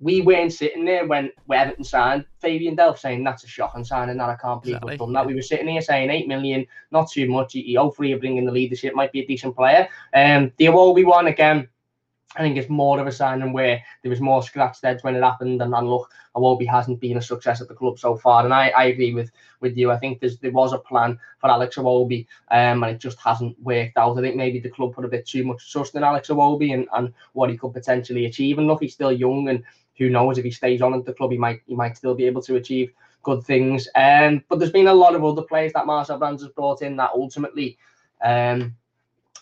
we 0.00 0.20
weren't 0.20 0.52
sitting 0.52 0.84
there 0.84 1.06
when 1.06 1.30
Everton 1.52 1.84
signed 1.84 2.24
Fabian 2.38 2.76
Delph 2.76 2.98
saying 2.98 3.24
that's 3.24 3.44
a 3.44 3.48
shocking 3.48 3.84
signing 3.84 4.16
that 4.18 4.28
I 4.28 4.36
can't 4.36 4.60
believe 4.60 4.76
exactly. 4.76 4.92
we've 4.92 4.98
done 4.98 5.12
that. 5.14 5.26
We 5.26 5.34
were 5.34 5.42
sitting 5.42 5.68
here 5.68 5.80
saying 5.80 6.10
eight 6.10 6.28
million, 6.28 6.66
not 6.90 7.10
too 7.10 7.28
much. 7.28 7.52
He, 7.52 7.74
hopefully, 7.74 8.08
you're 8.08 8.18
bringing 8.18 8.44
the 8.44 8.52
leadership, 8.52 8.94
might 8.94 9.12
be 9.12 9.20
a 9.20 9.26
decent 9.26 9.56
player. 9.56 9.88
Um, 10.12 10.52
the 10.58 10.66
award 10.66 10.94
we 10.94 11.04
won 11.04 11.26
again 11.26 11.68
I 12.36 12.42
think 12.42 12.56
it's 12.56 12.68
more 12.68 12.98
of 13.00 13.06
a 13.06 13.12
signing 13.12 13.52
where 13.52 13.82
there 14.02 14.10
was 14.10 14.20
more 14.20 14.42
scratch 14.42 14.80
there 14.80 14.98
when 15.02 15.14
it 15.14 15.22
happened, 15.22 15.62
and, 15.62 15.74
and 15.74 15.88
look, 15.88 16.10
Iwobi 16.34 16.66
hasn't 16.66 17.00
been 17.00 17.16
a 17.16 17.22
success 17.22 17.60
at 17.60 17.68
the 17.68 17.74
club 17.74 17.98
so 17.98 18.16
far. 18.16 18.44
And 18.44 18.52
I, 18.52 18.70
I 18.70 18.84
agree 18.86 19.14
with 19.14 19.30
with 19.60 19.76
you. 19.76 19.90
I 19.90 19.98
think 19.98 20.20
there 20.20 20.50
was 20.50 20.72
a 20.72 20.78
plan 20.78 21.18
for 21.38 21.50
Alex 21.50 21.76
Iwobi, 21.76 22.26
um, 22.50 22.82
and 22.82 22.94
it 22.94 22.98
just 22.98 23.18
hasn't 23.20 23.60
worked 23.62 23.96
out. 23.96 24.18
I 24.18 24.20
think 24.20 24.36
maybe 24.36 24.58
the 24.58 24.70
club 24.70 24.94
put 24.94 25.04
a 25.04 25.08
bit 25.08 25.26
too 25.26 25.44
much 25.44 25.70
trust 25.70 25.94
in 25.94 26.02
Alex 26.02 26.28
Iwobi 26.28 26.74
and, 26.74 26.88
and 26.92 27.12
what 27.34 27.50
he 27.50 27.56
could 27.56 27.72
potentially 27.72 28.26
achieve. 28.26 28.58
And 28.58 28.66
look, 28.66 28.82
he's 28.82 28.94
still 28.94 29.12
young, 29.12 29.48
and 29.48 29.62
who 29.96 30.10
knows 30.10 30.38
if 30.38 30.44
he 30.44 30.50
stays 30.50 30.82
on 30.82 30.94
at 30.94 31.04
the 31.04 31.14
club, 31.14 31.30
he 31.30 31.38
might 31.38 31.62
he 31.66 31.74
might 31.74 31.96
still 31.96 32.14
be 32.14 32.26
able 32.26 32.42
to 32.42 32.56
achieve 32.56 32.92
good 33.22 33.44
things. 33.44 33.88
Um, 33.94 34.44
but 34.48 34.58
there's 34.58 34.72
been 34.72 34.88
a 34.88 34.94
lot 34.94 35.14
of 35.14 35.24
other 35.24 35.42
players 35.42 35.72
that 35.74 35.86
Marcel 35.86 36.18
Brands 36.18 36.42
has 36.42 36.52
brought 36.52 36.82
in 36.82 36.96
that 36.96 37.10
ultimately. 37.14 37.78
Um, 38.22 38.74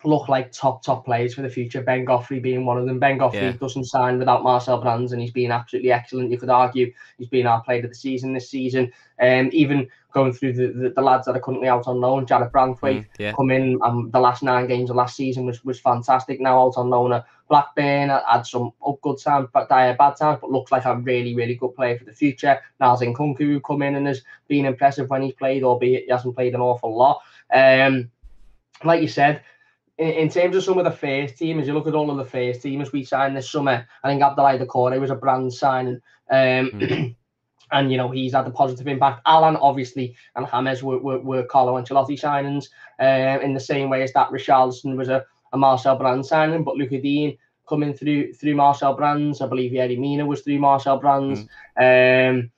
look 0.04 0.28
like 0.28 0.52
top 0.52 0.82
top 0.82 1.04
players 1.04 1.34
for 1.34 1.42
the 1.42 1.48
future. 1.48 1.82
Ben 1.82 2.04
Godfrey 2.04 2.40
being 2.40 2.64
one 2.64 2.78
of 2.78 2.86
them. 2.86 2.98
Ben 2.98 3.18
Godfrey 3.18 3.40
yeah. 3.40 3.52
doesn't 3.52 3.84
sign 3.84 4.18
without 4.18 4.42
Marcel 4.42 4.80
Brands, 4.80 5.12
and 5.12 5.20
he's 5.20 5.30
been 5.30 5.52
absolutely 5.52 5.92
excellent. 5.92 6.30
You 6.30 6.38
could 6.38 6.50
argue 6.50 6.92
he's 7.18 7.28
been 7.28 7.46
our 7.46 7.62
player 7.62 7.82
of 7.82 7.90
the 7.90 7.94
season 7.94 8.32
this 8.32 8.50
season. 8.50 8.92
And 9.18 9.48
um, 9.48 9.50
even 9.52 9.88
going 10.12 10.32
through 10.32 10.54
the, 10.54 10.66
the, 10.68 10.90
the, 10.90 11.00
lads 11.00 11.26
that 11.26 11.36
are 11.36 11.40
currently 11.40 11.68
out 11.68 11.86
on 11.86 12.00
loan, 12.00 12.26
Jarrad 12.26 12.50
Branthwaite 12.50 12.80
mm, 12.80 13.06
yeah. 13.18 13.32
come 13.32 13.50
in. 13.50 13.78
Um, 13.82 14.10
the 14.10 14.20
last 14.20 14.42
nine 14.42 14.66
games 14.66 14.90
of 14.90 14.96
last 14.96 15.16
season 15.16 15.46
was 15.46 15.64
was 15.64 15.80
fantastic. 15.80 16.40
Now 16.40 16.60
out 16.60 16.74
on 16.76 16.90
loan 16.90 17.12
at 17.12 17.26
Blackburn, 17.48 18.08
had 18.08 18.46
some 18.46 18.72
up 18.86 19.00
good 19.00 19.18
times, 19.18 19.48
but 19.52 19.68
dire 19.68 19.94
bad 19.94 20.16
times, 20.16 20.38
but 20.40 20.50
looks 20.50 20.72
like 20.72 20.84
a 20.84 20.96
really 20.96 21.34
really 21.34 21.54
good 21.54 21.74
player 21.74 21.98
for 21.98 22.04
the 22.04 22.12
future. 22.12 22.60
Niels 22.80 23.00
Nkounkou 23.00 23.62
come 23.62 23.82
in 23.82 23.96
and 23.96 24.06
has 24.06 24.22
been 24.48 24.66
impressive 24.66 25.08
when 25.08 25.22
he's 25.22 25.34
played, 25.34 25.62
albeit 25.62 26.04
he 26.04 26.10
hasn't 26.10 26.34
played 26.34 26.54
an 26.54 26.60
awful 26.60 26.96
lot. 26.96 27.20
Um, 27.52 28.10
like 28.84 29.02
you 29.02 29.08
said, 29.08 29.42
in, 30.02 30.08
in, 30.14 30.28
terms 30.28 30.56
of 30.56 30.64
some 30.64 30.78
of 30.78 30.84
the 30.84 30.90
first 30.90 31.36
team, 31.38 31.60
as 31.60 31.66
you 31.66 31.74
look 31.74 31.86
at 31.86 31.94
all 31.94 32.10
of 32.10 32.16
the 32.16 32.24
first 32.24 32.62
teams 32.62 32.92
we 32.92 33.04
signed 33.04 33.36
this 33.36 33.50
summer, 33.50 33.86
I 34.02 34.08
think 34.08 34.22
Abdoulaye 34.22 34.60
Doucouré 34.60 35.00
was 35.00 35.10
a 35.10 35.14
brand 35.14 35.52
signing. 35.52 36.00
Um, 36.30 36.70
mm. 36.70 37.16
and 37.72 37.90
you 37.90 37.96
know 37.96 38.10
he's 38.10 38.34
had 38.34 38.46
a 38.46 38.50
positive 38.50 38.88
impact. 38.88 39.22
Allan 39.26 39.56
obviously 39.56 40.14
and 40.36 40.46
James 40.46 40.82
were, 40.82 40.98
were, 40.98 41.20
were 41.20 41.44
Carlo 41.44 41.80
Ancelotti 41.80 42.20
signings 42.20 42.66
um, 42.98 43.42
in 43.42 43.54
the 43.54 43.60
same 43.60 43.88
way 43.88 44.02
as 44.02 44.12
that 44.12 44.30
Richarlison 44.30 44.96
was 44.96 45.08
a, 45.08 45.24
a 45.52 45.58
Marcel 45.58 45.96
Brand 45.96 46.26
signing, 46.26 46.64
but 46.64 46.76
Lucas 46.76 47.00
Digne 47.02 47.38
coming 47.68 47.94
through 47.94 48.34
through 48.34 48.56
Marcel 48.56 48.94
Brands. 48.94 49.40
I 49.40 49.46
believe 49.46 49.72
Yerry 49.72 49.98
Mina 49.98 50.26
was 50.26 50.42
through 50.42 50.58
Marcel 50.58 50.98
Brands. 50.98 51.46
Mm. 51.78 52.30
Um, 52.30 52.50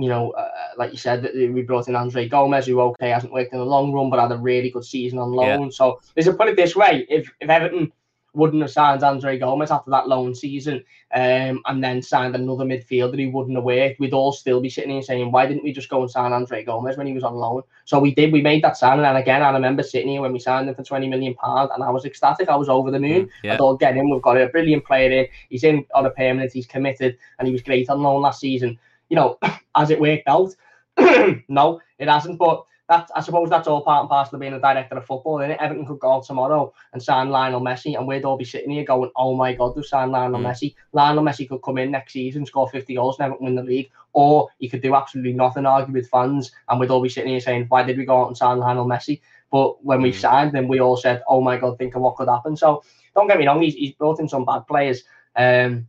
you 0.00 0.08
know, 0.08 0.30
uh, 0.32 0.50
like 0.76 0.92
you 0.92 0.98
said, 0.98 1.28
we 1.34 1.62
brought 1.62 1.88
in 1.88 1.96
Andre 1.96 2.28
Gomes, 2.28 2.66
who 2.66 2.80
okay 2.80 3.10
hasn't 3.10 3.32
worked 3.32 3.52
in 3.52 3.58
the 3.58 3.64
long 3.64 3.92
run, 3.92 4.10
but 4.10 4.20
had 4.20 4.32
a 4.32 4.36
really 4.36 4.70
good 4.70 4.84
season 4.84 5.18
on 5.18 5.32
loan. 5.32 5.64
Yeah. 5.64 5.68
So, 5.70 6.00
let's 6.16 6.28
put 6.28 6.48
it 6.48 6.56
this 6.56 6.76
way: 6.76 7.06
if 7.08 7.30
if 7.40 7.48
Everton 7.48 7.92
wouldn't 8.32 8.62
have 8.62 8.70
signed 8.70 9.02
Andre 9.02 9.38
Gomes 9.38 9.70
after 9.70 9.90
that 9.90 10.08
loan 10.08 10.34
season, 10.34 10.84
um, 11.12 11.60
and 11.66 11.82
then 11.82 12.00
signed 12.00 12.34
another 12.34 12.64
midfielder 12.64 13.20
who 13.20 13.30
wouldn't 13.30 13.56
have 13.56 13.64
worked, 13.64 13.98
we'd 13.98 14.12
all 14.12 14.32
still 14.32 14.60
be 14.60 14.70
sitting 14.70 14.90
here 14.90 15.02
saying, 15.02 15.32
why 15.32 15.46
didn't 15.46 15.64
we 15.64 15.72
just 15.72 15.88
go 15.88 16.02
and 16.02 16.10
sign 16.10 16.32
Andre 16.32 16.64
Gomes 16.64 16.96
when 16.96 17.06
he 17.06 17.12
was 17.12 17.24
on 17.24 17.34
loan? 17.34 17.62
So 17.84 17.98
we 17.98 18.14
did. 18.14 18.32
We 18.32 18.40
made 18.40 18.62
that 18.62 18.76
signing, 18.76 19.04
and 19.04 19.18
again, 19.18 19.42
I 19.42 19.50
remember 19.50 19.82
sitting 19.82 20.08
here 20.08 20.20
when 20.20 20.32
we 20.32 20.38
signed 20.38 20.68
him 20.68 20.74
for 20.74 20.84
twenty 20.84 21.08
million 21.08 21.34
pound, 21.34 21.70
and 21.74 21.82
I 21.82 21.90
was 21.90 22.04
ecstatic. 22.04 22.48
I 22.48 22.56
was 22.56 22.68
over 22.68 22.90
the 22.90 23.00
moon. 23.00 23.26
Mm, 23.26 23.30
yeah. 23.42 23.54
I 23.54 23.56
thought, 23.56 23.80
get 23.80 23.96
him. 23.96 24.10
We've 24.10 24.22
got 24.22 24.40
a 24.40 24.48
brilliant 24.48 24.84
player 24.84 25.10
in. 25.10 25.26
He's 25.48 25.64
in 25.64 25.84
on 25.94 26.06
a 26.06 26.10
permanent. 26.10 26.52
He's 26.52 26.66
committed, 26.66 27.18
and 27.38 27.48
he 27.48 27.52
was 27.52 27.62
great 27.62 27.90
on 27.90 28.02
loan 28.02 28.22
last 28.22 28.40
season 28.40 28.78
you 29.10 29.16
know, 29.16 29.38
has 29.74 29.90
it 29.90 30.00
worked 30.00 30.26
out? 30.26 30.54
no, 31.48 31.80
it 31.98 32.08
hasn't. 32.08 32.38
But 32.38 32.64
that 32.90 33.08
I 33.14 33.20
suppose 33.20 33.48
that's 33.48 33.68
all 33.68 33.82
part 33.82 34.02
and 34.02 34.08
parcel 34.08 34.34
of 34.34 34.40
being 34.40 34.52
a 34.52 34.60
director 34.60 34.96
of 34.96 35.06
football, 35.06 35.40
isn't 35.40 35.52
it? 35.52 35.60
Everton 35.60 35.86
could 35.86 36.00
go 36.00 36.12
out 36.12 36.24
tomorrow 36.24 36.74
and 36.92 37.00
sign 37.00 37.30
Lionel 37.30 37.60
Messi, 37.60 37.96
and 37.96 38.06
we'd 38.06 38.24
all 38.24 38.36
be 38.36 38.44
sitting 38.44 38.70
here 38.70 38.84
going, 38.84 39.12
"Oh 39.14 39.36
my 39.36 39.54
God, 39.54 39.76
they 39.76 39.82
signed 39.82 40.10
Lionel 40.10 40.40
mm. 40.40 40.46
Messi." 40.46 40.74
Lionel 40.92 41.22
Messi 41.22 41.48
could 41.48 41.62
come 41.62 41.78
in 41.78 41.92
next 41.92 42.12
season, 42.12 42.44
score 42.44 42.68
50 42.68 42.94
goals, 42.94 43.18
never 43.20 43.36
win 43.38 43.54
the 43.54 43.62
league, 43.62 43.90
or 44.12 44.48
he 44.58 44.68
could 44.68 44.82
do 44.82 44.96
absolutely 44.96 45.32
nothing, 45.32 45.66
argue 45.66 45.94
with 45.94 46.10
fans, 46.10 46.50
and 46.68 46.80
we'd 46.80 46.90
all 46.90 47.00
be 47.00 47.08
sitting 47.08 47.30
here 47.30 47.40
saying, 47.40 47.66
"Why 47.68 47.84
did 47.84 47.96
we 47.96 48.04
go 48.04 48.22
out 48.22 48.28
and 48.28 48.36
sign 48.36 48.58
Lionel 48.58 48.86
Messi?" 48.86 49.20
But 49.52 49.84
when 49.84 50.02
we 50.02 50.10
mm. 50.10 50.20
signed 50.20 50.56
him, 50.56 50.66
we 50.66 50.80
all 50.80 50.96
said, 50.96 51.22
"Oh 51.28 51.40
my 51.40 51.58
God, 51.58 51.78
think 51.78 51.94
of 51.94 52.02
what 52.02 52.16
could 52.16 52.28
happen." 52.28 52.56
So 52.56 52.82
don't 53.14 53.28
get 53.28 53.38
me 53.38 53.46
wrong, 53.46 53.62
he's, 53.62 53.74
he's 53.74 53.92
brought 53.92 54.18
in 54.18 54.28
some 54.28 54.44
bad 54.44 54.66
players. 54.66 55.04
Um, 55.36 55.86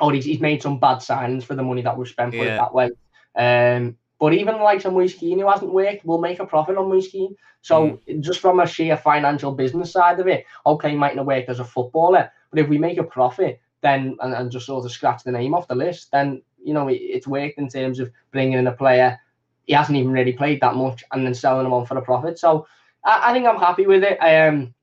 or 0.00 0.12
he's, 0.12 0.24
he's 0.24 0.40
made 0.40 0.62
some 0.62 0.78
bad 0.78 0.98
signings 0.98 1.44
for 1.44 1.54
the 1.54 1.62
money 1.62 1.82
that 1.82 1.96
we've 1.96 2.08
spent, 2.08 2.32
put 2.32 2.46
yeah. 2.46 2.54
it 2.54 2.58
that 2.58 2.74
way. 2.74 2.90
Um, 3.36 3.96
but 4.18 4.34
even 4.34 4.56
the 4.56 4.62
likes 4.62 4.84
of 4.84 4.92
Moise 4.92 5.18
who 5.18 5.48
hasn't 5.48 5.72
worked, 5.72 6.04
will 6.04 6.18
make 6.18 6.40
a 6.40 6.46
profit 6.46 6.76
on 6.76 6.88
Moise 6.88 7.14
So 7.62 8.00
mm. 8.08 8.20
just 8.20 8.40
from 8.40 8.60
a 8.60 8.66
sheer 8.66 8.96
financial 8.96 9.52
business 9.52 9.92
side 9.92 10.18
of 10.18 10.26
it, 10.26 10.44
okay, 10.66 10.94
might 10.94 11.16
not 11.16 11.26
work 11.26 11.44
as 11.48 11.60
a 11.60 11.64
footballer, 11.64 12.30
but 12.50 12.58
if 12.58 12.68
we 12.68 12.78
make 12.78 12.98
a 12.98 13.04
profit, 13.04 13.60
then 13.80 14.16
and, 14.20 14.34
and 14.34 14.50
just 14.50 14.66
sort 14.66 14.84
of 14.84 14.90
scratch 14.90 15.22
the 15.22 15.30
name 15.30 15.54
off 15.54 15.68
the 15.68 15.74
list, 15.74 16.10
then 16.10 16.42
you 16.62 16.74
know 16.74 16.88
it, 16.88 16.96
it's 16.96 17.28
worked 17.28 17.58
in 17.58 17.68
terms 17.68 18.00
of 18.00 18.10
bringing 18.32 18.58
in 18.58 18.66
a 18.66 18.72
player. 18.72 19.18
He 19.66 19.74
hasn't 19.74 19.98
even 19.98 20.12
really 20.12 20.32
played 20.32 20.60
that 20.62 20.74
much, 20.74 21.04
and 21.12 21.24
then 21.24 21.34
selling 21.34 21.66
him 21.66 21.72
on 21.72 21.86
for 21.86 21.96
a 21.96 22.02
profit. 22.02 22.38
So 22.38 22.66
I, 23.04 23.30
I 23.30 23.32
think 23.32 23.46
I'm 23.46 23.60
happy 23.60 23.86
with 23.86 24.02
it. 24.02 24.18
Um, 24.18 24.74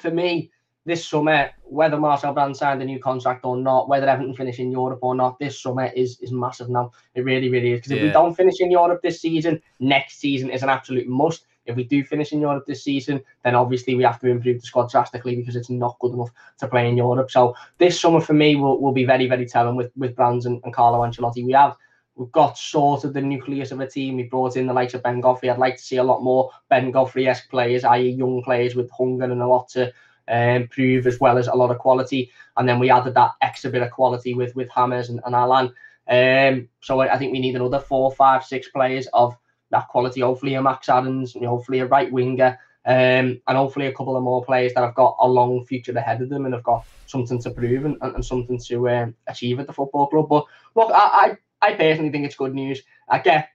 for 0.00 0.10
me, 0.10 0.50
this 0.84 1.06
summer, 1.06 1.50
whether 1.62 1.98
Marcel 1.98 2.34
Brand 2.34 2.56
signed 2.56 2.82
a 2.82 2.84
new 2.84 2.98
contract 2.98 3.44
or 3.44 3.56
not, 3.56 3.88
whether 3.88 4.08
Everton 4.08 4.34
finish 4.34 4.58
in 4.58 4.72
Europe 4.72 4.98
or 5.02 5.14
not, 5.14 5.38
this 5.38 5.60
summer 5.60 5.86
is 5.94 6.18
is 6.20 6.32
massive 6.32 6.68
now. 6.68 6.90
It 7.14 7.22
really, 7.22 7.48
really 7.48 7.72
is. 7.72 7.78
Because 7.78 7.92
if 7.92 7.98
yeah. 7.98 8.04
we 8.06 8.10
don't 8.10 8.34
finish 8.34 8.60
in 8.60 8.70
Europe 8.70 9.00
this 9.02 9.20
season, 9.20 9.60
next 9.80 10.18
season 10.18 10.50
is 10.50 10.62
an 10.62 10.68
absolute 10.68 11.06
must. 11.06 11.46
If 11.64 11.76
we 11.76 11.84
do 11.84 12.02
finish 12.02 12.32
in 12.32 12.40
Europe 12.40 12.66
this 12.66 12.82
season, 12.82 13.20
then 13.44 13.54
obviously 13.54 13.94
we 13.94 14.02
have 14.02 14.18
to 14.20 14.28
improve 14.28 14.60
the 14.60 14.66
squad 14.66 14.90
drastically 14.90 15.36
because 15.36 15.54
it's 15.54 15.70
not 15.70 15.96
good 16.00 16.12
enough 16.12 16.30
to 16.58 16.66
play 16.66 16.88
in 16.88 16.96
Europe. 16.96 17.30
So 17.30 17.54
this 17.78 18.00
summer 18.00 18.20
for 18.20 18.32
me 18.32 18.56
will, 18.56 18.80
will 18.80 18.92
be 18.92 19.04
very, 19.04 19.28
very 19.28 19.46
telling 19.46 19.76
with 19.76 19.92
with 19.96 20.16
Brands 20.16 20.46
and, 20.46 20.60
and 20.64 20.74
Carlo 20.74 21.06
Ancelotti. 21.06 21.44
We 21.44 21.52
have 21.52 21.76
we've 22.16 22.32
got 22.32 22.58
sort 22.58 23.04
of 23.04 23.12
the 23.12 23.20
nucleus 23.20 23.70
of 23.70 23.80
a 23.80 23.86
team. 23.86 24.16
We 24.16 24.24
brought 24.24 24.56
in 24.56 24.66
the 24.66 24.72
likes 24.72 24.94
of 24.94 25.02
Ben 25.02 25.20
Godfrey. 25.20 25.50
I'd 25.50 25.58
like 25.58 25.76
to 25.76 25.82
see 25.82 25.96
a 25.96 26.04
lot 26.04 26.22
more 26.22 26.50
Ben 26.68 26.90
Godfrey-esque 26.90 27.48
players, 27.48 27.84
i.e. 27.84 28.10
young 28.10 28.42
players 28.42 28.74
with 28.74 28.90
hunger 28.90 29.24
and 29.24 29.40
a 29.40 29.46
lot 29.46 29.68
to 29.70 29.92
um, 30.28 30.68
prove 30.68 31.06
as 31.06 31.20
well 31.20 31.38
as 31.38 31.48
a 31.48 31.54
lot 31.54 31.70
of 31.70 31.78
quality. 31.78 32.30
And 32.56 32.68
then 32.68 32.78
we 32.78 32.90
added 32.90 33.14
that 33.14 33.32
extra 33.40 33.70
bit 33.70 33.82
of 33.82 33.90
quality 33.90 34.34
with 34.34 34.54
with 34.54 34.68
James 34.74 35.08
and, 35.08 35.20
and 35.24 35.34
Allan. 35.34 35.72
Um, 36.08 36.68
so 36.80 37.00
I, 37.00 37.14
I 37.14 37.18
think 37.18 37.32
we 37.32 37.40
need 37.40 37.56
another 37.56 37.78
four, 37.78 38.12
five, 38.12 38.44
six 38.44 38.68
players 38.68 39.06
of 39.12 39.36
that 39.70 39.88
quality. 39.88 40.20
Hopefully 40.20 40.54
a 40.54 40.62
Max 40.62 40.88
Aarons, 40.88 41.34
you 41.34 41.42
know, 41.42 41.50
hopefully 41.50 41.78
a 41.78 41.86
right 41.86 42.10
winger, 42.10 42.58
um, 42.84 43.40
and 43.46 43.56
hopefully 43.56 43.86
a 43.86 43.92
couple 43.92 44.16
of 44.16 44.22
more 44.22 44.44
players 44.44 44.74
that 44.74 44.82
have 44.82 44.94
got 44.94 45.16
a 45.20 45.28
long 45.28 45.64
future 45.64 45.92
ahead 45.92 46.20
of 46.20 46.28
them 46.28 46.44
and 46.44 46.54
have 46.54 46.64
got 46.64 46.84
something 47.06 47.40
to 47.42 47.50
prove 47.50 47.84
and, 47.84 47.96
and, 48.00 48.14
and 48.16 48.24
something 48.24 48.58
to 48.58 48.88
um, 48.90 49.14
achieve 49.28 49.60
at 49.60 49.66
the 49.66 49.72
football 49.72 50.08
club. 50.08 50.28
But 50.28 50.44
look, 50.74 50.90
I, 50.92 51.36
I, 51.62 51.68
I 51.68 51.74
personally 51.74 52.10
think 52.10 52.26
it's 52.26 52.36
good 52.36 52.54
news. 52.54 52.82
I 53.08 53.18
get 53.18 53.50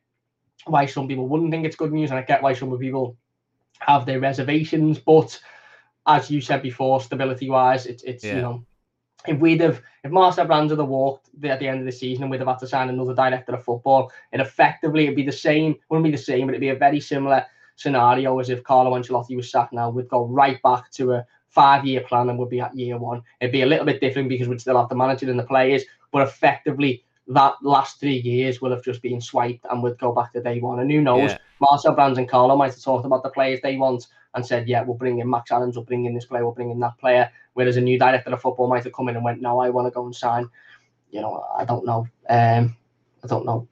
why 0.65 0.85
some 0.85 1.07
people 1.07 1.27
wouldn't 1.27 1.51
think 1.51 1.65
it's 1.65 1.75
good 1.75 1.91
news, 1.91 2.09
and 2.09 2.19
I 2.19 2.23
get 2.23 2.41
why 2.41 2.53
some 2.53 2.77
people 2.77 3.17
have 3.79 4.05
their 4.05 4.19
reservations, 4.19 4.97
but 4.97 5.39
as 6.07 6.31
you 6.31 6.41
said 6.41 6.61
before, 6.61 7.01
stability 7.01 7.49
wise, 7.49 7.85
it's 7.85 8.03
it's 8.03 8.23
yeah. 8.23 8.35
you 8.35 8.41
know, 8.41 8.65
if 9.27 9.39
we'd 9.39 9.61
have 9.61 9.81
if 10.03 10.11
Marcel 10.11 10.45
Brands 10.45 10.71
had 10.71 10.79
walked 10.79 11.29
at 11.43 11.59
the 11.59 11.67
end 11.67 11.79
of 11.79 11.85
the 11.85 11.91
season 11.91 12.23
and 12.23 12.31
we'd 12.31 12.39
have 12.39 12.47
had 12.47 12.59
to 12.59 12.67
sign 12.67 12.89
another 12.89 13.13
director 13.13 13.53
of 13.53 13.63
football, 13.63 14.11
it 14.31 14.39
effectively 14.39 15.03
it'd 15.03 15.15
be 15.15 15.23
the 15.23 15.31
same, 15.31 15.75
wouldn't 15.89 16.05
be 16.05 16.11
the 16.11 16.17
same, 16.17 16.47
but 16.47 16.51
it'd 16.51 16.61
be 16.61 16.69
a 16.69 16.75
very 16.75 16.99
similar 16.99 17.45
scenario 17.75 18.39
as 18.39 18.49
if 18.49 18.63
Carlo 18.63 18.97
Ancelotti 18.97 19.35
was 19.35 19.51
sacked 19.51 19.73
now. 19.73 19.89
We'd 19.89 20.07
go 20.07 20.25
right 20.25 20.61
back 20.63 20.89
to 20.93 21.13
a 21.13 21.25
five 21.49 21.85
year 21.85 22.01
plan 22.01 22.29
and 22.29 22.39
we'd 22.39 22.49
be 22.49 22.61
at 22.61 22.75
year 22.75 22.97
one. 22.97 23.21
It'd 23.41 23.51
be 23.51 23.61
a 23.61 23.67
little 23.67 23.85
bit 23.85 24.01
different 24.01 24.29
because 24.29 24.47
we'd 24.47 24.61
still 24.61 24.79
have 24.79 24.89
the 24.89 24.95
manager 24.95 25.29
and 25.29 25.39
the 25.39 25.43
players, 25.43 25.83
but 26.11 26.21
effectively 26.21 27.03
that 27.27 27.55
last 27.61 27.99
three 27.99 28.19
years 28.19 28.61
will 28.61 28.71
have 28.71 28.83
just 28.83 29.01
been 29.01 29.19
swiped 29.19 29.65
and 29.69 29.83
we'd 29.83 29.99
go 29.99 30.13
back 30.13 30.31
to 30.31 30.41
day 30.41 30.59
one. 30.59 30.79
And 30.79 30.89
who 30.89 31.01
knows, 31.01 31.31
yeah. 31.31 31.37
Marcel 31.59 31.93
Brands 31.93 32.17
and 32.17 32.29
Carlo 32.29 32.55
might 32.55 32.73
have 32.73 32.81
talked 32.81 33.05
about 33.05 33.23
the 33.23 33.29
players 33.29 33.59
they 33.61 33.75
want 33.75 34.07
and 34.33 34.45
said, 34.45 34.67
yeah, 34.67 34.83
we'll 34.83 34.97
bring 34.97 35.19
in 35.19 35.29
Max 35.29 35.51
Aarons, 35.51 35.75
we'll 35.75 35.85
bring 35.85 36.05
in 36.05 36.13
this 36.13 36.25
player, 36.25 36.43
we'll 36.43 36.53
bring 36.53 36.71
in 36.71 36.79
that 36.79 36.97
player. 36.97 37.29
Whereas 37.53 37.77
a 37.77 37.81
new 37.81 37.97
director 37.97 38.31
of 38.31 38.41
football 38.41 38.67
might 38.67 38.83
have 38.83 38.93
come 38.93 39.09
in 39.09 39.15
and 39.15 39.25
went, 39.25 39.41
no, 39.41 39.59
I 39.59 39.69
want 39.69 39.87
to 39.87 39.91
go 39.91 40.05
and 40.05 40.15
sign. 40.15 40.49
You 41.11 41.21
know, 41.21 41.45
I 41.57 41.65
don't 41.65 41.85
know. 41.85 42.07
Um, 42.29 42.75
I 43.23 43.27
don't 43.27 43.45
know. 43.45 43.67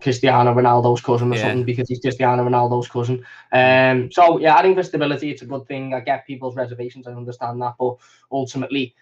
Cristiano 0.00 0.54
Ronaldo's 0.54 1.00
cousin 1.00 1.32
or 1.32 1.36
yeah. 1.36 1.42
something 1.42 1.64
because 1.64 1.88
he's 1.88 1.98
just 1.98 2.18
Cristiano 2.18 2.48
Ronaldo's 2.48 2.88
cousin. 2.88 3.24
Um, 3.52 4.10
so 4.10 4.38
yeah, 4.38 4.56
I 4.56 4.62
think 4.62 4.76
for 4.76 4.82
stability, 4.82 5.30
it's 5.30 5.42
a 5.42 5.46
good 5.46 5.66
thing. 5.66 5.94
I 5.94 6.00
get 6.00 6.26
people's 6.26 6.56
reservations, 6.56 7.06
I 7.06 7.12
understand 7.12 7.60
that, 7.62 7.74
but 7.78 7.96
ultimately, 8.32 8.94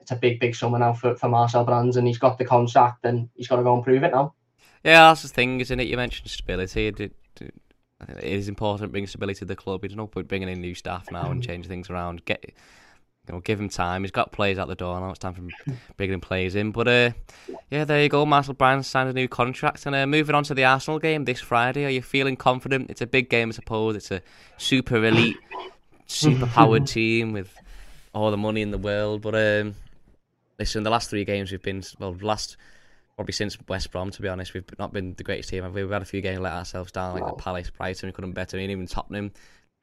it's 0.00 0.12
a 0.12 0.16
big, 0.16 0.40
big 0.40 0.54
summer 0.54 0.78
now 0.78 0.94
for, 0.94 1.14
for 1.16 1.28
Marcel 1.28 1.64
Brands, 1.64 1.96
and 1.96 2.06
he's 2.06 2.18
got 2.18 2.38
the 2.38 2.44
contract, 2.44 3.04
and 3.04 3.28
he's 3.34 3.48
got 3.48 3.56
to 3.56 3.62
go 3.62 3.74
and 3.74 3.84
prove 3.84 4.02
it 4.02 4.12
now. 4.12 4.34
Yeah, 4.82 5.08
that's 5.08 5.22
the 5.22 5.28
thing, 5.28 5.60
isn't 5.60 5.80
it? 5.80 5.88
You 5.88 5.96
mentioned 5.96 6.30
stability. 6.30 6.86
It, 6.86 7.12
it, 8.08 8.24
is 8.24 8.48
important 8.48 8.88
to 8.88 8.92
bring 8.92 9.06
stability 9.06 9.40
to 9.40 9.44
the 9.44 9.56
club. 9.56 9.82
There's 9.82 9.96
no 9.96 10.06
point 10.06 10.28
bringing 10.28 10.48
in 10.48 10.60
new 10.60 10.74
staff 10.74 11.10
now 11.10 11.30
and 11.30 11.42
change 11.48 11.66
things 11.66 11.90
around. 11.90 12.24
Get 12.24 12.54
you 13.26 13.34
know, 13.34 13.40
give 13.40 13.58
him 13.58 13.68
time. 13.68 14.02
He's 14.02 14.10
got 14.10 14.32
players 14.32 14.58
out 14.58 14.68
the 14.68 14.74
door 14.74 15.00
now. 15.00 15.10
It's 15.10 15.18
time 15.18 15.34
for 15.34 15.40
him 15.40 15.78
bringing 15.96 16.20
players 16.20 16.54
in. 16.54 16.72
But 16.72 16.88
uh, 16.88 17.10
yeah, 17.70 17.84
there 17.84 18.02
you 18.02 18.08
go. 18.08 18.26
Marcel 18.26 18.54
Brand 18.54 18.84
signed 18.84 19.08
a 19.08 19.12
new 19.12 19.28
contract. 19.28 19.86
And 19.86 19.96
uh, 19.96 20.06
moving 20.06 20.34
on 20.34 20.44
to 20.44 20.54
the 20.54 20.64
Arsenal 20.64 20.98
game 20.98 21.24
this 21.24 21.40
Friday, 21.40 21.86
are 21.86 21.90
you 21.90 22.02
feeling 22.02 22.36
confident? 22.36 22.90
It's 22.90 23.00
a 23.00 23.06
big 23.06 23.30
game, 23.30 23.48
I 23.48 23.52
suppose. 23.52 23.96
It's 23.96 24.10
a 24.10 24.20
super 24.58 25.02
elite, 25.02 25.38
super 26.06 26.46
powered 26.46 26.86
team 26.88 27.32
with 27.32 27.54
all 28.12 28.30
the 28.30 28.36
money 28.36 28.60
in 28.60 28.70
the 28.70 28.78
world. 28.78 29.22
But 29.22 29.34
um, 29.34 29.74
listen, 30.58 30.82
the 30.82 30.90
last 30.90 31.08
three 31.08 31.24
games 31.24 31.50
we've 31.50 31.62
been 31.62 31.82
well, 31.98 32.16
last 32.20 32.58
probably 33.16 33.32
since 33.32 33.56
West 33.68 33.90
Brom, 33.90 34.10
to 34.10 34.22
be 34.22 34.28
honest, 34.28 34.54
we've 34.54 34.64
not 34.78 34.92
been 34.92 35.14
the 35.14 35.24
greatest 35.24 35.48
team. 35.48 35.70
We've 35.72 35.90
had 35.90 36.02
a 36.02 36.06
few 36.06 36.20
games 36.20 36.40
let 36.40 36.52
ourselves 36.52 36.92
down, 36.92 37.14
like 37.14 37.22
wow. 37.22 37.30
the 37.30 37.42
Palace, 37.42 37.70
Brighton, 37.70 38.08
we 38.08 38.12
couldn't 38.12 38.32
better, 38.32 38.56
and 38.58 38.70
even 38.70 38.86
Tottenham. 38.86 39.32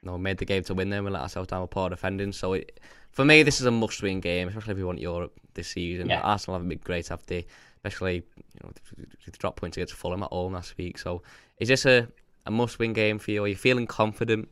You 0.01 0.09
know, 0.09 0.17
made 0.17 0.39
the 0.39 0.45
game 0.45 0.63
to 0.63 0.73
win 0.73 0.89
them 0.89 1.05
and 1.05 1.13
let 1.13 1.21
ourselves 1.21 1.49
down 1.49 1.61
with 1.61 1.69
poor 1.69 1.87
defending. 1.89 2.31
So 2.31 2.53
it, 2.53 2.79
for 3.11 3.23
me, 3.23 3.43
this 3.43 3.59
is 3.59 3.67
a 3.67 3.71
must-win 3.71 4.19
game, 4.19 4.47
especially 4.47 4.71
if 4.71 4.77
we 4.77 4.83
want 4.83 4.99
Europe 4.99 5.39
this 5.53 5.67
season. 5.67 6.09
Yeah. 6.09 6.21
Arsenal 6.21 6.55
haven't 6.55 6.69
been 6.69 6.79
great 6.83 7.11
after, 7.11 7.43
especially 7.75 8.15
you 8.15 8.59
know, 8.63 8.71
the 8.97 9.31
drop 9.37 9.57
points 9.57 9.77
against 9.77 9.93
Fulham 9.93 10.23
at 10.23 10.29
home 10.29 10.53
last 10.53 10.75
week. 10.77 10.97
So 10.97 11.21
is 11.59 11.67
this 11.67 11.85
a, 11.85 12.07
a 12.47 12.51
must-win 12.51 12.93
game 12.93 13.19
for 13.19 13.29
you? 13.29 13.43
Are 13.43 13.47
you 13.47 13.55
feeling 13.55 13.85
confident? 13.85 14.49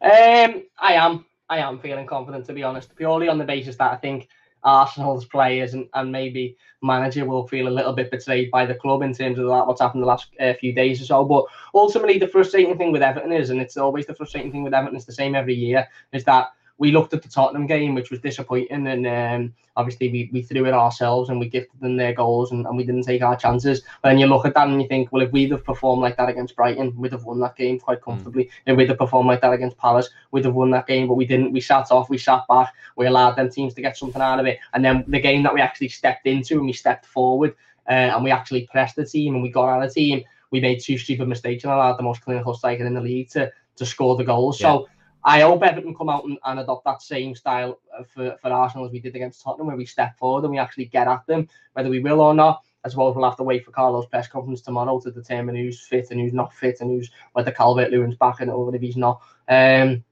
Um, 0.00 0.62
I 0.78 0.92
am. 0.92 1.24
I 1.48 1.58
am 1.58 1.80
feeling 1.80 2.06
confident, 2.06 2.46
to 2.46 2.52
be 2.52 2.62
honest, 2.62 2.94
purely 2.94 3.28
on 3.28 3.38
the 3.38 3.44
basis 3.44 3.74
that 3.76 3.90
I 3.90 3.96
think 3.96 4.28
Arsenal's 4.66 5.24
players 5.24 5.72
and, 5.74 5.88
and 5.94 6.12
maybe 6.12 6.56
manager 6.82 7.24
will 7.24 7.46
feel 7.46 7.68
a 7.68 7.70
little 7.70 7.92
bit 7.94 8.10
betrayed 8.10 8.50
by 8.50 8.66
the 8.66 8.74
club 8.74 9.02
in 9.02 9.14
terms 9.14 9.38
of 9.38 9.46
that, 9.46 9.66
what's 9.66 9.80
happened 9.80 10.02
the 10.02 10.06
last 10.06 10.28
uh, 10.40 10.52
few 10.60 10.74
days 10.74 11.00
or 11.00 11.04
so. 11.04 11.24
But 11.24 11.44
ultimately, 11.74 12.18
the 12.18 12.28
frustrating 12.28 12.76
thing 12.76 12.92
with 12.92 13.02
Everton 13.02 13.32
is, 13.32 13.50
and 13.50 13.60
it's 13.60 13.76
always 13.76 14.06
the 14.06 14.14
frustrating 14.14 14.52
thing 14.52 14.64
with 14.64 14.74
Everton, 14.74 14.96
it's 14.96 15.06
the 15.06 15.12
same 15.12 15.34
every 15.34 15.54
year, 15.54 15.86
is 16.12 16.24
that 16.24 16.48
we 16.78 16.92
looked 16.92 17.14
at 17.14 17.22
the 17.22 17.28
Tottenham 17.28 17.66
game, 17.66 17.94
which 17.94 18.10
was 18.10 18.20
disappointing, 18.20 18.86
and 18.86 19.06
um, 19.06 19.54
obviously 19.76 20.10
we, 20.10 20.30
we 20.32 20.42
threw 20.42 20.66
it 20.66 20.74
ourselves 20.74 21.30
and 21.30 21.38
we 21.38 21.48
gifted 21.48 21.80
them 21.80 21.96
their 21.96 22.12
goals 22.12 22.52
and, 22.52 22.66
and 22.66 22.76
we 22.76 22.84
didn't 22.84 23.02
take 23.02 23.22
our 23.22 23.36
chances. 23.36 23.82
But 24.02 24.10
then 24.10 24.18
you 24.18 24.26
look 24.26 24.46
at 24.46 24.54
that 24.54 24.68
and 24.68 24.80
you 24.80 24.88
think, 24.88 25.12
well, 25.12 25.22
if 25.22 25.32
we'd 25.32 25.50
have 25.52 25.64
performed 25.64 26.02
like 26.02 26.16
that 26.16 26.28
against 26.28 26.56
Brighton, 26.56 26.94
we'd 26.96 27.12
have 27.12 27.24
won 27.24 27.40
that 27.40 27.56
game 27.56 27.78
quite 27.78 27.98
hmm. 27.98 28.10
comfortably. 28.10 28.44
Mm. 28.44 28.50
If 28.66 28.76
we'd 28.76 28.88
have 28.88 28.98
performed 28.98 29.28
like 29.28 29.40
that 29.42 29.52
against 29.52 29.78
Palace, 29.78 30.10
we'd 30.30 30.44
have 30.44 30.54
won 30.54 30.70
that 30.70 30.86
game, 30.86 31.08
but 31.08 31.14
we 31.14 31.26
didn't. 31.26 31.52
We 31.52 31.60
sat 31.60 31.90
off, 31.90 32.10
we 32.10 32.18
sat 32.18 32.46
back, 32.48 32.74
we 32.96 33.06
allowed 33.06 33.36
them 33.36 33.50
teams 33.50 33.74
to 33.74 33.82
get 33.82 33.96
something 33.96 34.22
out 34.22 34.40
of 34.40 34.46
it. 34.46 34.58
And 34.72 34.84
then 34.84 35.04
the 35.08 35.20
game 35.20 35.42
that 35.42 35.54
we 35.54 35.60
actually 35.60 35.88
stepped 35.88 36.26
into 36.26 36.56
and 36.56 36.66
we 36.66 36.72
stepped 36.72 37.06
forward 37.06 37.54
uh, 37.88 37.92
and 37.92 38.24
we 38.24 38.30
actually 38.30 38.66
pressed 38.70 38.96
the 38.96 39.06
team 39.06 39.34
and 39.34 39.42
we 39.42 39.50
got 39.50 39.68
out 39.68 39.82
of 39.82 39.88
the 39.88 39.94
team, 39.94 40.22
we 40.50 40.60
made 40.60 40.80
two 40.80 40.98
stupid 40.98 41.28
mistakes 41.28 41.64
and 41.64 41.72
allowed 41.72 41.96
the 41.96 42.02
most 42.02 42.22
clinical 42.22 42.54
striker 42.54 42.86
in 42.86 42.94
the 42.94 43.00
league 43.00 43.30
to, 43.30 43.50
to 43.76 43.86
score 43.86 44.16
the 44.16 44.24
goals. 44.24 44.60
Yeah. 44.60 44.68
So 44.68 44.88
I 45.26 45.40
hope 45.40 45.64
Everton 45.64 45.92
come 45.92 46.08
out 46.08 46.24
and, 46.24 46.38
and 46.44 46.60
adopt 46.60 46.84
that 46.84 47.02
same 47.02 47.34
style 47.34 47.80
for, 48.14 48.36
for 48.40 48.48
Arsenal 48.48 48.86
as 48.86 48.92
we 48.92 49.00
did 49.00 49.16
against 49.16 49.42
Tottenham, 49.42 49.66
where 49.66 49.76
we 49.76 49.84
step 49.84 50.16
forward 50.16 50.44
and 50.44 50.52
we 50.52 50.58
actually 50.58 50.84
get 50.84 51.08
at 51.08 51.26
them, 51.26 51.48
whether 51.72 51.90
we 51.90 51.98
will 51.98 52.20
or 52.20 52.32
not. 52.32 52.62
As 52.84 52.94
well 52.94 53.08
as 53.08 53.16
we'll 53.16 53.28
have 53.28 53.36
to 53.38 53.42
wait 53.42 53.64
for 53.64 53.72
Carlo's 53.72 54.06
press 54.06 54.28
conference 54.28 54.60
tomorrow 54.60 55.00
to 55.00 55.10
determine 55.10 55.56
who's 55.56 55.84
fit 55.84 56.12
and 56.12 56.20
who's 56.20 56.32
not 56.32 56.54
fit 56.54 56.80
and 56.80 56.88
who's 56.88 57.10
whether 57.32 57.50
Calvert 57.50 57.90
Lewin's 57.90 58.14
back 58.14 58.38
and 58.38 58.48
over 58.48 58.76
if 58.76 58.80
he's 58.80 58.96
not. 58.96 59.20
Um, 59.48 60.04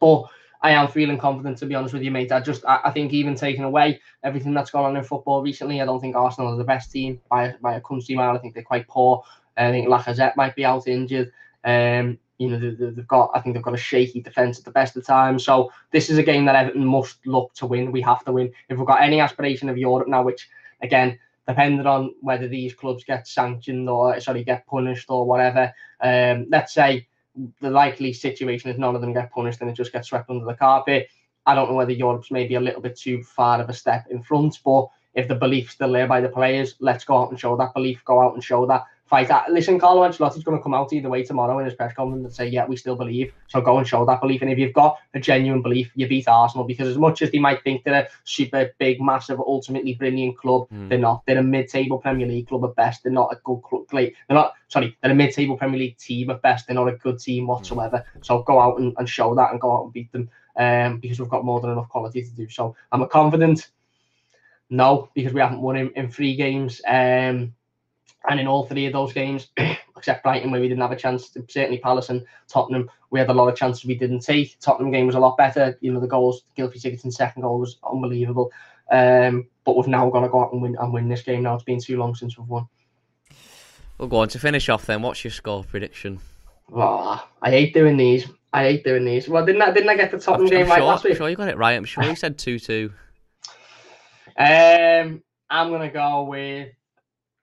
but 0.00 0.26
I 0.62 0.70
am 0.70 0.86
feeling 0.86 1.18
confident 1.18 1.58
to 1.58 1.66
be 1.66 1.74
honest 1.74 1.92
with 1.92 2.04
you, 2.04 2.12
mate. 2.12 2.30
I 2.30 2.38
just 2.38 2.64
I, 2.66 2.82
I, 2.84 2.90
think 2.92 3.12
even 3.12 3.34
taking 3.34 3.64
away 3.64 4.00
everything 4.22 4.54
that's 4.54 4.70
gone 4.70 4.84
on 4.84 4.96
in 4.96 5.02
football 5.02 5.42
recently, 5.42 5.80
I 5.80 5.86
don't 5.86 6.00
think 6.00 6.14
Arsenal 6.14 6.54
are 6.54 6.56
the 6.56 6.62
best 6.62 6.92
team 6.92 7.20
by 7.28 7.56
by 7.60 7.74
a 7.74 7.80
country 7.80 8.14
mile. 8.14 8.36
I 8.36 8.38
think 8.38 8.54
they're 8.54 8.62
quite 8.62 8.86
poor. 8.86 9.24
I 9.56 9.72
think 9.72 9.88
Lacazette 9.88 10.36
might 10.36 10.54
be 10.54 10.64
out 10.64 10.86
injured. 10.86 11.32
Um, 11.64 12.20
you 12.38 12.48
know, 12.48 12.58
they've 12.58 13.06
got, 13.06 13.30
I 13.34 13.40
think 13.40 13.54
they've 13.54 13.62
got 13.62 13.74
a 13.74 13.78
shaky 13.78 14.20
defence 14.20 14.58
at 14.58 14.64
the 14.64 14.70
best 14.70 14.96
of 14.96 15.06
times. 15.06 15.44
So 15.44 15.72
this 15.92 16.10
is 16.10 16.18
a 16.18 16.22
game 16.22 16.44
that 16.46 16.56
Everton 16.56 16.84
must 16.84 17.24
look 17.26 17.54
to 17.54 17.66
win. 17.66 17.92
We 17.92 18.00
have 18.02 18.24
to 18.24 18.32
win. 18.32 18.52
If 18.68 18.78
we've 18.78 18.86
got 18.86 19.02
any 19.02 19.20
aspiration 19.20 19.68
of 19.68 19.78
Europe 19.78 20.08
now, 20.08 20.22
which 20.24 20.48
again, 20.82 21.18
depending 21.46 21.86
on 21.86 22.14
whether 22.20 22.48
these 22.48 22.74
clubs 22.74 23.04
get 23.04 23.28
sanctioned 23.28 23.88
or 23.88 24.18
sorry 24.20 24.42
get 24.42 24.66
punished 24.66 25.10
or 25.10 25.26
whatever, 25.26 25.72
um, 26.00 26.46
let's 26.50 26.74
say 26.74 27.06
the 27.60 27.70
likely 27.70 28.12
situation 28.12 28.70
is 28.70 28.78
none 28.78 28.94
of 28.94 29.00
them 29.00 29.12
get 29.12 29.32
punished 29.32 29.60
and 29.60 29.70
it 29.70 29.74
just 29.74 29.92
gets 29.92 30.08
swept 30.08 30.30
under 30.30 30.44
the 30.44 30.54
carpet. 30.54 31.08
I 31.46 31.54
don't 31.54 31.68
know 31.68 31.76
whether 31.76 31.92
Europe's 31.92 32.30
maybe 32.30 32.54
a 32.54 32.60
little 32.60 32.80
bit 32.80 32.98
too 32.98 33.22
far 33.22 33.60
of 33.60 33.68
a 33.68 33.74
step 33.74 34.06
in 34.10 34.22
front, 34.22 34.58
but 34.64 34.88
if 35.14 35.28
the 35.28 35.34
belief's 35.34 35.74
still 35.74 35.92
there 35.92 36.06
by 36.06 36.20
the 36.20 36.28
players, 36.28 36.74
let's 36.80 37.04
go 37.04 37.18
out 37.18 37.30
and 37.30 37.38
show 37.38 37.56
that 37.56 37.74
belief. 37.74 38.02
Go 38.04 38.20
out 38.20 38.34
and 38.34 38.42
show 38.42 38.66
that 38.66 38.84
fight 39.06 39.28
that. 39.28 39.50
Listen, 39.50 39.78
Carlo 39.78 40.08
Ancelotti's 40.08 40.44
going 40.44 40.56
to 40.56 40.62
come 40.62 40.74
out 40.74 40.92
either 40.92 41.08
way 41.08 41.22
tomorrow 41.22 41.58
in 41.58 41.66
his 41.66 41.74
press 41.74 41.94
conference 41.94 42.24
and 42.24 42.34
say, 42.34 42.46
yeah, 42.46 42.66
we 42.66 42.76
still 42.76 42.96
believe. 42.96 43.32
So 43.48 43.60
go 43.60 43.78
and 43.78 43.86
show 43.86 44.04
that 44.06 44.20
belief. 44.20 44.42
And 44.42 44.50
if 44.50 44.58
you've 44.58 44.72
got 44.72 44.98
a 45.12 45.20
genuine 45.20 45.62
belief, 45.62 45.90
you 45.94 46.08
beat 46.08 46.26
Arsenal 46.26 46.66
because 46.66 46.88
as 46.88 46.98
much 46.98 47.20
as 47.22 47.30
they 47.30 47.38
might 47.38 47.62
think 47.62 47.84
they're 47.84 48.04
a 48.04 48.08
super 48.24 48.70
big, 48.78 49.00
massive, 49.00 49.38
ultimately 49.40 49.94
brilliant 49.94 50.38
club, 50.38 50.68
mm. 50.70 50.88
they're 50.88 50.98
not. 50.98 51.22
They're 51.26 51.38
a 51.38 51.42
mid-table 51.42 51.98
Premier 51.98 52.26
League 52.26 52.48
club 52.48 52.64
at 52.64 52.74
best. 52.76 53.02
They're 53.02 53.12
not 53.12 53.32
a 53.32 53.36
good 53.44 53.60
club. 53.62 53.84
They're 53.90 54.12
not, 54.30 54.54
sorry, 54.68 54.96
they're 55.02 55.12
a 55.12 55.14
mid-table 55.14 55.56
Premier 55.56 55.78
League 55.78 55.98
team 55.98 56.30
at 56.30 56.42
best. 56.42 56.66
They're 56.66 56.74
not 56.74 56.88
a 56.88 56.96
good 56.96 57.18
team 57.18 57.46
whatsoever. 57.46 58.04
So 58.22 58.42
go 58.42 58.58
out 58.58 58.78
and, 58.78 58.94
and 58.98 59.08
show 59.08 59.34
that 59.34 59.50
and 59.50 59.60
go 59.60 59.76
out 59.76 59.84
and 59.84 59.92
beat 59.92 60.10
them 60.12 60.30
um, 60.56 60.98
because 60.98 61.20
we've 61.20 61.28
got 61.28 61.44
more 61.44 61.60
than 61.60 61.70
enough 61.70 61.88
quality 61.88 62.22
to 62.22 62.30
do 62.30 62.48
so. 62.48 62.74
I'm 62.90 63.02
a 63.02 63.06
confident. 63.06 63.68
No, 64.70 65.10
because 65.14 65.32
we 65.32 65.40
haven't 65.40 65.60
won 65.60 65.76
in, 65.76 65.90
in 65.90 66.10
three 66.10 66.36
games. 66.36 66.80
Um, 66.86 67.54
and 68.28 68.40
in 68.40 68.46
all 68.46 68.66
three 68.66 68.86
of 68.86 68.92
those 68.92 69.12
games, 69.12 69.48
except 69.96 70.22
Brighton, 70.22 70.50
where 70.50 70.60
we 70.60 70.68
didn't 70.68 70.82
have 70.82 70.92
a 70.92 70.96
chance, 70.96 71.30
certainly 71.48 71.78
Palace 71.78 72.08
and 72.08 72.24
Tottenham, 72.48 72.90
we 73.10 73.18
had 73.18 73.28
a 73.28 73.34
lot 73.34 73.48
of 73.48 73.56
chances 73.56 73.84
we 73.84 73.96
didn't 73.96 74.20
take. 74.20 74.58
Tottenham 74.60 74.90
game 74.90 75.06
was 75.06 75.14
a 75.14 75.20
lot 75.20 75.36
better. 75.36 75.76
You 75.80 75.92
know, 75.92 76.00
the 76.00 76.06
goals, 76.06 76.44
Gylfi 76.56 76.80
Sigurdsson's 76.80 77.16
second 77.16 77.42
goal 77.42 77.60
was 77.60 77.78
unbelievable. 77.88 78.50
Um, 78.90 79.48
but 79.64 79.76
we've 79.76 79.86
now 79.86 80.08
got 80.10 80.20
to 80.20 80.28
go 80.28 80.42
out 80.42 80.52
and 80.52 80.62
win 80.62 80.76
and 80.78 80.92
win 80.92 81.08
this 81.08 81.22
game 81.22 81.42
now. 81.42 81.54
It's 81.54 81.64
been 81.64 81.80
too 81.80 81.96
long 81.96 82.14
since 82.14 82.38
we've 82.38 82.48
won. 82.48 82.66
We'll 83.98 84.08
go 84.08 84.18
on 84.18 84.28
to 84.28 84.38
finish 84.38 84.68
off 84.68 84.86
then. 84.86 85.02
What's 85.02 85.24
your 85.24 85.30
score 85.30 85.64
prediction? 85.64 86.20
Oh, 86.74 87.26
I 87.42 87.50
hate 87.50 87.74
doing 87.74 87.96
these. 87.96 88.26
I 88.52 88.64
hate 88.64 88.84
doing 88.84 89.04
these. 89.04 89.28
Well, 89.28 89.44
didn't 89.44 89.62
I, 89.62 89.72
didn't 89.72 89.88
I 89.88 89.96
get 89.96 90.10
the 90.10 90.18
Tottenham 90.18 90.46
I'm, 90.46 90.50
game 90.50 90.62
I'm 90.64 90.70
right 90.70 90.78
sure, 90.78 90.86
last 90.86 91.04
week? 91.04 91.12
I'm 91.12 91.16
sure 91.18 91.28
you 91.28 91.36
got 91.36 91.48
it 91.48 91.56
right. 91.56 91.76
I'm 91.76 91.84
sure 91.84 92.04
you 92.04 92.16
said 92.16 92.38
2 92.38 92.58
2. 92.58 92.92
Um, 94.36 95.22
I'm 95.48 95.68
going 95.68 95.82
to 95.82 95.90
go 95.90 96.24
with 96.24 96.70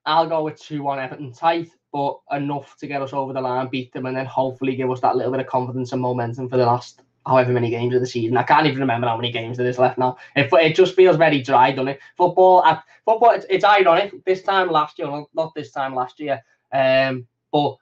I'll 0.05 0.27
go 0.27 0.43
with 0.43 0.59
2 0.59 0.81
1 0.81 0.99
Everton 0.99 1.31
tight, 1.31 1.69
but 1.91 2.17
enough 2.31 2.75
to 2.77 2.87
get 2.87 3.01
us 3.01 3.13
over 3.13 3.33
the 3.33 3.41
line, 3.41 3.67
beat 3.67 3.93
them, 3.93 4.05
and 4.05 4.15
then 4.15 4.25
hopefully 4.25 4.75
give 4.75 4.89
us 4.89 5.01
that 5.01 5.15
little 5.15 5.31
bit 5.31 5.41
of 5.41 5.47
confidence 5.47 5.91
and 5.91 6.01
momentum 6.01 6.49
for 6.49 6.57
the 6.57 6.65
last 6.65 7.01
however 7.25 7.53
many 7.53 7.69
games 7.69 7.93
of 7.93 8.01
the 8.01 8.07
season. 8.07 8.37
I 8.37 8.43
can't 8.43 8.65
even 8.65 8.79
remember 8.79 9.07
how 9.07 9.15
many 9.15 9.31
games 9.31 9.57
there 9.57 9.67
is 9.67 9.77
left 9.77 9.97
now. 9.97 10.17
It, 10.35 10.51
it 10.51 10.75
just 10.75 10.95
feels 10.95 11.17
very 11.17 11.41
dry, 11.41 11.71
doesn't 11.71 11.87
it? 11.87 11.99
Football, 12.17 12.63
uh, 12.65 12.79
football. 13.05 13.31
It's, 13.31 13.45
it's 13.49 13.63
ironic. 13.63 14.25
This 14.25 14.41
time 14.41 14.71
last 14.71 14.97
year, 14.97 15.07
not, 15.07 15.29
not 15.33 15.53
this 15.53 15.71
time 15.71 15.93
last 15.93 16.19
year, 16.19 16.41
um, 16.73 17.27
but 17.51 17.75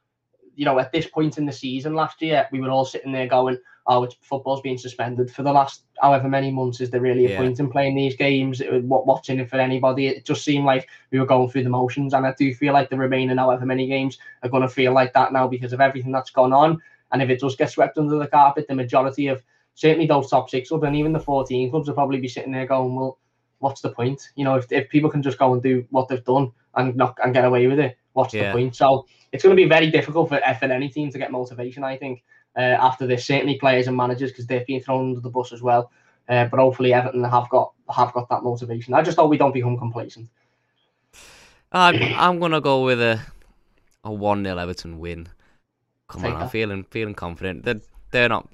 you 0.56 0.66
know, 0.66 0.78
at 0.78 0.92
this 0.92 1.08
point 1.08 1.38
in 1.38 1.46
the 1.46 1.54
season 1.54 1.94
last 1.94 2.22
year, 2.22 2.48
we 2.52 2.60
were 2.60 2.70
all 2.70 2.84
sitting 2.84 3.14
there 3.14 3.28
going, 3.28 3.58
oh, 3.90 4.04
it's, 4.04 4.16
football's 4.22 4.62
been 4.62 4.78
suspended 4.78 5.32
for 5.32 5.42
the 5.42 5.52
last 5.52 5.82
however 6.00 6.30
many 6.30 6.52
months. 6.52 6.80
Is 6.80 6.92
there 6.92 7.02
really 7.02 7.26
a 7.26 7.30
yeah. 7.32 7.38
point 7.38 7.60
in 7.60 7.70
playing 7.70 7.96
these 7.96 8.16
games? 8.16 8.62
It, 8.62 8.84
what, 8.84 9.08
watching 9.08 9.40
it 9.40 9.50
for 9.50 9.58
anybody? 9.58 10.08
It 10.08 10.26
just 10.26 10.46
seemed 10.46 10.66
like 10.66 10.88
we 11.12 11.20
were 11.20 11.26
going 11.26 11.50
through 11.50 11.64
the 11.64 11.70
motions. 11.70 12.14
And 12.14 12.26
I 12.26 12.34
do 12.38 12.54
feel 12.54 12.72
like 12.72 12.92
the 12.92 12.98
remaining 12.98 13.38
however 13.38 13.66
many 13.66 13.88
games 13.88 14.20
are 14.44 14.50
going 14.50 14.62
to 14.62 14.70
feel 14.70 14.94
like 14.94 15.12
that 15.14 15.34
now 15.34 15.48
because 15.48 15.74
of 15.74 15.82
everything 15.82 16.12
that's 16.12 16.30
gone 16.30 16.54
on. 16.54 16.80
And 17.12 17.22
if 17.24 17.32
it 17.32 17.40
does 17.40 17.56
get 17.56 17.72
swept 17.72 17.98
under 17.98 18.20
the 18.20 18.28
carpet, 18.28 18.68
the 18.68 18.76
majority 18.76 19.26
of 19.28 19.44
certainly 19.74 20.06
those 20.06 20.30
top 20.30 20.52
six 20.52 20.70
clubs 20.70 20.84
and 20.84 20.96
even 20.96 21.12
the 21.12 21.20
14 21.20 21.72
clubs 21.72 21.88
will 21.88 21.96
probably 21.96 22.20
be 22.20 22.28
sitting 22.28 22.52
there 22.52 22.68
going, 22.68 22.96
well, 22.96 23.18
what's 23.58 23.82
the 23.82 23.90
point? 23.90 24.22
You 24.36 24.44
know, 24.44 24.56
if, 24.56 24.72
if 24.72 24.88
people 24.90 25.10
can 25.10 25.24
just 25.24 25.40
go 25.40 25.54
and 25.54 25.64
do 25.64 25.86
what 25.90 26.08
they've 26.08 26.24
done 26.24 26.52
and 26.76 26.96
not 26.96 27.18
and 27.24 27.34
get 27.34 27.44
away 27.44 27.66
with 27.66 27.80
it, 27.80 27.98
what's 28.14 28.36
yeah. 28.36 28.52
the 28.52 28.60
point? 28.60 28.76
So 28.76 29.08
it's 29.32 29.44
going 29.44 29.56
to 29.56 29.62
be 29.62 29.68
very 29.68 29.90
difficult 29.90 30.30
for, 30.30 30.40
for 30.60 30.66
any 30.66 30.90
team 30.90 31.12
to 31.12 31.18
get 31.18 31.32
motivation, 31.32 31.84
I 31.84 31.98
think 31.98 32.20
uh, 32.20 32.24
after 32.62 33.08
this. 33.08 33.26
Certainly 33.26 33.58
players 33.60 33.88
and 33.88 33.96
managers 33.96 34.32
because 34.32 34.48
they've 34.48 34.66
been 34.66 34.82
thrown 34.82 35.10
under 35.10 35.20
the 35.20 35.30
bus 35.30 35.52
as 35.52 35.62
well. 35.62 35.92
Uh, 36.28 36.46
but 36.46 36.60
hopefully 36.60 36.94
Everton 36.94 37.24
have 37.24 37.50
got 37.50 37.74
have 37.90 38.14
got 38.14 38.30
that 38.30 38.44
motivation. 38.44 38.94
I 38.94 39.02
just 39.02 39.18
hope 39.18 39.30
we 39.30 39.38
don't 39.38 39.54
become 39.54 39.78
complacent. 39.78 40.30
I'm 41.72 42.02
I'm 42.02 42.40
gonna 42.40 42.62
go 42.62 42.84
with 42.84 43.02
a 43.02 43.20
a 44.04 44.12
one 44.12 44.44
0 44.44 44.58
Everton 44.58 45.00
win. 45.00 45.28
Come 46.08 46.22
Take 46.22 46.34
on, 46.34 46.40
that. 46.40 46.46
I'm 46.46 46.50
feeling 46.50 46.84
feeling 46.86 47.16
confident. 47.16 47.66
They're 47.66 47.82
they're 48.12 48.30
not 48.30 48.48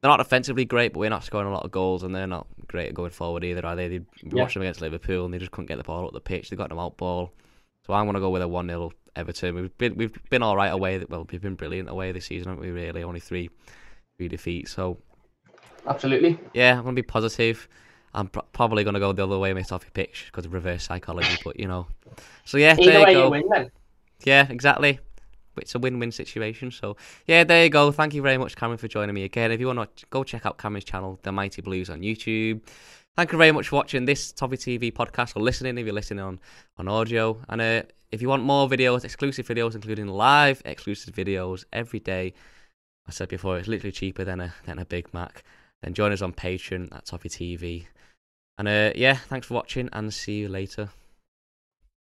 they're 0.00 0.10
not 0.10 0.20
offensively 0.20 0.64
great, 0.64 0.92
but 0.92 1.00
we're 1.00 1.10
not 1.10 1.24
scoring 1.24 1.48
a 1.48 1.52
lot 1.52 1.64
of 1.64 1.70
goals, 1.70 2.02
and 2.02 2.14
they're 2.14 2.26
not 2.26 2.46
great 2.66 2.88
at 2.88 2.94
going 2.94 3.10
forward 3.10 3.42
either, 3.42 3.64
are 3.64 3.74
they? 3.74 3.88
They 3.88 4.04
yeah. 4.22 4.42
watched 4.42 4.54
them 4.54 4.62
against 4.62 4.80
Liverpool, 4.80 5.24
and 5.24 5.32
they 5.32 5.38
just 5.38 5.50
couldn't 5.50 5.68
get 5.68 5.78
the 5.78 5.84
ball 5.84 6.06
up 6.06 6.12
the 6.12 6.20
pitch. 6.20 6.50
They 6.50 6.56
got 6.56 6.68
them 6.68 6.78
out 6.78 6.96
ball, 6.96 7.32
so 7.86 7.92
I'm 7.94 8.06
gonna 8.06 8.20
go 8.20 8.30
with 8.30 8.42
a 8.42 8.48
one 8.48 8.68
0 8.68 8.90
Everton. 9.16 9.54
We've 9.54 9.78
been 9.78 9.96
we've 9.96 10.30
been 10.30 10.42
all 10.42 10.56
right 10.56 10.72
away. 10.72 11.04
Well, 11.08 11.26
we've 11.30 11.40
been 11.40 11.54
brilliant 11.54 11.88
away 11.88 12.12
this 12.12 12.26
season, 12.26 12.48
haven't 12.48 12.64
we? 12.64 12.70
Really, 12.70 13.02
only 13.02 13.20
three 13.20 13.50
three 14.16 14.28
defeats. 14.28 14.72
So 14.72 14.98
absolutely, 15.86 16.38
yeah, 16.52 16.76
I'm 16.78 16.84
gonna 16.84 16.94
be 16.94 17.02
positive. 17.02 17.68
I'm 18.12 18.28
pr- 18.28 18.40
probably 18.52 18.84
gonna 18.84 19.00
go 19.00 19.12
the 19.12 19.24
other 19.24 19.38
way, 19.38 19.52
my 19.52 19.62
toffee 19.62 19.90
pitch 19.92 20.26
because 20.26 20.46
of 20.46 20.52
reverse 20.52 20.84
psychology. 20.84 21.36
but 21.44 21.58
you 21.58 21.66
know, 21.66 21.86
so 22.44 22.58
yeah, 22.58 22.72
Either 22.72 22.84
there 22.84 23.08
you 23.08 23.14
go. 23.14 23.24
You 23.24 23.30
win, 23.30 23.70
yeah, 24.24 24.46
exactly. 24.48 25.00
It's 25.56 25.74
a 25.76 25.78
win-win 25.78 26.10
situation. 26.10 26.72
So 26.72 26.96
yeah, 27.26 27.44
there 27.44 27.62
you 27.62 27.70
go. 27.70 27.92
Thank 27.92 28.14
you 28.14 28.22
very 28.22 28.38
much, 28.38 28.56
Cameron, 28.56 28.78
for 28.78 28.88
joining 28.88 29.14
me 29.14 29.22
again. 29.22 29.52
If 29.52 29.60
you 29.60 29.68
want 29.68 29.96
to 29.96 30.06
go 30.10 30.24
check 30.24 30.46
out 30.46 30.58
Cameron's 30.58 30.84
channel, 30.84 31.20
The 31.22 31.30
Mighty 31.30 31.62
Blues 31.62 31.90
on 31.90 32.00
YouTube. 32.00 32.60
Thank 33.16 33.30
you 33.30 33.38
very 33.38 33.52
much 33.52 33.68
for 33.68 33.76
watching 33.76 34.06
this 34.06 34.32
Toffee 34.32 34.56
TV 34.56 34.92
podcast 34.92 35.36
or 35.36 35.40
listening 35.40 35.78
if 35.78 35.84
you're 35.84 35.94
listening 35.94 36.24
on, 36.24 36.40
on 36.78 36.88
audio. 36.88 37.38
And 37.48 37.60
uh, 37.60 37.82
if 38.10 38.20
you 38.20 38.28
want 38.28 38.42
more 38.42 38.68
videos, 38.68 39.04
exclusive 39.04 39.46
videos, 39.46 39.76
including 39.76 40.08
live 40.08 40.60
exclusive 40.64 41.14
videos 41.14 41.64
every 41.72 42.00
day, 42.00 42.34
I 43.06 43.12
said 43.12 43.28
before, 43.28 43.56
it's 43.56 43.68
literally 43.68 43.92
cheaper 43.92 44.24
than 44.24 44.40
a 44.40 44.52
than 44.66 44.80
a 44.80 44.84
Big 44.84 45.14
Mac. 45.14 45.44
Then 45.80 45.94
join 45.94 46.10
us 46.10 46.22
on 46.22 46.32
Patreon 46.32 46.92
at 46.92 47.04
Toffee 47.04 47.28
TV. 47.28 47.86
And 48.58 48.66
uh, 48.66 48.90
yeah, 48.96 49.14
thanks 49.14 49.46
for 49.46 49.54
watching 49.54 49.88
and 49.92 50.12
see 50.12 50.38
you 50.38 50.48
later. 50.48 50.88